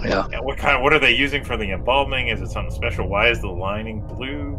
[0.04, 0.26] Yeah.
[0.30, 0.76] Yeah, what kind?
[0.76, 2.28] Of, What are they using for the embalming?
[2.28, 3.08] Is it something special?
[3.08, 4.58] Why is the lining blue?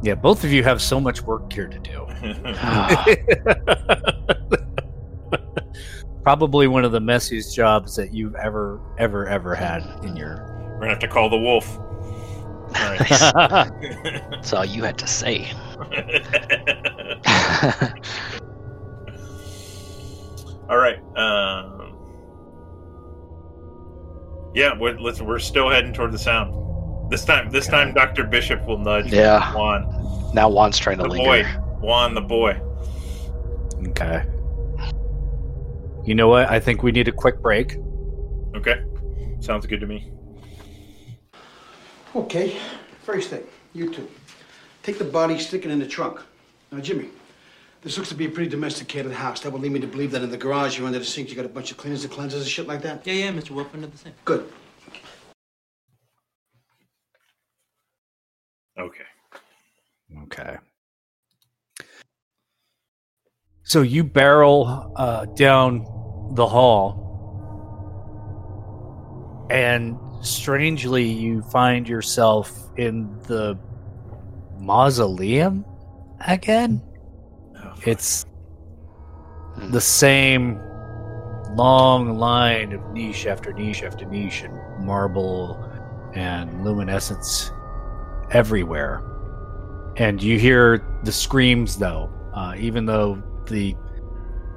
[0.00, 2.06] Yeah, both of you have so much work here to do.
[6.24, 10.50] Probably one of the messiest jobs that you've ever, ever, ever had in your.
[10.74, 11.78] We're gonna have to call the wolf.
[11.78, 12.98] All right.
[14.30, 15.48] That's all you had to say.
[20.68, 20.98] All right.
[21.16, 21.94] Um,
[24.54, 25.20] yeah, we're, let's.
[25.20, 27.10] We're still heading toward the sound.
[27.10, 29.52] This time, this time, Doctor Bishop will nudge Yeah.
[29.54, 31.24] Juan, now Juan's trying to the linger.
[31.24, 31.44] boy,
[31.86, 32.58] Juan, the boy.
[33.88, 34.24] okay.
[36.04, 36.50] You know what?
[36.50, 37.78] I think we need a quick break.
[38.54, 38.84] Okay,
[39.40, 40.12] sounds good to me.
[42.14, 42.56] Okay,
[43.02, 44.08] first thing, you two.
[44.82, 46.20] Take the body, stick it in the trunk.
[46.70, 47.08] Now, Jimmy,
[47.80, 49.40] this looks to be a pretty domesticated house.
[49.40, 51.36] That would lead me to believe that in the garage you're under the sink, you
[51.36, 53.06] got a bunch of cleaners and cleansers and shit like that.
[53.06, 53.52] Yeah, yeah, Mr.
[53.52, 54.14] Wolf under the sink.
[54.26, 54.52] Good.
[58.78, 59.04] Okay.
[60.24, 60.56] Okay.
[63.62, 65.86] So you barrel uh, down
[66.32, 67.00] the hall,
[69.50, 73.58] and strangely, you find yourself in the
[74.58, 75.64] mausoleum
[76.26, 76.82] again.
[77.56, 78.24] Oh, It's
[79.56, 80.60] the same
[81.54, 85.62] long line of niche after niche after niche and marble
[86.14, 87.52] and luminescence
[88.30, 89.02] everywhere.
[89.96, 93.76] And you hear the screams though, uh, even though the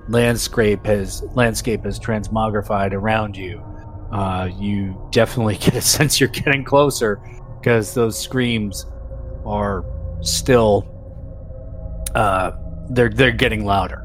[0.10, 3.64] landscape has landscape has transmogrified around you.
[4.12, 7.20] Uh, you definitely get a sense you're getting closer
[7.60, 8.86] because those screams
[9.46, 9.84] are
[10.22, 10.88] still
[12.16, 12.52] uh,
[12.90, 14.04] they're they're getting louder.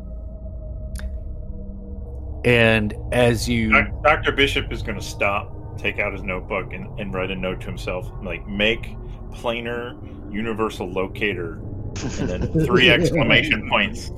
[2.44, 3.70] And as you
[4.02, 4.32] Dr.
[4.32, 7.66] Bishop is going to stop, take out his notebook, and, and write a note to
[7.66, 8.96] himself like, make
[9.32, 9.96] planar
[10.32, 11.54] universal locator,
[12.18, 14.10] and then three exclamation points.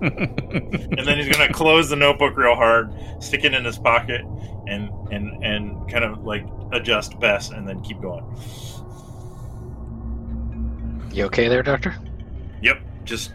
[0.00, 4.22] And then he's going to close the notebook real hard, stick it in his pocket,
[4.66, 8.24] and and and kind of like adjust Bess, and then keep going.
[11.12, 11.96] You okay there, Doctor?
[12.62, 13.32] Yep, just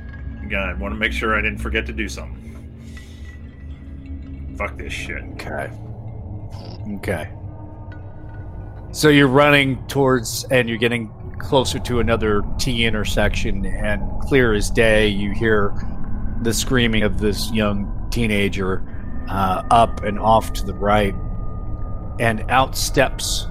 [0.49, 2.40] God, want to make sure I didn't forget to do something.
[4.57, 5.23] Fuck this shit.
[5.34, 5.69] Okay.
[6.95, 7.30] Okay.
[8.91, 14.69] So you're running towards, and you're getting closer to another T intersection, and clear as
[14.69, 15.73] day, you hear
[16.44, 18.84] the screaming of this young teenager
[19.30, 21.15] uh, up and off to the right,
[22.20, 23.48] and out steps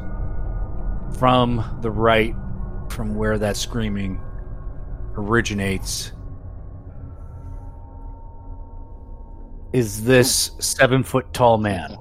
[1.18, 2.34] from the right,
[2.88, 4.20] from where that screaming
[5.14, 6.12] originates.
[9.72, 11.96] Is this seven foot tall man?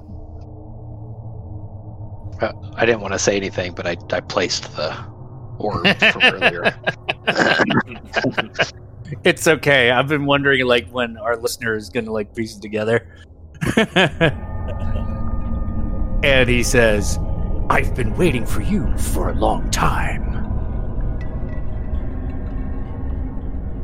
[2.41, 4.93] Uh, I didn't want to say anything, but I, I placed the
[5.57, 6.75] orb from earlier.
[9.23, 9.91] It's okay.
[9.91, 13.07] I've been wondering, like, when our listener is going to like piece it together.
[16.23, 17.19] and he says,
[17.69, 20.29] "I've been waiting for you for a long time.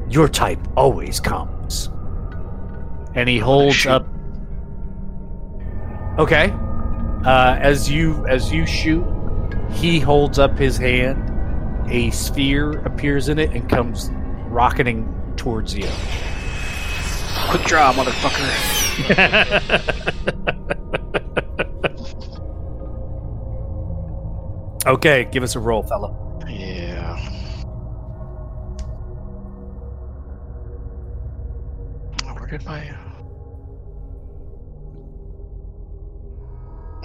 [0.09, 1.89] Your type always comes."
[3.15, 4.07] And he holds up.
[6.19, 6.53] Okay.
[7.25, 9.05] Uh, as you as you shoot,
[9.71, 11.33] he holds up his hand.
[11.89, 14.09] A sphere appears in it and comes
[14.49, 15.87] rocketing towards you.
[17.49, 18.43] Quick draw, motherfucker.
[24.87, 26.13] okay, give us a roll, fella.
[26.49, 27.15] Yeah.
[32.33, 32.91] Where did my.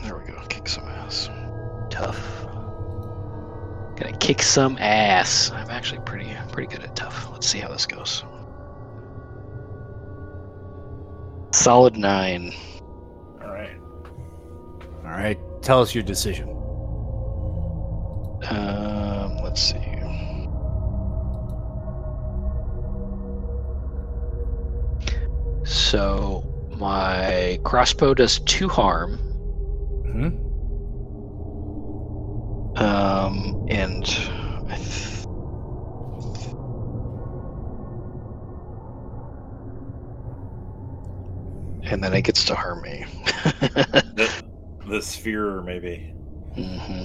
[0.03, 0.43] There we go.
[0.49, 1.31] Kick some ass.
[1.91, 2.41] Tough.
[4.03, 5.53] Gonna kick some ass.
[5.53, 7.31] I'm actually pretty pretty good at tough.
[7.31, 8.24] Let's see how this goes.
[11.53, 12.53] Solid nine.
[13.41, 13.77] All right.
[15.05, 16.49] All right, tell us your decision.
[18.49, 19.79] Um, let's see.
[25.65, 26.45] So
[26.77, 29.19] my crossbow does two harm.
[30.11, 30.52] hmm
[32.77, 34.05] Um, and
[34.70, 35.24] I th-
[41.86, 43.05] and then it gets to harm me.
[44.15, 44.31] The,
[44.86, 46.05] the sphere, maybe.
[46.55, 47.05] hmm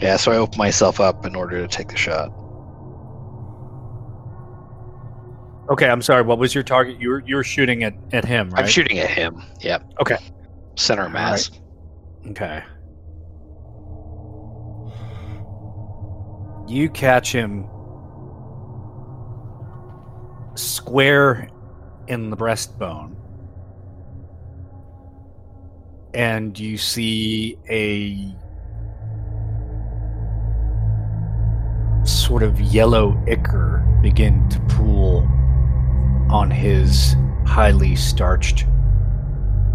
[0.00, 2.30] Yeah, so I open myself up in order to take the shot.
[5.70, 6.22] Okay, I'm sorry.
[6.22, 7.00] What was your target?
[7.00, 8.64] You were you were shooting at at him, right?
[8.64, 9.42] I'm shooting at him.
[9.62, 9.84] Yep.
[10.02, 10.18] Okay.
[10.76, 11.50] Center mass.
[12.28, 12.62] Okay.
[16.70, 17.66] You catch him
[20.54, 21.48] square
[22.06, 23.16] in the breastbone.
[26.14, 28.32] And you see a
[32.06, 35.28] sort of yellow ichor begin to pool
[36.30, 37.16] on his
[37.46, 38.64] highly starched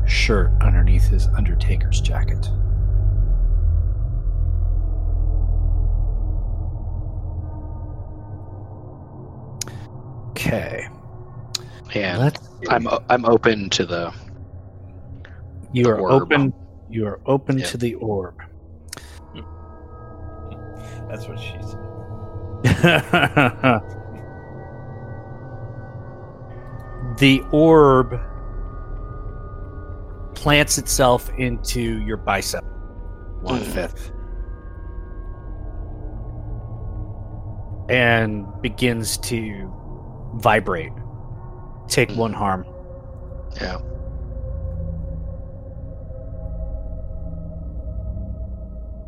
[0.05, 2.49] shirt underneath his Undertaker's jacket.
[10.36, 10.88] Okay.
[11.95, 14.14] Yeah, Let's I'm o- I'm open to the
[15.72, 16.24] you are orb.
[16.24, 16.53] open
[16.90, 17.66] you are open Yeah.
[17.68, 18.36] to the orb.
[21.10, 21.80] That's what she said.
[27.20, 28.20] the orb
[30.36, 32.64] plants itself into your bicep.
[33.41, 34.12] One Mm.
[37.90, 39.72] And begins to
[40.36, 40.91] vibrate
[41.88, 42.66] take one harm.
[43.56, 43.80] Yeah.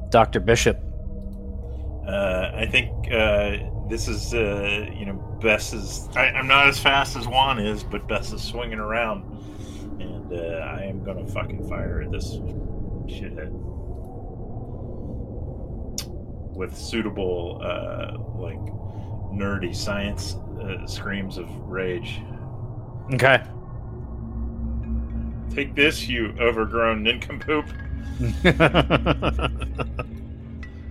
[0.09, 0.39] Dr.
[0.39, 0.79] Bishop.
[2.07, 3.57] Uh, I think uh,
[3.89, 6.07] this is, uh, you know, Bess is.
[6.15, 9.23] I, I'm not as fast as Juan is, but Bess is swinging around,
[9.99, 12.35] and uh, I am gonna fucking fire at this
[13.07, 13.51] shithead
[16.55, 18.57] with suitable, uh, like,
[19.31, 22.21] nerdy science uh, screams of rage.
[23.13, 23.41] Okay.
[25.53, 27.65] Take this, you overgrown nincompoop!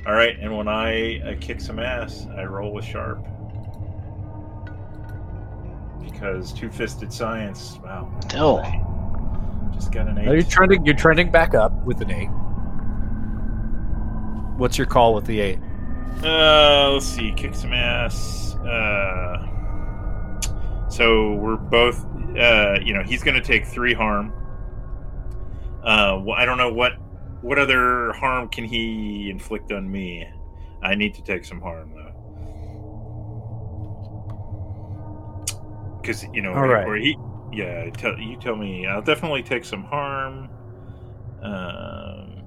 [0.07, 3.25] All right, and when I uh, kick some ass, I roll with sharp.
[6.03, 7.79] Because two-fisted science.
[7.83, 8.11] Wow.
[8.29, 8.63] Still.
[9.75, 10.49] Just got an Now you're eight.
[10.49, 10.87] trending.
[10.87, 12.31] You're trending back up with an eight.
[14.59, 15.59] What's your call with the eight?
[16.23, 17.33] Uh, let's see.
[17.33, 18.55] Kick some ass.
[18.57, 19.47] Uh,
[20.89, 22.05] so we're both.
[22.37, 24.33] Uh, you know, he's going to take three harm.
[25.83, 26.93] Uh, well, I don't know what
[27.43, 30.27] what other harm can he inflict on me.
[30.83, 32.12] I need to take some harm though.
[36.01, 36.87] Because you know, All right.
[36.87, 37.16] or he,
[37.53, 37.89] yeah.
[37.91, 38.87] Tell you tell me.
[38.87, 40.49] I'll definitely take some harm.
[41.43, 42.43] Um,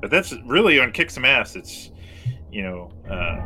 [0.00, 1.56] but that's really on kick some ass.
[1.56, 1.90] It's
[2.56, 3.36] you know, uh,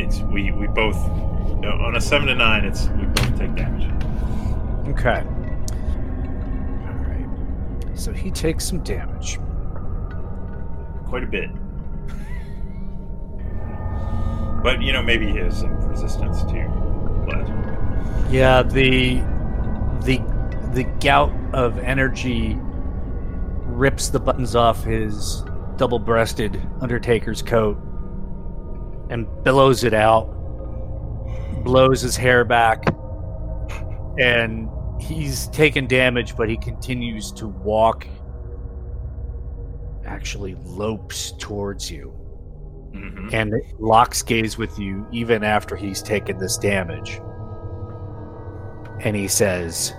[0.00, 2.64] it's we we both on a seven to nine.
[2.64, 3.84] It's we both take damage.
[4.88, 5.22] Okay.
[6.82, 7.28] All right.
[7.96, 9.38] So he takes some damage.
[11.06, 11.48] quite a bit.
[14.64, 18.26] But you know, maybe he has some resistance to plasma.
[18.32, 19.20] Yeah, the
[20.02, 20.20] the
[20.72, 22.58] the gout of energy
[23.66, 25.44] rips the buttons off his
[25.76, 27.76] double-breasted Undertaker's coat
[29.10, 30.26] and billows it out,
[31.64, 32.84] blows his hair back,
[34.18, 34.68] and
[35.00, 38.06] he's taken damage, but he continues to walk.
[40.06, 42.10] Actually, lopes towards you
[42.94, 47.20] hmm and locks gaze with you even after he's taken this damage.
[49.00, 49.94] And he says,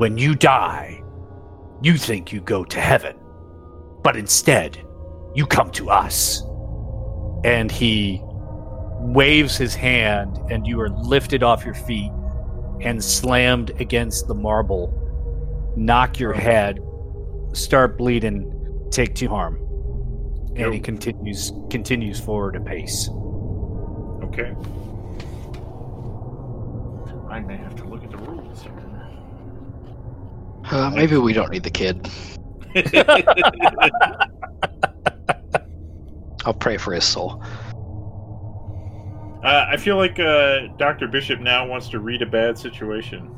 [0.00, 1.02] When you die,
[1.82, 3.18] you think you go to heaven,
[4.02, 4.82] but instead,
[5.34, 6.42] you come to us.
[7.44, 12.10] And he waves his hand, and you are lifted off your feet
[12.80, 14.90] and slammed against the marble,
[15.76, 16.80] knock your head,
[17.52, 19.56] start bleeding, take two harm.
[20.56, 23.10] And he continues continues forward a pace.
[24.24, 24.54] Okay.
[27.28, 28.72] I may have to look at the rules here.
[30.70, 32.08] Uh, maybe we don't need the kid.
[36.44, 37.42] I'll pray for his soul.
[39.42, 41.08] Uh, I feel like uh, Dr.
[41.08, 43.36] Bishop now wants to read a bad situation.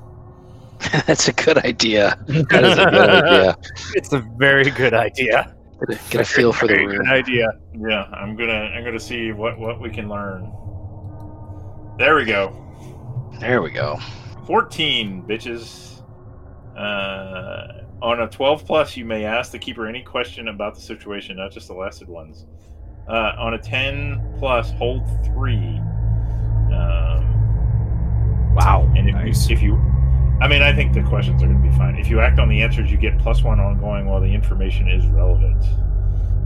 [1.07, 2.19] That's a good idea.
[2.27, 3.57] That is a good idea.
[3.95, 5.55] It's a very good idea.
[6.11, 6.99] Get a, feel for the room.
[6.99, 7.49] good idea.
[7.75, 10.53] Yeah, I'm gonna I'm gonna see what what we can learn.
[11.99, 12.57] There we go.
[13.41, 13.99] There we go.
[14.47, 15.91] 14 bitches.
[16.77, 21.36] Uh, on a 12 plus, you may ask the keeper any question about the situation,
[21.36, 22.47] not just the lasted ones.
[23.09, 25.78] Uh, on a 10 plus, hold three.
[26.73, 28.90] Um, Wow.
[28.97, 29.51] and if, Nice.
[29.51, 29.74] if you,
[30.40, 31.97] I mean, I think the questions are going to be fine.
[31.97, 35.07] If you act on the answers, you get plus one ongoing while the information is
[35.07, 35.65] relevant.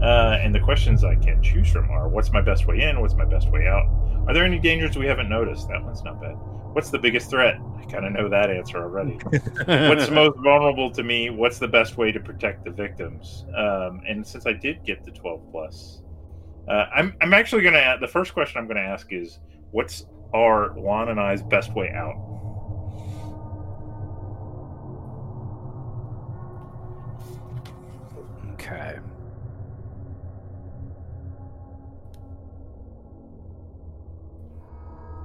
[0.01, 3.01] Uh, and the questions I can choose from are: What's my best way in?
[3.01, 3.87] What's my best way out?
[4.27, 5.67] Are there any dangers we haven't noticed?
[5.69, 6.35] That one's not bad.
[6.73, 7.59] What's the biggest threat?
[7.77, 9.13] I kind of know that answer already.
[9.65, 11.29] What's most vulnerable to me?
[11.29, 13.45] What's the best way to protect the victims?
[13.55, 16.01] Um, and since I did get the 12 plus,
[16.67, 19.39] uh, I'm, I'm actually going to, the first question I'm going to ask is,
[19.71, 22.15] what's our Juan and I's best way out?
[28.53, 28.99] Okay.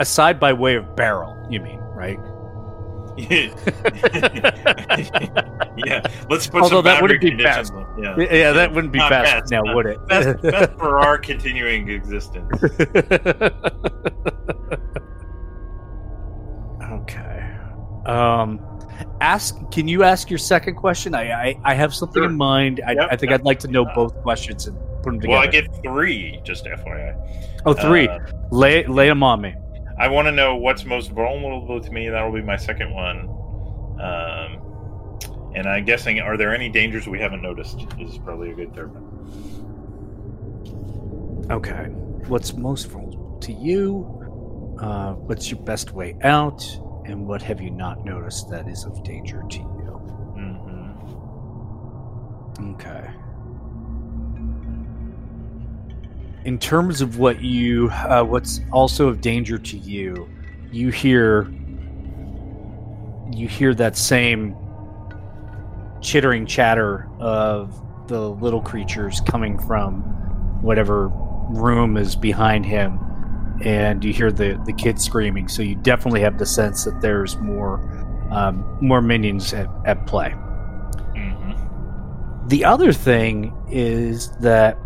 [0.02, 2.18] Aside by way of barrel, you mean, right?
[5.86, 7.70] yeah, let's put Although some that wouldn't be conditions.
[7.70, 7.88] fast.
[8.00, 10.04] Yeah, Yeah, that wouldn't be Not fast best, now, not would it?
[10.08, 12.50] best, best for our continuing existence.
[16.82, 17.56] okay.
[18.06, 18.60] Um,
[19.20, 19.56] ask.
[19.70, 21.14] Can you ask your second question?
[21.14, 22.28] I I, I have something Sure.
[22.30, 22.80] in mind.
[22.86, 23.32] I, Yep, I think.
[23.32, 25.32] I'd like to know Uh, both questions and put them together.
[25.38, 27.14] Well, I get three, just FYI.
[27.66, 28.08] oh, three.
[28.08, 28.18] Uh,
[28.50, 29.54] lay lay them on me.
[29.98, 32.08] I want to know what's most vulnerable to me.
[32.08, 33.28] That'll be my second one.
[34.00, 34.58] Um,
[35.54, 37.86] and I'm guessing, are there any dangers we haven't noticed?
[37.98, 39.02] Is probably a good third one.
[41.50, 41.84] Okay.
[42.28, 44.78] What's most vulnerable to you.
[44.80, 46.64] Uh, what's your best way out,
[47.04, 50.00] and what have you not noticed that is of danger to you?
[50.36, 50.82] Mm-hmm.
[52.74, 53.10] Okay.
[56.44, 60.28] In terms of what you, uh, what's also of danger to you,
[60.72, 61.52] you hear,
[63.30, 64.56] you hear that same
[66.00, 70.02] chittering chatter of the little creatures coming from
[70.62, 71.08] whatever
[71.50, 72.98] room is behind him,
[73.64, 75.46] and you hear the the kid screaming.
[75.46, 77.78] So you definitely have the sense that there's more,
[78.32, 80.30] um, more minions at, at play.
[81.14, 81.52] hmm
[82.48, 84.76] The other thing is that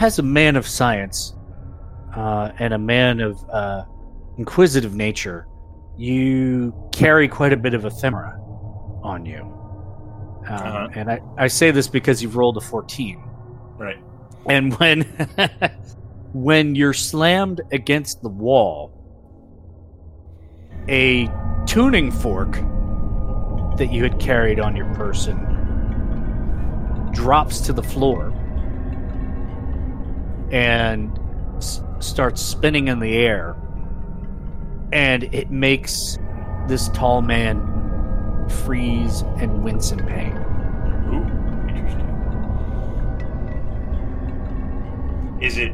[0.00, 1.34] as a man of science
[2.16, 3.84] uh, and a man of uh,
[4.38, 5.46] inquisitive nature,
[5.96, 8.38] you carry quite a bit of ephemera
[9.02, 9.40] on you.
[9.40, 10.88] Um, Uh-huh.
[10.94, 13.22] And I, I say this because you've rolled a 14.
[13.78, 13.98] Right.
[14.46, 15.02] And when
[16.34, 18.92] when you're slammed against the wall,
[20.88, 21.30] a
[21.66, 22.52] tuning fork
[23.78, 25.38] that you had carried on your person
[27.12, 28.32] drops to the floor
[30.50, 31.18] and
[31.56, 33.56] s- starts spinning in the air
[34.92, 36.18] and it makes
[36.68, 37.60] this tall man
[38.64, 40.32] freeze and wince in pain
[41.08, 42.10] Ooh, interesting.
[45.40, 45.72] Is it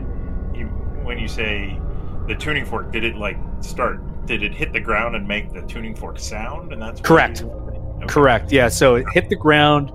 [0.55, 0.67] you,
[1.05, 1.79] when you say
[2.27, 2.91] the tuning fork?
[2.93, 4.01] Did it like start?
[4.27, 6.73] Did it hit the ground and make the tuning fork sound?
[6.73, 7.41] And that's Correct.
[7.43, 8.07] you- Okay.
[8.09, 8.51] Correct.
[8.51, 8.69] Yeah.
[8.69, 9.93] So it hit the ground,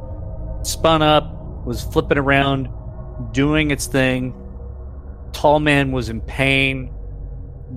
[0.61, 2.69] spun up, was flipping around,
[3.31, 4.35] doing its thing.
[5.35, 6.93] Tall man was in pain.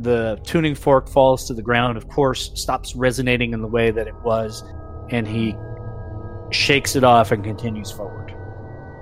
[0.01, 4.07] The tuning fork falls to the ground, of course, stops resonating in the way that
[4.07, 4.63] it was,
[5.11, 5.57] and he
[6.51, 8.31] shakes it off and continues forward.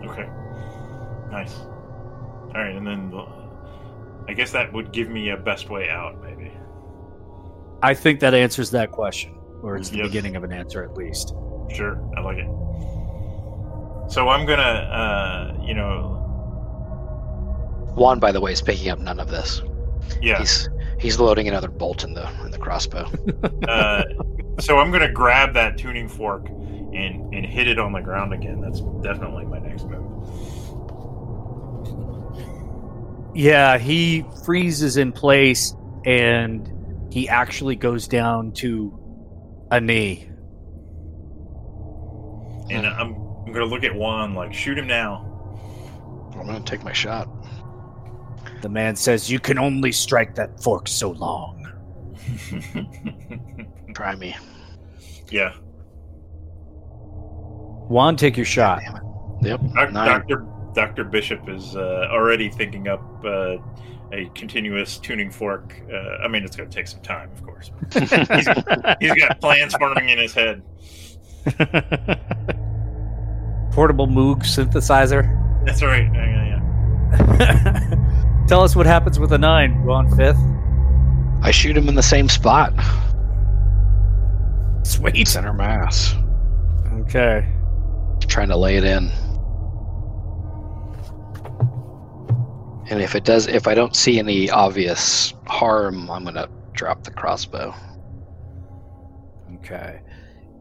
[0.07, 0.27] Okay.
[1.31, 1.55] Nice.
[1.61, 3.27] All right, and then the-
[4.27, 6.51] I guess that would give me a best way out, maybe.
[7.83, 11.35] I think that answers that question, or it's the beginning of an answer at least.
[11.69, 12.49] Sure, I like it.
[14.11, 16.15] So I'm gonna, uh, you know,
[17.97, 19.62] Juan, by the way, is picking up none of this.
[20.23, 20.39] yeah.
[20.39, 20.68] He's
[21.01, 23.10] he's loading another bolt in the in the crossbow.
[23.68, 24.02] Uh,
[24.60, 28.60] so I'm gonna grab that tuning fork and and hit it on the ground again.
[28.60, 30.02] That's definitely my next move.
[33.35, 35.74] Yeah, he freezes in place
[36.06, 36.70] and
[37.12, 38.98] he actually goes down to
[39.70, 40.28] a knee.
[42.70, 43.14] And I'm
[43.47, 45.23] I'm gonna look at Juan like, shoot him now.
[46.39, 47.28] I'm gonna take my shot.
[48.62, 51.62] The man says, You can only strike that fork so long.
[53.95, 54.37] Try me.
[55.31, 55.53] yeah,
[57.89, 58.83] Juan, take your shot.
[59.43, 59.61] Yep.
[59.74, 63.57] Doc- Doctor Doctor Bishop is uh, already thinking up uh,
[64.12, 65.81] a continuous tuning fork.
[65.91, 67.70] Uh, I mean, it's gonna take some time, of course.
[69.01, 70.62] He's got plans forming in his head.
[73.73, 75.24] Portable Moog synthesizer.
[75.65, 76.09] That's right.
[76.12, 76.61] Yeah, yeah,
[77.39, 78.03] yeah.
[78.47, 79.85] Tell us what happens with a nine.
[79.85, 80.39] Go on fifth.
[81.43, 82.73] I shoot him in the same spot.
[84.85, 85.27] Sweet.
[85.27, 86.14] Center mass.
[87.01, 87.44] Okay.
[88.28, 89.10] Trying to lay it in.
[92.89, 97.10] And if it does if I don't see any obvious harm, I'm gonna drop the
[97.10, 97.74] crossbow.
[99.56, 100.01] Okay.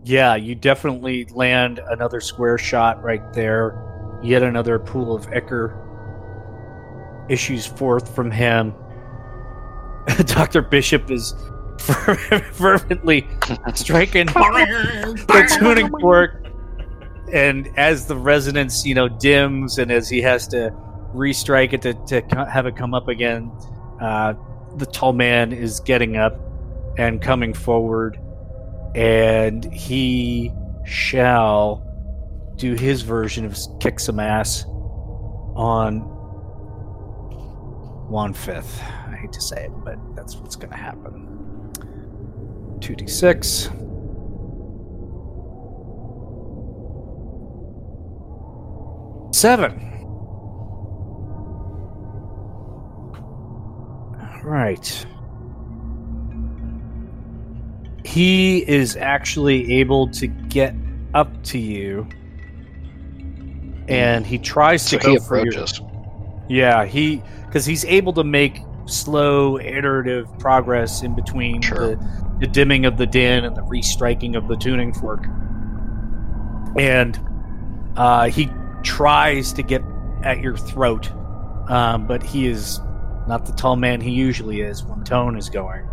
[0.03, 4.19] Yeah, you definitely land another square shot right there.
[4.23, 5.84] Yet another pool of ichor
[7.29, 8.73] issues forth from him.
[10.25, 10.61] Dr.
[10.61, 11.33] Bishop is
[11.79, 13.27] fervently
[13.73, 16.45] striking the tuning fork.
[17.33, 20.71] And as the resonance, you know, dims and as he has to
[21.13, 23.51] restrike it to, to have it come up again,
[23.99, 24.33] uh,
[24.77, 26.39] the tall man is getting up
[26.97, 28.19] and coming forward
[28.95, 30.51] and he
[30.85, 31.83] shall
[32.55, 34.65] do his version of kick some ass
[35.55, 35.99] on
[38.07, 38.81] one fifth.
[38.81, 41.71] I hate to say it, but that's what's going to happen.
[42.79, 43.71] 2d6.
[49.33, 49.81] Seven.
[54.21, 55.05] All right.
[58.05, 60.73] He is actually able to get
[61.13, 62.07] up to you,
[63.89, 65.47] and he tries So to he go for your.
[65.53, 65.81] approaches.
[66.47, 71.95] Yeah, he because he's able to make slow, iterative progress in between Sure.
[71.95, 75.25] the, the dimming of the din and the restriking of the tuning fork,
[76.77, 77.19] and
[77.97, 78.49] uh, he
[78.83, 79.81] tries to get
[80.23, 81.11] at your throat,
[81.69, 82.79] um, but he is
[83.27, 85.87] not the tall man he usually is when tone is going.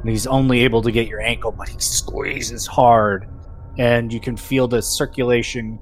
[0.00, 3.28] And he's only able to get your ankle, but he squeezes hard,
[3.78, 5.78] and you can feel the circulation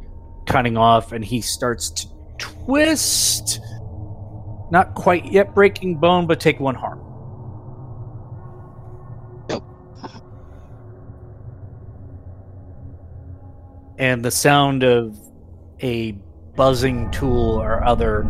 [0.46, 2.08] cutting off, and he starts to
[2.38, 3.60] twist.
[4.70, 7.00] Not quite yet breaking bone, but take one harm.
[13.98, 15.16] And the sound of
[15.82, 16.12] a
[16.54, 18.26] buzzing tool or other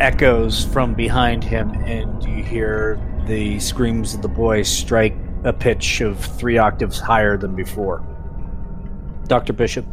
[0.00, 5.14] echoes from behind him, and you hear the screams of the boy strike
[5.44, 8.02] a pitch of three octaves higher than before.
[9.28, 9.52] Dr.
[9.52, 9.86] Bishop.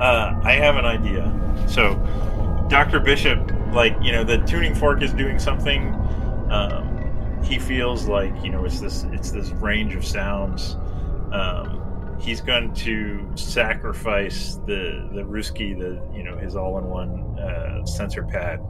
[0.00, 1.32] Uh, I have an idea.
[1.68, 1.94] So,
[2.68, 3.00] Dr.
[3.00, 5.94] Bishop, like, you know, the tuning fork is doing something.
[6.50, 10.76] Um, he feels like, you know, it's this it's this range of sounds.
[11.32, 18.24] Um, he's going to sacrifice the the Ruski, the you know, his all-in-one uh, sensor
[18.24, 18.60] pad.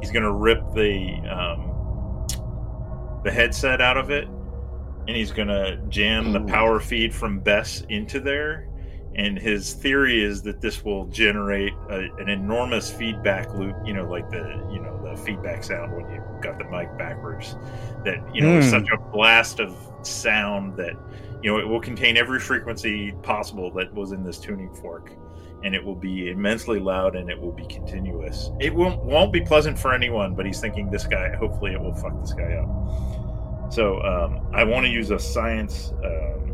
[0.00, 4.28] He's going to rip the um, the headset out of it,
[5.06, 8.68] and he's going to jam the power feed from Bess into there
[9.16, 14.04] and his theory is that this will generate a, an enormous feedback loop you know
[14.08, 17.56] like the you know the feedback sound when you got the mic backwards.
[18.04, 18.68] That you know Hmm.
[18.68, 20.94] such a blast of sound that
[21.42, 25.12] you know it will contain every frequency possible that was in this tuning fork.
[25.64, 28.50] And it will be immensely loud and it will be continuous.
[28.60, 31.94] It won't won't be pleasant for anyone but he's thinking this guy hopefully it will
[31.94, 33.72] fuck this guy up.
[33.72, 36.45] So um, i want to use a science um,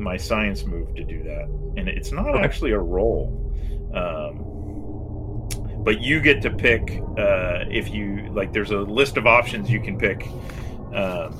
[0.00, 1.44] my science move to do that
[1.76, 2.42] and it's not Okay.
[2.44, 3.52] actually a roll
[3.94, 4.46] um,
[5.84, 9.80] but you get to pick uh, if you like there's a list of options you
[9.80, 10.26] can pick
[10.94, 11.34] um,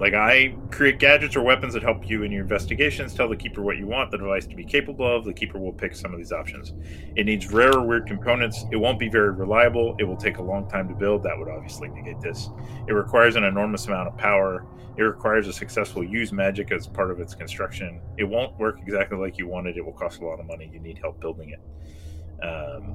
[0.00, 3.62] like i create gadgets or weapons that help you in your investigations tell the keeper
[3.62, 6.18] what you want the device to be capable of the keeper will pick some of
[6.18, 6.74] these options
[7.16, 10.42] it needs rare or weird components it won't be very reliable it will take a
[10.42, 12.48] long time to build that would obviously negate this
[12.88, 14.66] it requires an enormous amount of power
[14.96, 18.00] it requires a successful use magic as part of its construction.
[18.16, 19.76] It won't work exactly like you wanted.
[19.76, 20.70] It will cost a lot of money.
[20.72, 22.42] You need help building it.
[22.42, 22.94] Um,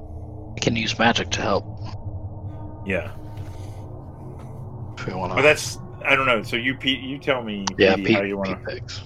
[0.54, 1.64] We can use magic to help
[2.84, 3.12] yeah,
[4.96, 6.42] if we want but that's I don't know.
[6.42, 8.56] So you Pete, you tell me yeah, Petey, Pete, how you want to.
[8.56, 9.02] picks.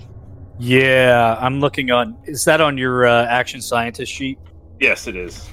[0.59, 2.17] Yeah, I'm looking on.
[2.25, 4.39] Is that on your uh, action scientist sheet?
[4.81, 5.49] Yes, it is.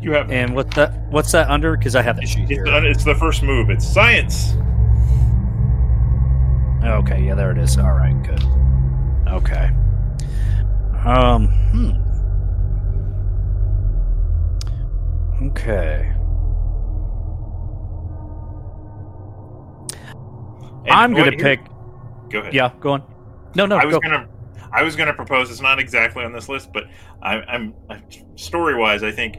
[0.00, 0.92] You have And what that?
[1.10, 1.76] What's that under?
[1.76, 2.64] Because I have the sheet it's here.
[2.64, 3.70] the, it's the first move.
[3.70, 4.54] It's science.
[6.82, 7.76] Okay, yeah, there it is.
[7.76, 8.42] All right, good.
[9.28, 9.70] Okay.
[11.04, 11.48] Um.
[11.72, 11.90] Hmm.
[15.48, 16.12] Okay.
[20.90, 21.60] And I'm gonna pick.
[22.30, 22.54] Go ahead.
[22.54, 23.02] Yeah, go on.
[23.54, 24.28] No, no, I was gonna,
[24.72, 25.50] I was gonna propose.
[25.50, 26.84] It's not exactly on this list, but
[27.22, 27.74] I, I'm
[28.36, 29.02] story wise.
[29.02, 29.36] I think,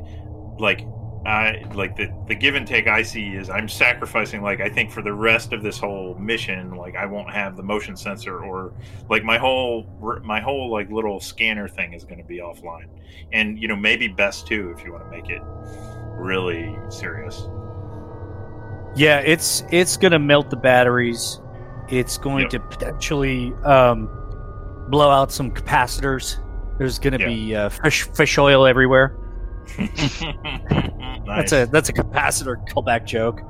[0.59, 0.85] like,
[1.25, 4.41] I like the the give and take I see is I'm sacrificing.
[4.41, 7.63] Like, I think for the rest of this whole mission, like, I won't have the
[7.63, 8.73] motion sensor or
[9.09, 9.85] like my whole
[10.23, 12.87] my whole like little scanner thing is going to be offline,
[13.31, 15.41] and you know maybe Bess too if you want to make it
[16.17, 17.47] really serious.
[18.95, 21.39] Yeah, it's it's gonna melt the batteries.
[21.89, 22.49] It's going Yep.
[22.51, 24.09] to potentially um,
[24.89, 26.37] blow out some capacitors.
[26.77, 27.27] There's gonna Yeah.
[27.27, 29.15] be uh, fish fish oil everywhere.
[29.77, 30.23] nice.
[31.25, 33.41] That's a that's a capacitor callback joke.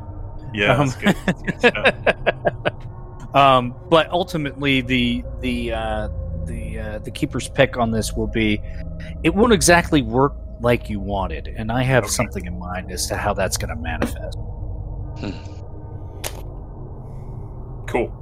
[0.53, 0.75] yeah.
[0.77, 1.15] um, That's good.
[1.25, 6.09] That's good um, but ultimately, the the uh,
[6.45, 8.61] the uh, the keeper's pick on this will be,
[9.23, 12.11] it won't exactly work like you wanted, and I have Okay.
[12.11, 14.37] something in mind as to how that's going to manifest.
[17.87, 18.17] Cool.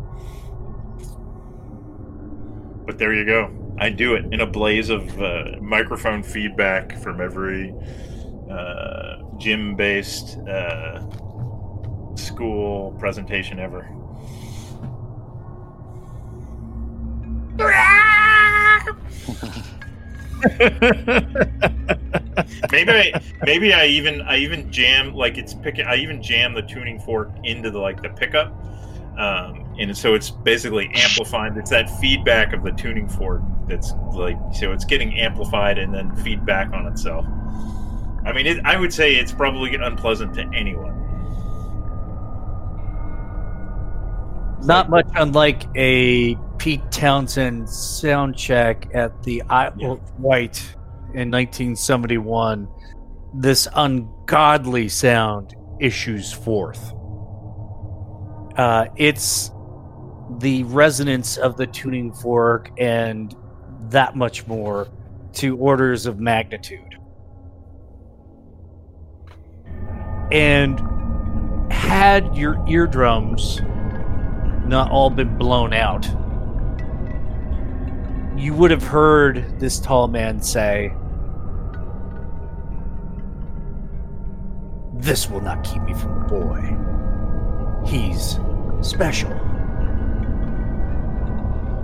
[2.85, 3.51] But there you go.
[3.77, 7.73] I do it in a blaze of uh, microphone feedback from every
[8.51, 11.01] uh, gym based uh,
[12.15, 13.87] school presentation ever.
[22.71, 26.61] maybe I maybe I even I even jam like it's picking I even jam the
[26.61, 28.53] tuning fork into the like the pickup
[29.19, 31.57] um, and so it's basically amplified.
[31.57, 36.15] It's that feedback of the tuning fork that's like so it's getting amplified and then
[36.15, 37.25] feedback on itself.
[38.25, 40.98] I mean, it, I would say it's probably unpleasant to anyone.
[44.63, 49.89] Not much unlike a Pete Townshend sound check at the Isle Yeah.
[49.91, 50.75] of Wight
[51.13, 52.67] in 1971.
[53.33, 56.93] This ungodly sound issues forth.
[58.57, 59.51] Uh, it's
[60.39, 63.33] the resonance of the tuning fork and
[63.89, 64.87] that much more
[65.33, 66.97] to orders of magnitude.
[70.31, 70.79] And
[71.71, 73.61] had your eardrums
[74.69, 76.05] not all been blown out,
[78.39, 80.93] you would have heard this tall man say,
[84.93, 86.77] This will not keep me from the boy.
[87.89, 88.39] He's
[88.81, 89.31] special.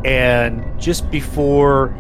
[0.05, 1.95] And just before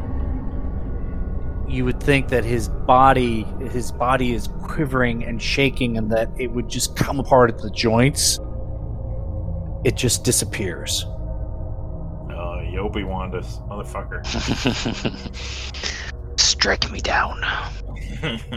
[1.67, 6.51] you would think that his body his body is quivering and shaking and that it
[6.51, 8.39] would just come apart at the joints
[9.85, 14.25] it just disappears uh, Oh, you Obi-Wan this motherfucker.
[16.39, 17.41] Strike me down.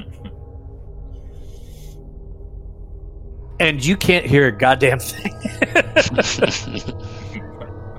[3.61, 5.33] and you can't hear a goddamn thing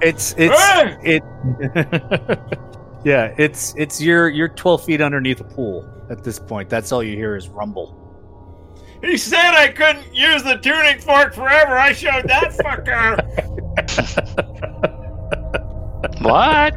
[0.01, 0.97] it's it's Hey!
[1.03, 1.23] it
[3.03, 7.03] yeah it's it's you're you're 12 feet underneath a pool at this point that's all
[7.03, 7.98] you hear is rumble
[9.01, 11.77] he said I couldn't use the tuning fork forever.
[11.77, 13.19] I showed that fucker.
[16.21, 16.75] what?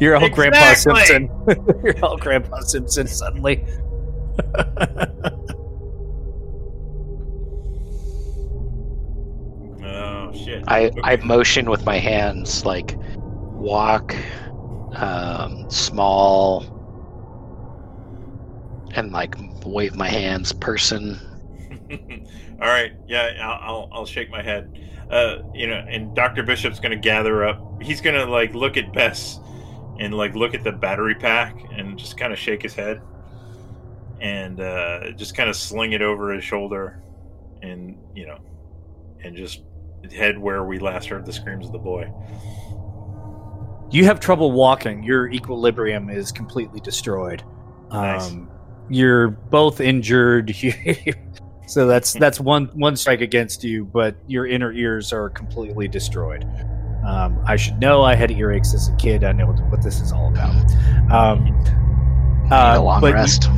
[0.00, 1.30] you're all grandpa simpson
[1.82, 3.64] you're all grandpa simpson suddenly
[10.28, 10.64] oh shit.
[10.66, 11.00] I Okay.
[11.04, 14.14] I motion with my hands like walk,
[14.94, 16.64] um, small,
[18.94, 19.34] and like
[19.64, 20.52] wave my hands.
[20.52, 21.18] Person.
[22.60, 24.78] All right, yeah, I'll, I'll I'll shake my head.
[25.10, 27.80] Uh, you know, and Doctor Bishop's gonna gather up.
[27.82, 29.40] He's gonna like look at Bess
[29.98, 33.00] and like look at the battery pack and just kind of shake his head
[34.20, 37.02] and uh, just kind of sling it over his shoulder
[37.62, 38.38] and you know
[39.24, 39.62] and just
[40.16, 42.08] head where we last heard the screams of the boy.
[43.90, 47.42] you have trouble walking your equilibrium is completely destroyed
[47.90, 48.30] Nice.
[48.30, 48.48] um,
[48.88, 50.54] you're both injured
[51.68, 56.44] so that's that's one one strike against you but your inner ears are completely destroyed
[57.06, 60.00] um, i should know i had earaches as a kid i know what, what this
[60.00, 60.54] is all about
[61.12, 63.48] um, Need uh, a long but rest.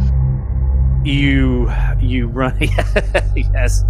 [1.05, 1.71] you
[2.01, 2.59] you run
[3.55, 3.83] yes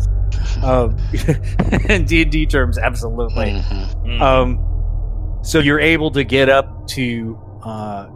[0.62, 0.96] um,
[1.88, 4.04] in d&d terms absolutely Mhm.
[4.04, 4.20] Mm.
[4.20, 8.08] um, so you're able to get up to uh,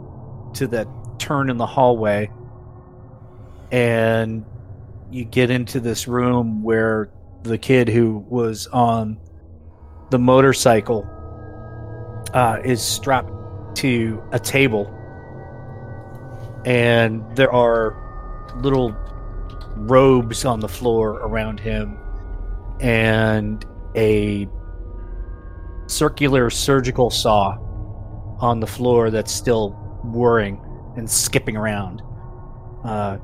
[0.53, 0.87] to that
[1.17, 2.29] turn in the hallway,
[3.71, 4.45] and
[5.15, 7.09] you get into this room where
[7.43, 9.17] the kid who was on
[10.09, 11.07] the motorcycle
[12.33, 13.31] uh, is strapped
[13.77, 14.87] to a table,
[16.65, 18.91] and there are little
[19.77, 21.97] robes on the floor around him,
[22.81, 23.65] and
[23.95, 24.49] a
[25.87, 27.57] circular surgical saw
[28.41, 29.69] on the floor that's still
[30.03, 30.59] whirring
[30.97, 32.01] and skipping around.
[32.83, 33.17] Uh,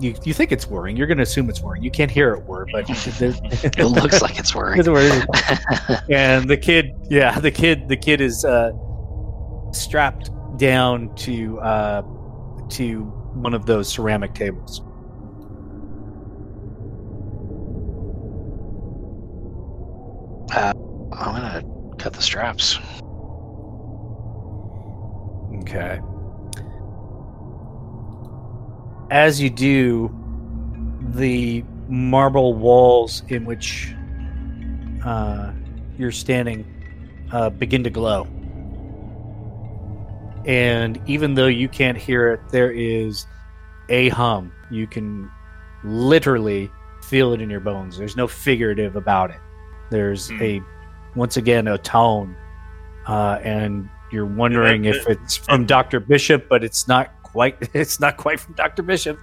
[0.00, 0.96] you you think it's whirring?
[0.96, 1.82] You're going to assume it's whirring.
[1.82, 4.78] You can't hear it whir, but It looks like it's whirring.
[6.10, 8.72] And the kid, yeah, the kid, the kid is uh,
[9.72, 12.02] strapped down to uh,
[12.70, 13.02] to
[13.34, 14.82] one of those ceramic tables.
[20.50, 20.74] I'm
[21.12, 21.62] gonna
[21.98, 22.78] cut the straps.
[25.62, 26.00] Okay.
[29.10, 30.14] As you do,
[31.14, 33.94] the marble walls in which
[35.04, 35.52] uh,
[35.96, 36.66] you're standing
[37.32, 38.26] uh, begin to glow.
[40.46, 43.26] And even though you can't hear it, there is
[43.88, 44.52] a hum.
[44.70, 45.30] You can
[45.84, 46.70] literally
[47.02, 47.96] feel it in your bones.
[47.98, 49.38] There's no figurative about it.
[49.90, 50.42] There's Hmm.
[50.42, 50.62] a,
[51.14, 52.36] once again, a tone.
[53.06, 56.00] Uh, and you're wondering Yeah, if it's from Dr.
[56.00, 57.56] Bishop, but it's not quite.
[57.74, 58.82] It's not quite from Dr.
[58.82, 59.18] Bishop.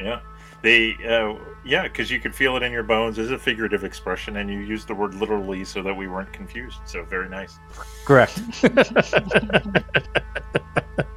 [0.00, 0.20] Yeah,
[0.62, 1.34] they uh,
[1.64, 4.60] yeah, because you could feel it in your bones as a figurative expression, and you
[4.60, 6.78] used the word literally so that we weren't confused.
[6.86, 7.58] So very nice.
[8.06, 8.40] Correct.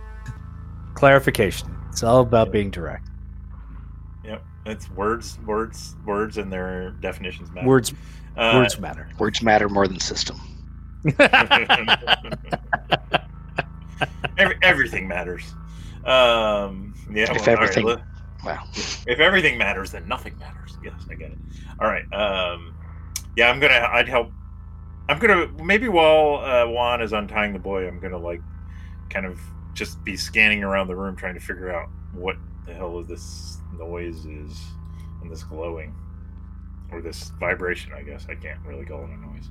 [0.96, 1.70] Clarification.
[1.90, 3.08] It's all about being direct.
[4.24, 7.68] Yep, it's words, words, words, and their definitions matter.
[7.68, 7.94] Words
[8.36, 9.08] Uh, words matter.
[9.20, 10.38] Words matter more than system.
[14.38, 15.54] Every, everything matters.
[16.06, 17.24] Um, yeah.
[17.24, 18.02] If well, right, everything- let-
[18.46, 18.66] Wow.
[18.74, 20.78] if everything matters, then nothing matters.
[20.84, 21.38] Yes, I get it.
[21.80, 22.04] All right.
[22.14, 22.76] Um,
[23.38, 23.88] yeah, I'm gonna.
[23.92, 24.32] I'd help.
[25.08, 28.42] I'm gonna maybe while uh, Juan is untying the boy, I'm gonna like
[29.10, 29.40] kind of
[29.74, 32.36] just be scanning around the room trying to figure out what
[32.66, 34.62] the hell is this noise is
[35.22, 35.96] and this glowing
[36.92, 37.94] or this vibration.
[37.94, 39.50] I guess I can't really call it a noise.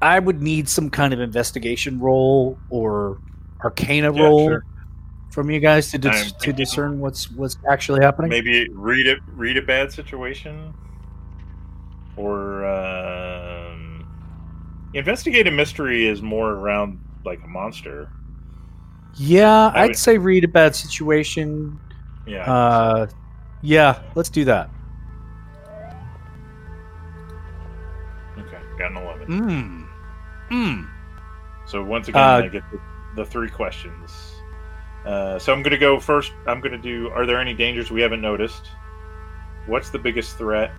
[0.00, 3.18] I would need some kind of investigation roll or
[3.64, 4.64] Arcana Yeah, roll sure.
[5.30, 8.30] from you guys to dis- to discern what's what's actually happening.
[8.30, 9.18] Maybe read it.
[9.34, 10.72] Read a bad situation,
[12.16, 14.06] or um,
[14.94, 18.08] investigate a mystery is more around like a monster.
[19.16, 21.80] Yeah, I I'd would- say read a bad situation.
[22.24, 22.44] Yeah.
[22.44, 23.06] Uh,
[23.62, 24.70] yeah, let's do that.
[28.38, 28.58] okay.
[28.78, 29.26] Got an eleven.
[29.28, 29.77] Mm.
[30.50, 30.88] Mm.
[31.66, 32.80] So once again, Uh, I get the,
[33.16, 34.34] the three questions.
[35.04, 36.32] Uh, so I'm going to go first.
[36.46, 37.08] I'm going to do.
[37.10, 38.66] Are there any dangers we haven't noticed?
[39.66, 40.70] What's the biggest threat?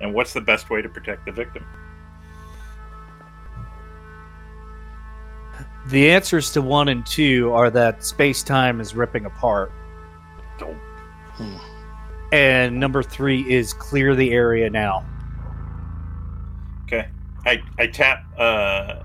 [0.00, 1.64] And what's the best way to protect the victim?
[5.88, 9.72] The answers to one and two are that space time is ripping apart.
[10.58, 11.56] Hmm.
[12.32, 15.06] And number three is clear the area now.
[16.84, 17.08] Okay.
[17.46, 19.02] I I tap uh,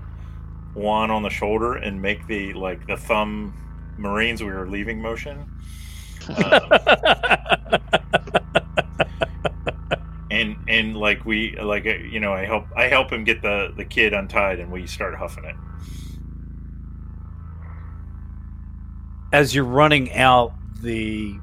[0.74, 3.54] Juan on the shoulder and make the like the thumb
[3.96, 5.50] Marines we were leaving motion.
[6.28, 6.70] Um,
[10.30, 13.72] and and like we like uh, you know I help I help him get the
[13.76, 15.56] the kid untied and we start huffing it.
[19.32, 20.52] As you're running out,
[20.82, 21.36] the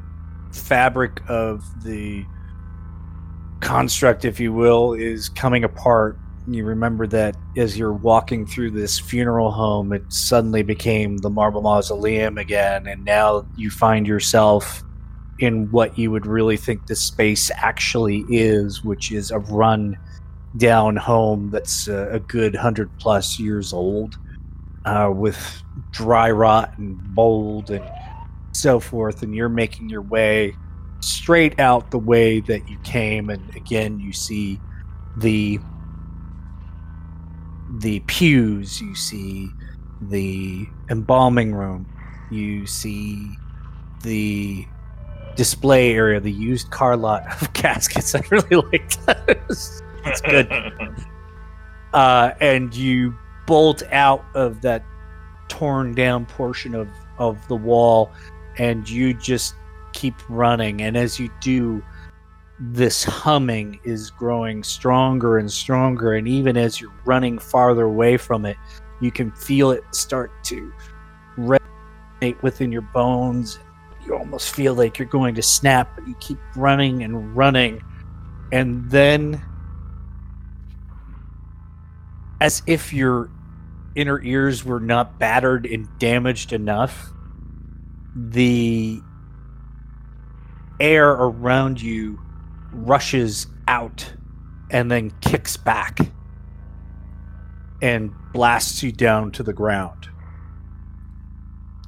[0.51, 2.26] fabric of the
[3.59, 6.18] construct, if you will, is coming apart.
[6.47, 11.61] You remember that as you're walking through this funeral home, it suddenly became the marble
[11.61, 14.84] mausoleum again, and now you find yourself
[15.39, 19.97] in what you would really think the space actually is, which is a run
[20.57, 24.18] down home that's uh, a good hundred plus years old,
[24.85, 25.61] uh, with
[25.91, 27.88] dry rot and mold and
[28.51, 29.22] so forth.
[29.22, 30.55] And you're making your way
[31.01, 34.59] straight out the way that you came, and again, you see
[35.18, 35.59] the
[37.80, 39.49] the pews, you see
[40.02, 41.85] the embalming room,
[42.30, 43.30] you see
[44.03, 44.65] the
[45.35, 48.15] display area, the used car lot of caskets.
[48.15, 49.81] I really like that.
[50.06, 50.52] It's good.
[51.93, 53.15] uh, and you
[53.48, 54.84] bolt out of that
[55.48, 58.11] torn down portion of, of the wall,
[58.57, 59.56] and you just
[59.93, 60.81] keep running.
[60.81, 61.84] And as you do,
[62.63, 66.13] this humming is growing stronger and stronger.
[66.13, 68.55] And even as you're running farther away from it,
[69.01, 70.71] you can feel it start to
[71.38, 73.57] resonate within your bones.
[74.05, 77.81] You almost feel like you're going to snap, but you keep running and running.
[78.51, 79.41] And then,
[82.41, 83.31] as if your
[83.95, 87.11] inner ears were not battered and damaged enough,
[88.15, 89.01] the
[90.79, 92.19] air around you
[92.72, 94.14] rushes out
[94.69, 95.99] and then kicks back
[97.81, 100.10] and blasts you down to the ground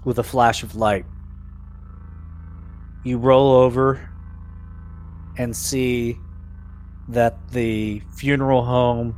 [0.04, 1.06] with a flash of light.
[3.04, 4.10] You roll over
[5.38, 6.18] and see
[7.10, 9.18] that the funeral home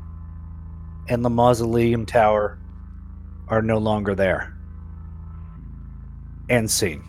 [1.08, 2.58] and the mausoleum tower
[3.48, 4.56] are no longer there.
[6.50, 7.04] End scene.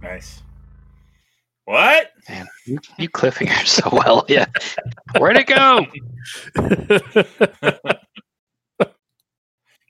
[0.00, 0.42] nice.
[1.64, 2.11] What?
[2.28, 4.24] Man, you, you cliffhanger so well.
[4.28, 4.46] Yeah.
[5.18, 5.86] Where'd it go?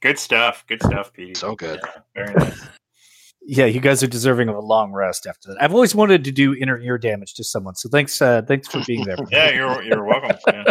[0.03, 0.65] Good stuff.
[0.67, 1.37] Good stuff, Pete.
[1.37, 1.79] So good.
[1.85, 2.69] Yeah, very nice.
[3.41, 5.63] yeah, you guys are deserving of a long rest after that.
[5.63, 8.21] I've always wanted to do inner ear damage to someone, so thanks.
[8.21, 9.17] Uh, thanks for being there.
[9.31, 10.37] Yeah, you're you're welcome.
[10.49, 10.65] Yeah.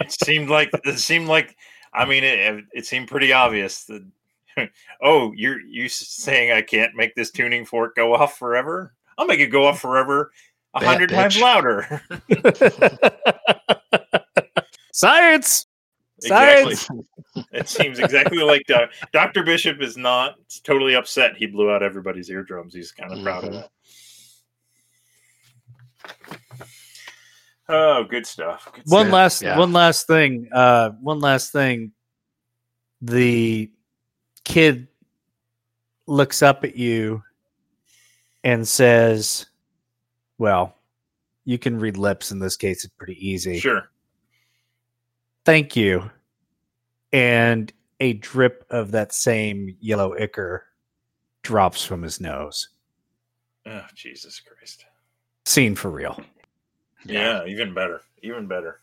[0.00, 1.56] It seemed like it seemed like
[1.94, 4.06] I mean it, it seemed pretty obvious that
[5.02, 8.92] oh you're you saying I can't make this tuning fork go off forever?
[9.16, 10.32] I'll make it go off forever
[10.76, 12.00] a hundred times louder.
[14.92, 15.66] Science.
[16.22, 16.74] exactly.
[16.76, 17.08] Science.
[17.52, 19.42] It seems exactly like Doc- Dr.
[19.42, 22.72] Bishop is not totally upset he blew out everybody's eardrums.
[22.72, 23.52] He's kind of proud of Mhm.
[23.52, 23.70] that.
[27.68, 28.70] Oh, good stuff.
[28.72, 29.12] Good One stuff.
[29.12, 29.58] last, yeah.
[29.58, 30.48] one last thing.
[30.50, 31.92] Uh, one last thing.
[33.02, 33.70] The
[34.44, 34.88] kid
[36.06, 37.22] looks up at you
[38.44, 39.44] and says,
[40.38, 40.74] "Well,
[41.44, 42.84] you can read lips in this case.
[42.84, 43.58] It's pretty easy.
[43.58, 43.88] Sure.
[45.44, 46.10] Thank you."
[47.12, 50.64] And a drip of that same yellow ichor
[51.42, 52.68] drops from his nose.
[53.64, 54.84] Oh, Jesus Christ.
[55.44, 56.20] Scene for real.
[57.04, 58.02] Yeah, even better.
[58.22, 58.80] Even better.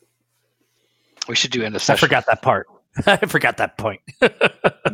[1.28, 2.06] We should do end of session.
[2.06, 2.68] I forgot that part.
[3.06, 4.02] I forgot that point.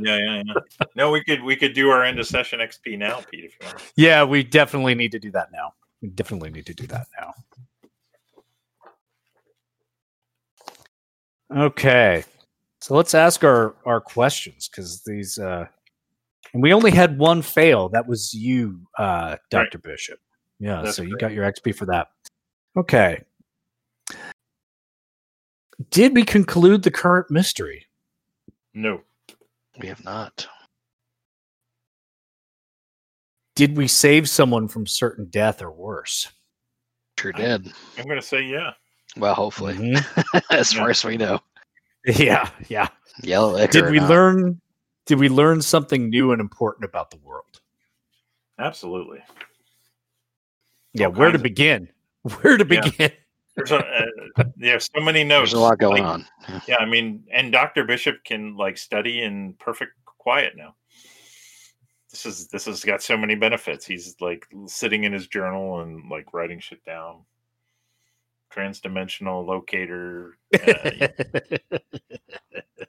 [0.02, 0.54] Yeah, yeah, yeah.
[0.96, 3.66] No, we could we could do our end of session XP now, Pete, if you
[3.66, 3.92] want.
[3.98, 5.74] Yeah, we definitely need to do that now.
[6.02, 7.34] We definitely need to do that now.
[11.66, 12.24] Okay.
[12.82, 15.66] So let's ask our our questions because these uh
[16.54, 17.90] and we only had one fail.
[17.90, 19.78] That was you, uh, Dr.
[19.78, 20.20] Bishop.
[20.60, 21.22] Yeah, That's so you correct.
[21.22, 22.08] got your XP for that.
[22.76, 23.24] Okay.
[25.92, 27.86] Did we conclude the current mystery?
[28.74, 29.02] No.
[29.80, 30.48] We have not.
[33.60, 36.32] Did we save someone from certain death or worse?
[37.20, 37.74] Sure I- did.
[37.98, 38.72] I'm going to say yeah.
[39.18, 40.44] Well, hopefully, Mhm.
[40.52, 41.42] as far as we know.
[42.06, 42.88] yeah, yeah.
[43.22, 43.72] Yellow liquor.
[43.82, 44.10] Did we not.
[44.10, 44.62] learn
[45.08, 47.60] did we learn something new and important about the world?
[48.60, 49.20] Absolutely.
[50.94, 51.90] Yeah, All where to of- begin?
[52.42, 52.82] Where to Yeah.
[52.82, 53.12] begin?
[53.58, 53.80] There's a,
[54.38, 55.52] uh, yeah, so many notes.
[55.52, 56.26] There's a lot going Like, on.
[56.48, 56.60] Yeah.
[56.70, 57.84] Yeah, I mean, and Dr.
[57.84, 60.76] Bishop can like study in perfect quiet now.
[62.12, 63.86] This is this has got so many benefits.
[63.86, 67.22] He's like sitting in his journal and like writing shit down.
[68.52, 70.38] Transdimensional locator.
[70.54, 71.08] Uh,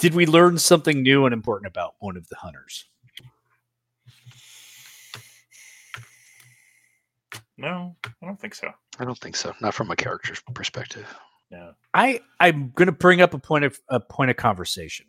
[0.00, 2.86] Did we learn something new and important about one of the hunters?
[7.56, 8.70] no, I don't think so.
[9.00, 9.52] I don't think so.
[9.60, 11.06] Not from a character's perspective.
[11.50, 11.70] Yeah.
[11.94, 15.06] I I'm going to bring up a point of a point of conversation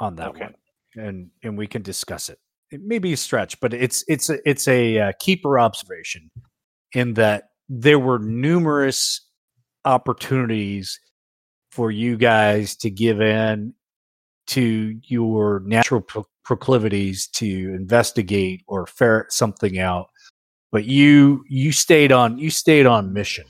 [0.00, 0.44] on that Okay.
[0.44, 0.54] one,
[0.98, 2.38] and and we can discuss it.
[2.70, 6.30] It may be a stretch, but it's it's a, it's a uh, keeper observation
[6.92, 9.26] in that there were numerous
[9.84, 10.98] opportunities
[11.70, 13.74] for you guys to give in
[14.48, 20.08] to your natural pro- proclivities to investigate or ferret something out
[20.72, 23.44] but you you stayed on you stayed on mission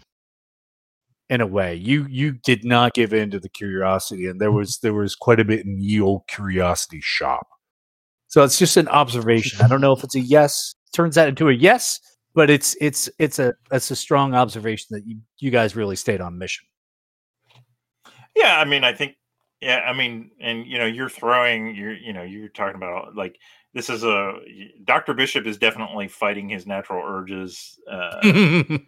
[1.30, 1.74] in a way.
[1.74, 5.40] You you did not give in to the curiosity and there was there was quite
[5.40, 7.46] a bit in ye old curiosity shop.
[8.28, 9.60] So it's just an observation.
[9.62, 10.74] I don't know if it's a yes.
[10.92, 12.00] Turns that into a yes
[12.38, 16.20] but it's it's it's a it's a strong observation that you you guys really stayed
[16.20, 16.64] on mission.
[18.36, 19.16] Yeah, I mean, I think
[19.60, 23.36] yeah, I mean, and you know, you're throwing you're you know, you're talking about like
[23.74, 24.34] this is a
[24.84, 25.14] Dr.
[25.14, 28.20] Bishop is definitely fighting his natural urges uh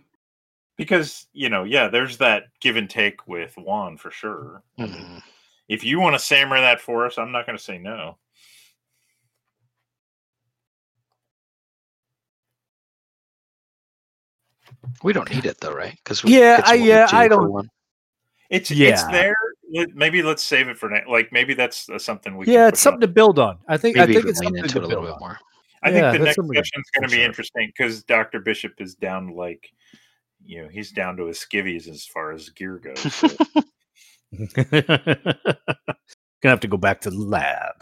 [0.80, 4.62] because, you know, yeah, there's that give and take with Juan for sure.
[4.78, 5.20] Mhm.
[5.68, 8.16] If you want to samurai that for us, I'm not going to say no.
[15.02, 15.94] We don't need it though, right?
[16.02, 17.68] Because Yeah, I- yeah, I don't-
[18.48, 19.10] It's it's Yeah.
[19.12, 19.36] there.
[19.94, 21.02] Maybe let's save it for now.
[21.06, 22.46] Like maybe that's uh, something we.
[22.46, 24.68] yeah push it's something to build on i think Maybe i think it's something into
[24.70, 25.38] to it a little bit more.
[25.82, 27.24] I Yeah, think the next something session's going to be sure.
[27.24, 28.40] interesting because Dr.
[28.40, 29.70] Bishop is down to like,
[30.44, 33.22] you know, he's down to his skivvies as far as gear goes.
[34.32, 34.64] So,
[36.42, 37.72] gonna have to go back to the lab.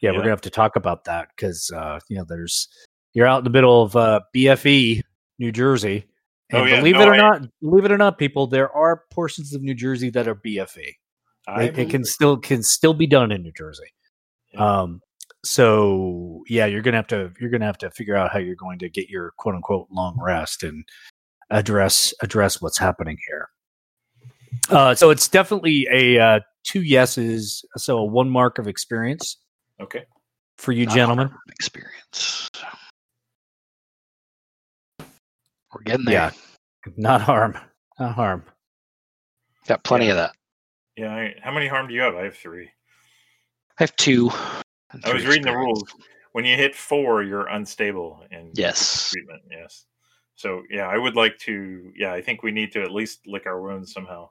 [0.00, 2.68] Yeah, we're gonna have to talk about that because uh, you know there's
[3.12, 5.02] you're out in the middle of uh, BFE,
[5.38, 6.06] New Jersey,
[6.50, 8.72] and Oh, yeah, believe no, it or I- not, believe it or not, people, there
[8.72, 10.94] are portions of New Jersey that are BFE.
[11.46, 13.92] I It, it can still can still be done in New Jersey.
[14.54, 14.80] Yeah.
[14.80, 15.00] Um,
[15.44, 18.78] so yeah, you're gonna have to you're gonna have to figure out how you're going
[18.78, 20.84] to get your quote unquote long rest and
[21.52, 23.48] address address what's happening here.
[24.70, 29.36] Uh, so it's definitely a uh, two yeses, so a one mark of experience
[29.80, 30.04] Okay.
[30.58, 31.30] for you Not gentlemen.
[31.48, 32.48] Experience.
[35.74, 36.14] We're getting there.
[36.14, 36.30] Yeah,
[36.96, 37.56] not harm,
[37.98, 38.44] not harm.
[39.66, 40.10] Got plenty Yeah.
[40.12, 40.32] of that.
[40.96, 41.14] Yeah.
[41.14, 42.14] I, how many harm do you have?
[42.14, 42.68] I have three.
[43.78, 44.30] I have two.
[44.30, 45.84] I was three reading the rules.
[46.32, 49.10] When you hit four, you're unstable in Yes.
[49.10, 49.42] treatment.
[49.50, 49.86] Yes.
[50.34, 51.92] So yeah, I would like to.
[51.96, 54.30] Yeah, I think we need to at least lick our wounds somehow.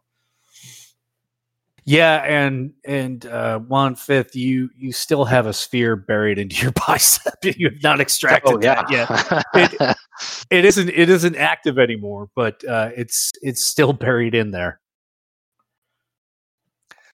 [1.83, 6.71] Yeah, and and uh, one fifth, you you still have a sphere buried into your
[6.87, 7.33] bicep.
[7.43, 8.83] you have not extracted Oh yeah.
[8.83, 9.97] that yet.
[10.51, 14.79] It isn't it isn't active anymore, but uh, it's it's still buried in there.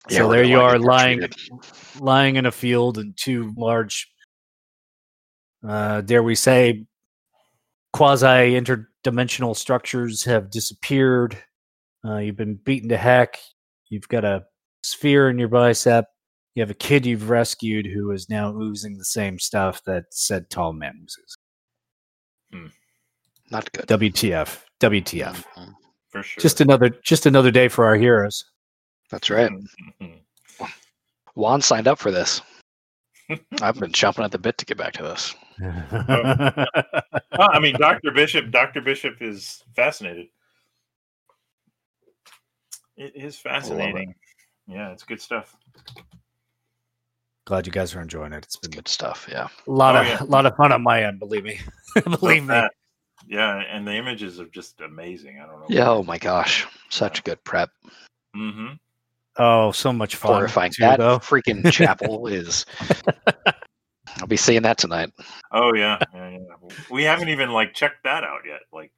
[0.09, 1.21] Yeah, so there you are lying
[1.99, 4.09] lying in a field and two large
[5.67, 6.85] uh dare we say
[7.93, 11.37] quasi interdimensional structures have disappeared
[12.05, 13.37] uh you've been beaten to heck
[13.89, 14.43] you've got a
[14.83, 16.05] sphere in your bicep
[16.55, 20.49] you have a kid you've rescued who is now oozing the same stuff that said
[20.49, 21.37] tall man oozes
[23.51, 23.87] Not good.
[23.87, 25.73] wtf wtf Mhm.
[26.09, 26.41] For sure.
[26.41, 28.43] just another just another day for our heroes
[29.09, 29.51] That's right.
[30.01, 30.21] Mhm.
[31.35, 32.41] Juan signed up for this.
[33.61, 35.33] I've been chomping at the bit to get back to this.
[37.37, 38.09] Well, I mean, Dr.
[38.11, 38.81] Bishop, Dr.
[38.81, 40.27] Bishop is fascinated.
[42.95, 44.15] It is fascinating.
[44.67, 45.55] Yeah, it's good stuff.
[47.45, 49.27] glad you guys are enjoying it it's been Good stuff.
[49.31, 49.47] Yeah.
[49.67, 50.23] a lot Oh, of yeah.
[50.23, 51.59] a lot of fun on my end believe me
[52.19, 52.71] believe me That-
[53.27, 55.39] Yeah, and the images are just amazing.
[55.39, 55.65] I don't know.
[55.69, 55.89] Yeah.
[55.89, 56.65] Oh my gosh.
[56.89, 57.69] Such good prep.
[58.35, 58.73] Mm-hmm.
[59.37, 60.33] Oh, so much fun.
[60.33, 60.71] Horrifying.
[60.71, 61.19] too, that though.
[61.19, 62.65] freaking chapel is.
[64.27, 65.09] I'll be seeing that tonight.
[65.53, 66.39] Oh yeah, yeah, yeah.
[66.91, 68.59] We haven't even like checked that out yet.
[68.73, 68.91] Like,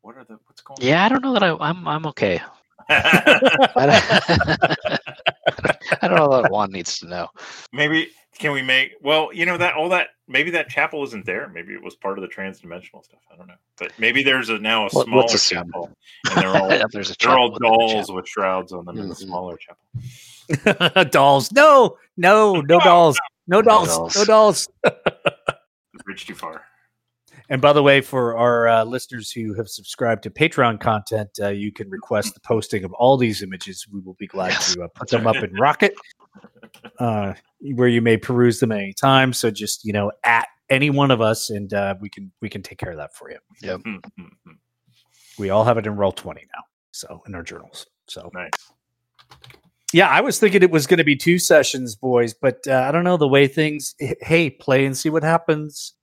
[0.00, 0.78] what are the what's going?
[0.80, 2.40] Yeah, I don't know that I, I'm I'm okay.
[2.88, 4.98] I don't,
[6.02, 7.28] I don't know that Juan needs to know.
[7.74, 8.08] maybe
[8.38, 8.92] can we make?
[9.02, 11.50] Well, you know that all that maybe that chapel isn't there.
[11.52, 13.20] Maybe it was part of the transdimensional stuff.
[13.30, 13.54] I don't know.
[13.78, 15.90] But maybe there's a now a Let- smaller let's chapel,
[16.30, 18.96] and they're all There's a they're all chapel within the dolls with shrouds on them
[18.96, 19.18] in the Mhm.
[19.18, 21.04] smaller chapel.
[21.10, 21.52] dolls.
[21.52, 23.18] No, no, no No, dolls.
[23.48, 23.88] No No dolls.
[23.88, 24.16] dolls.
[24.16, 24.68] No dolls.
[26.06, 26.62] Reach too far.
[27.50, 31.48] And by the way, for our uh, listeners who have subscribed to Patreon content, uh,
[31.48, 33.86] you can request the posting of all these images.
[33.90, 34.74] We will be glad Yes.
[34.74, 35.94] to uh, put them up in Rocket,
[36.98, 37.32] uh,
[37.74, 39.32] where you may peruse them at any time.
[39.32, 42.62] So just you know, at any one of us, and uh, we can we can
[42.62, 43.38] take care of that for you.
[43.62, 43.80] Yep.
[43.82, 44.52] Hmm, hmm, hmm.
[45.38, 47.86] We all have it in Roll20 now, so in our journals.
[48.08, 48.50] So nice.
[49.92, 52.92] Yeah, I was thinking it was going to be two sessions, boys, but uh, I
[52.92, 53.94] don't know the way things.
[54.20, 55.94] Hey, play and see what happens.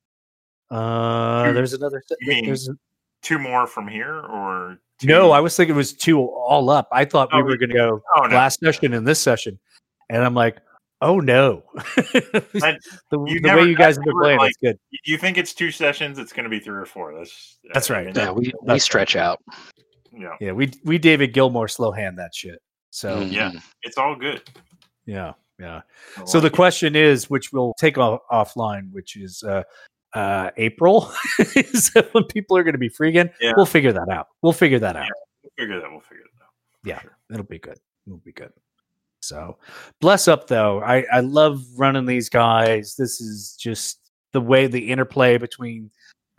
[0.72, 2.02] Uh, Two- there's another.
[2.22, 2.74] you mean there's a-
[3.22, 5.07] Two more from here, or two?
[5.07, 6.88] No, I was thinking it was two all up.
[6.91, 9.57] I thought we Oh, were going to go Oh no, last session and this session,
[10.10, 10.57] and I'm like,
[11.02, 11.64] oh no.
[11.76, 12.45] the
[13.12, 14.80] the never- way you guys I have been playing, like- it's good.
[15.06, 16.20] you think it's two sessions?
[16.20, 17.16] It's going to be three or four.
[17.18, 18.06] That's That's I right.
[18.07, 19.41] mean, Yeah, we, we That's stretch out.
[20.12, 22.60] yeah, Yeah, we we David Gilmour slow hand that shit.
[22.96, 23.52] So yeah.
[23.84, 24.42] it's all good.
[25.06, 25.82] yeah, yeah.
[26.18, 26.54] I So the it.
[26.54, 29.64] question is, which we'll take off offline, which is uh,
[30.14, 33.32] uh, April, is that when people are going to be free again?
[33.42, 33.52] Yeah.
[33.58, 34.28] We'll figure that out.
[34.42, 35.10] We'll figure that out.
[35.44, 35.92] We'll figure that.
[35.92, 36.48] We'll figure it out.
[36.86, 37.02] Yeah.
[37.02, 37.18] sure.
[37.34, 37.78] It'll be good.
[38.08, 38.54] It'll be good.
[39.22, 39.58] So
[40.00, 40.82] bless up though.
[40.82, 42.96] I, I love running these guys.
[42.96, 44.00] This is just
[44.32, 45.92] the way the interplay between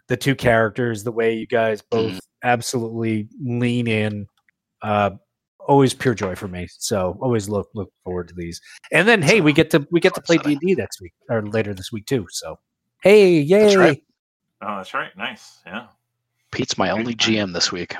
[0.09, 4.27] the two characters, the way you guys both absolutely lean in.
[4.81, 5.11] Uh
[5.66, 6.66] always pure joy for me.
[6.78, 8.60] So always look look forward to these.
[8.93, 11.01] And then hey, we get to we get to oh, play D and D next
[11.01, 12.26] week or later this week too.
[12.30, 12.59] So
[13.02, 13.62] hey, yay.
[13.62, 14.02] That's right.
[14.62, 15.16] Oh, that's right.
[15.16, 15.59] Nice.
[15.66, 15.86] Yeah.
[16.51, 17.94] Pete's my only GM this week.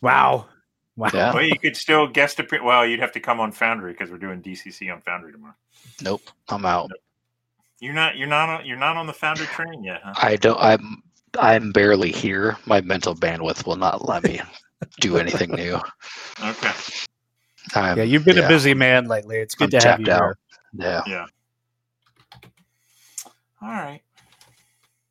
[0.00, 0.46] Wow.
[0.96, 1.10] Wow.
[1.12, 1.34] Yeah.
[1.34, 2.62] Well, you could still guest appear.
[2.62, 5.54] Well, you'd have to come on Foundry because we're doing DCC on Foundry tomorrow.
[6.02, 6.90] Nope, I'm out.
[7.80, 8.16] You're not.
[8.16, 8.48] You're not.
[8.48, 10.14] On, you're not on the Foundry train yet, huh?
[10.16, 10.58] I don't.
[10.58, 11.02] I'm.
[11.38, 12.56] I'm barely here.
[12.64, 14.40] My mental bandwidth will not let me
[15.00, 15.74] do anything new.
[16.44, 16.70] Okay.
[17.74, 19.38] I'm, Yeah, you've been a busy man lately.
[19.38, 20.20] It's good I'm to have you out.
[20.20, 21.02] here.
[21.06, 21.26] Yeah,
[23.62, 24.00] All right.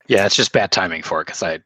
[0.08, 0.26] yeah.
[0.26, 1.60] It's just bad timing for it because I.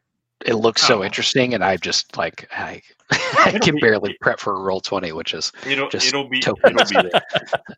[0.46, 1.04] It looks so Oh.
[1.04, 2.80] interesting, and I just like I.
[3.38, 5.90] I can be- barely prep for a Roll20, which is It'll.
[5.90, 6.40] Just it'll be.
[6.40, 6.90] tokens.
[6.90, 7.22] It'll be there.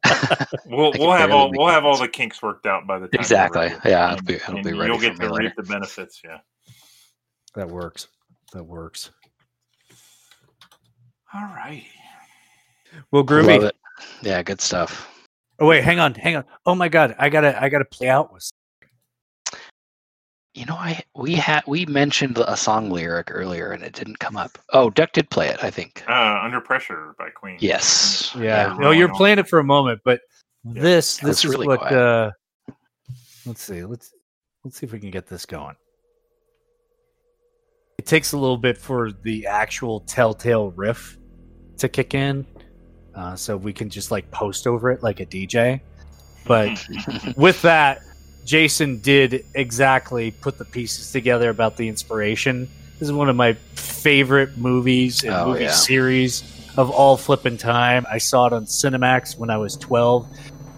[0.66, 0.92] We'll.
[0.96, 1.50] We'll have all.
[1.52, 3.20] We'll have all the kinks worked out by the time.
[3.20, 3.72] exactly.
[3.84, 6.20] Yeah, it'll be it'll be ready You'll get to reap the benefits.
[6.24, 6.38] Yeah.
[7.56, 8.06] That works.
[8.52, 9.10] That works.
[11.34, 11.84] All right.
[13.10, 13.64] Well, Love Groovy.
[13.68, 13.76] it.
[14.22, 15.08] Yeah, good stuff.
[15.58, 16.44] Oh wait, hang on, hang on.
[16.66, 18.50] Oh my god, I gotta, I gotta play out with.
[20.54, 24.36] You know, I we had we mentioned a song lyric earlier, and it didn't come
[24.36, 24.58] up.
[24.74, 26.04] Oh, Duck did play it, I think.
[26.06, 27.56] Uh, Under Pressure by Queen.
[27.60, 28.32] Yes.
[28.36, 28.72] Yeah.
[28.72, 30.20] Yeah, No, you're playing it for a moment, but
[30.64, 30.82] Yeah.
[30.82, 31.78] this, this is really what.
[31.80, 31.94] quiet.
[31.96, 32.30] uh
[33.46, 33.82] Let's see.
[33.84, 34.12] Let's
[34.64, 35.74] let's see if we can get this going.
[37.98, 41.18] It takes a little bit for the actual telltale riff
[41.82, 42.44] to kick in,
[43.14, 45.80] uh, so we can just like post over it like a DJ.
[46.46, 46.84] But
[47.36, 48.00] with that,
[48.44, 52.68] Jason did exactly put the pieces together about the inspiration.
[52.98, 55.70] This is one of my favorite movies and Oh, movie yeah.
[55.72, 56.42] series
[56.76, 58.04] of all flipping time.
[58.10, 60.26] I saw it on Cinemax when I was 12,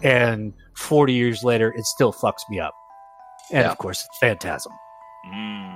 [0.03, 2.75] and 40 years later, it still fucks me up.
[3.51, 3.71] And Yeah.
[3.71, 4.73] of course, it's Phantasm.
[5.29, 5.74] Mhm.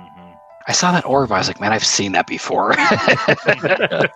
[0.69, 1.31] I saw that orb.
[1.31, 2.73] I was like, man, I've seen that before.
[2.77, 4.07] I've-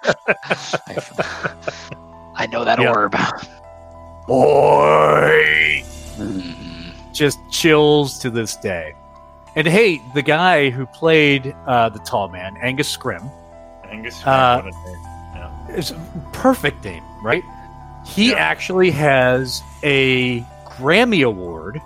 [2.51, 2.91] know that Yeah.
[2.91, 3.15] orb.
[4.27, 5.83] Boy!
[6.17, 6.91] Mhm.
[7.11, 8.93] Just chills to this day.
[9.55, 13.31] And hey, the guy who played uh, the tall man, Angus Scrimm,
[13.89, 14.23] Angus.
[14.23, 14.73] Uh, what.
[15.35, 15.75] Yeah.
[15.75, 15.95] is a
[16.33, 17.43] perfect name, right?
[18.05, 18.35] He Yeah.
[18.37, 21.81] actually has a Grammy Award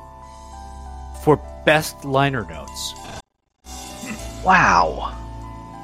[1.24, 2.94] for Best Liner Notes.
[4.48, 5.14] Wow.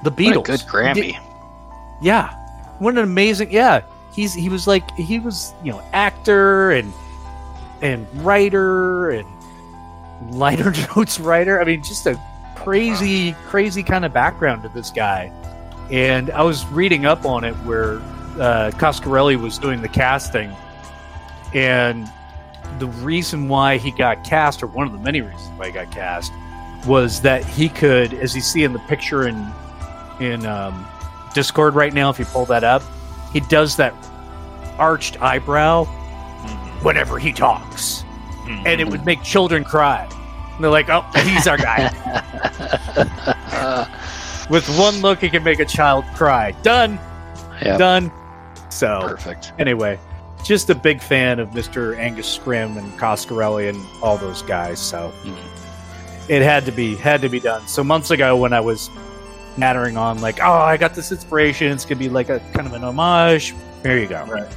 [0.04, 0.40] The What Beatles.
[0.44, 0.94] a good Grammy.
[0.96, 1.16] did-
[2.02, 2.34] yeah.
[2.80, 3.82] What an amazing yeah.
[4.14, 6.92] He's he was like he was, you know, actor and
[7.82, 9.28] and writer and
[10.32, 11.60] liner notes writer.
[11.62, 12.20] I mean, just a
[12.56, 15.32] crazy, crazy kind of background to this guy.
[15.92, 17.96] And I was reading up on it where
[18.40, 20.52] uh, Coscarelli was doing the casting,
[21.54, 22.10] and
[22.80, 25.92] the reason why he got cast, or one of the many reasons why he got
[25.92, 26.32] cast,
[26.86, 29.52] was that he could, as you see in the picture in
[30.20, 30.86] in um,
[31.34, 32.82] Discord right now, if you pull that up,
[33.32, 33.94] he does that
[34.78, 36.84] arched eyebrow Mhm.
[36.84, 38.04] whenever he talks,
[38.46, 38.64] Mhm.
[38.66, 40.08] and it would make children cry.
[40.56, 41.92] And they're like, "Oh, he's our guy."
[43.52, 43.86] Uh,
[44.50, 46.52] With one look, he can make a child cry.
[46.64, 47.00] Done,
[47.62, 48.12] yeah, done.
[48.70, 49.54] So perfect.
[49.58, 49.98] anyway,
[50.44, 51.98] just a big fan of Mr.
[51.98, 54.80] Angus Scrimm and Coscarelli and all those guys.
[54.80, 55.36] So Mhm.
[56.30, 57.68] It had to be had to be done.
[57.68, 58.90] So months ago, when I was
[59.58, 62.74] nattering on like, oh, I got this inspiration, it's gonna be like a kind of
[62.74, 63.54] an homage.
[63.84, 64.26] There you go.
[64.26, 64.48] Right.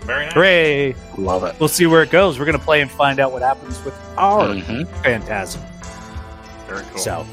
[0.00, 0.34] Very nice.
[0.34, 0.94] Hooray!
[1.16, 1.56] Love it.
[1.58, 2.38] We'll see where it goes.
[2.38, 4.86] We're gonna play and find out what happens with our Mhm.
[5.02, 5.62] Phantasm.
[6.68, 6.98] Very cool.
[6.98, 7.26] So,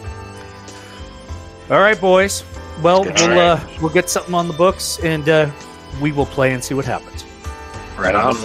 [1.69, 2.43] all right, boys.
[2.81, 3.37] Well, we'll try.
[3.37, 5.49] uh, we'll get something on the books and uh,
[6.01, 7.25] we will play and see what happens.
[7.97, 8.35] Right on.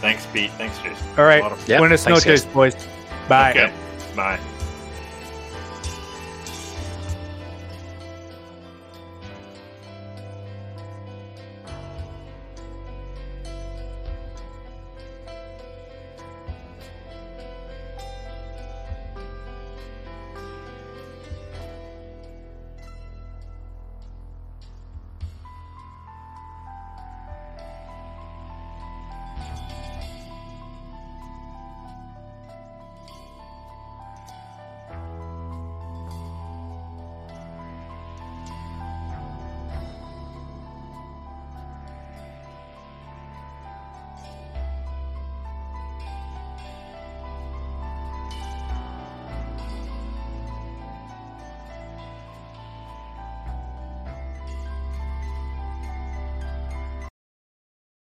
[0.00, 0.50] Thanks, Pete.
[0.52, 1.06] Thanks, Jason.
[1.18, 1.40] All right.
[1.40, 2.74] A lot of- Yeah, Buenos noches, boys.
[3.28, 3.50] Bye.
[3.50, 3.72] Okay.
[4.14, 4.38] Bye.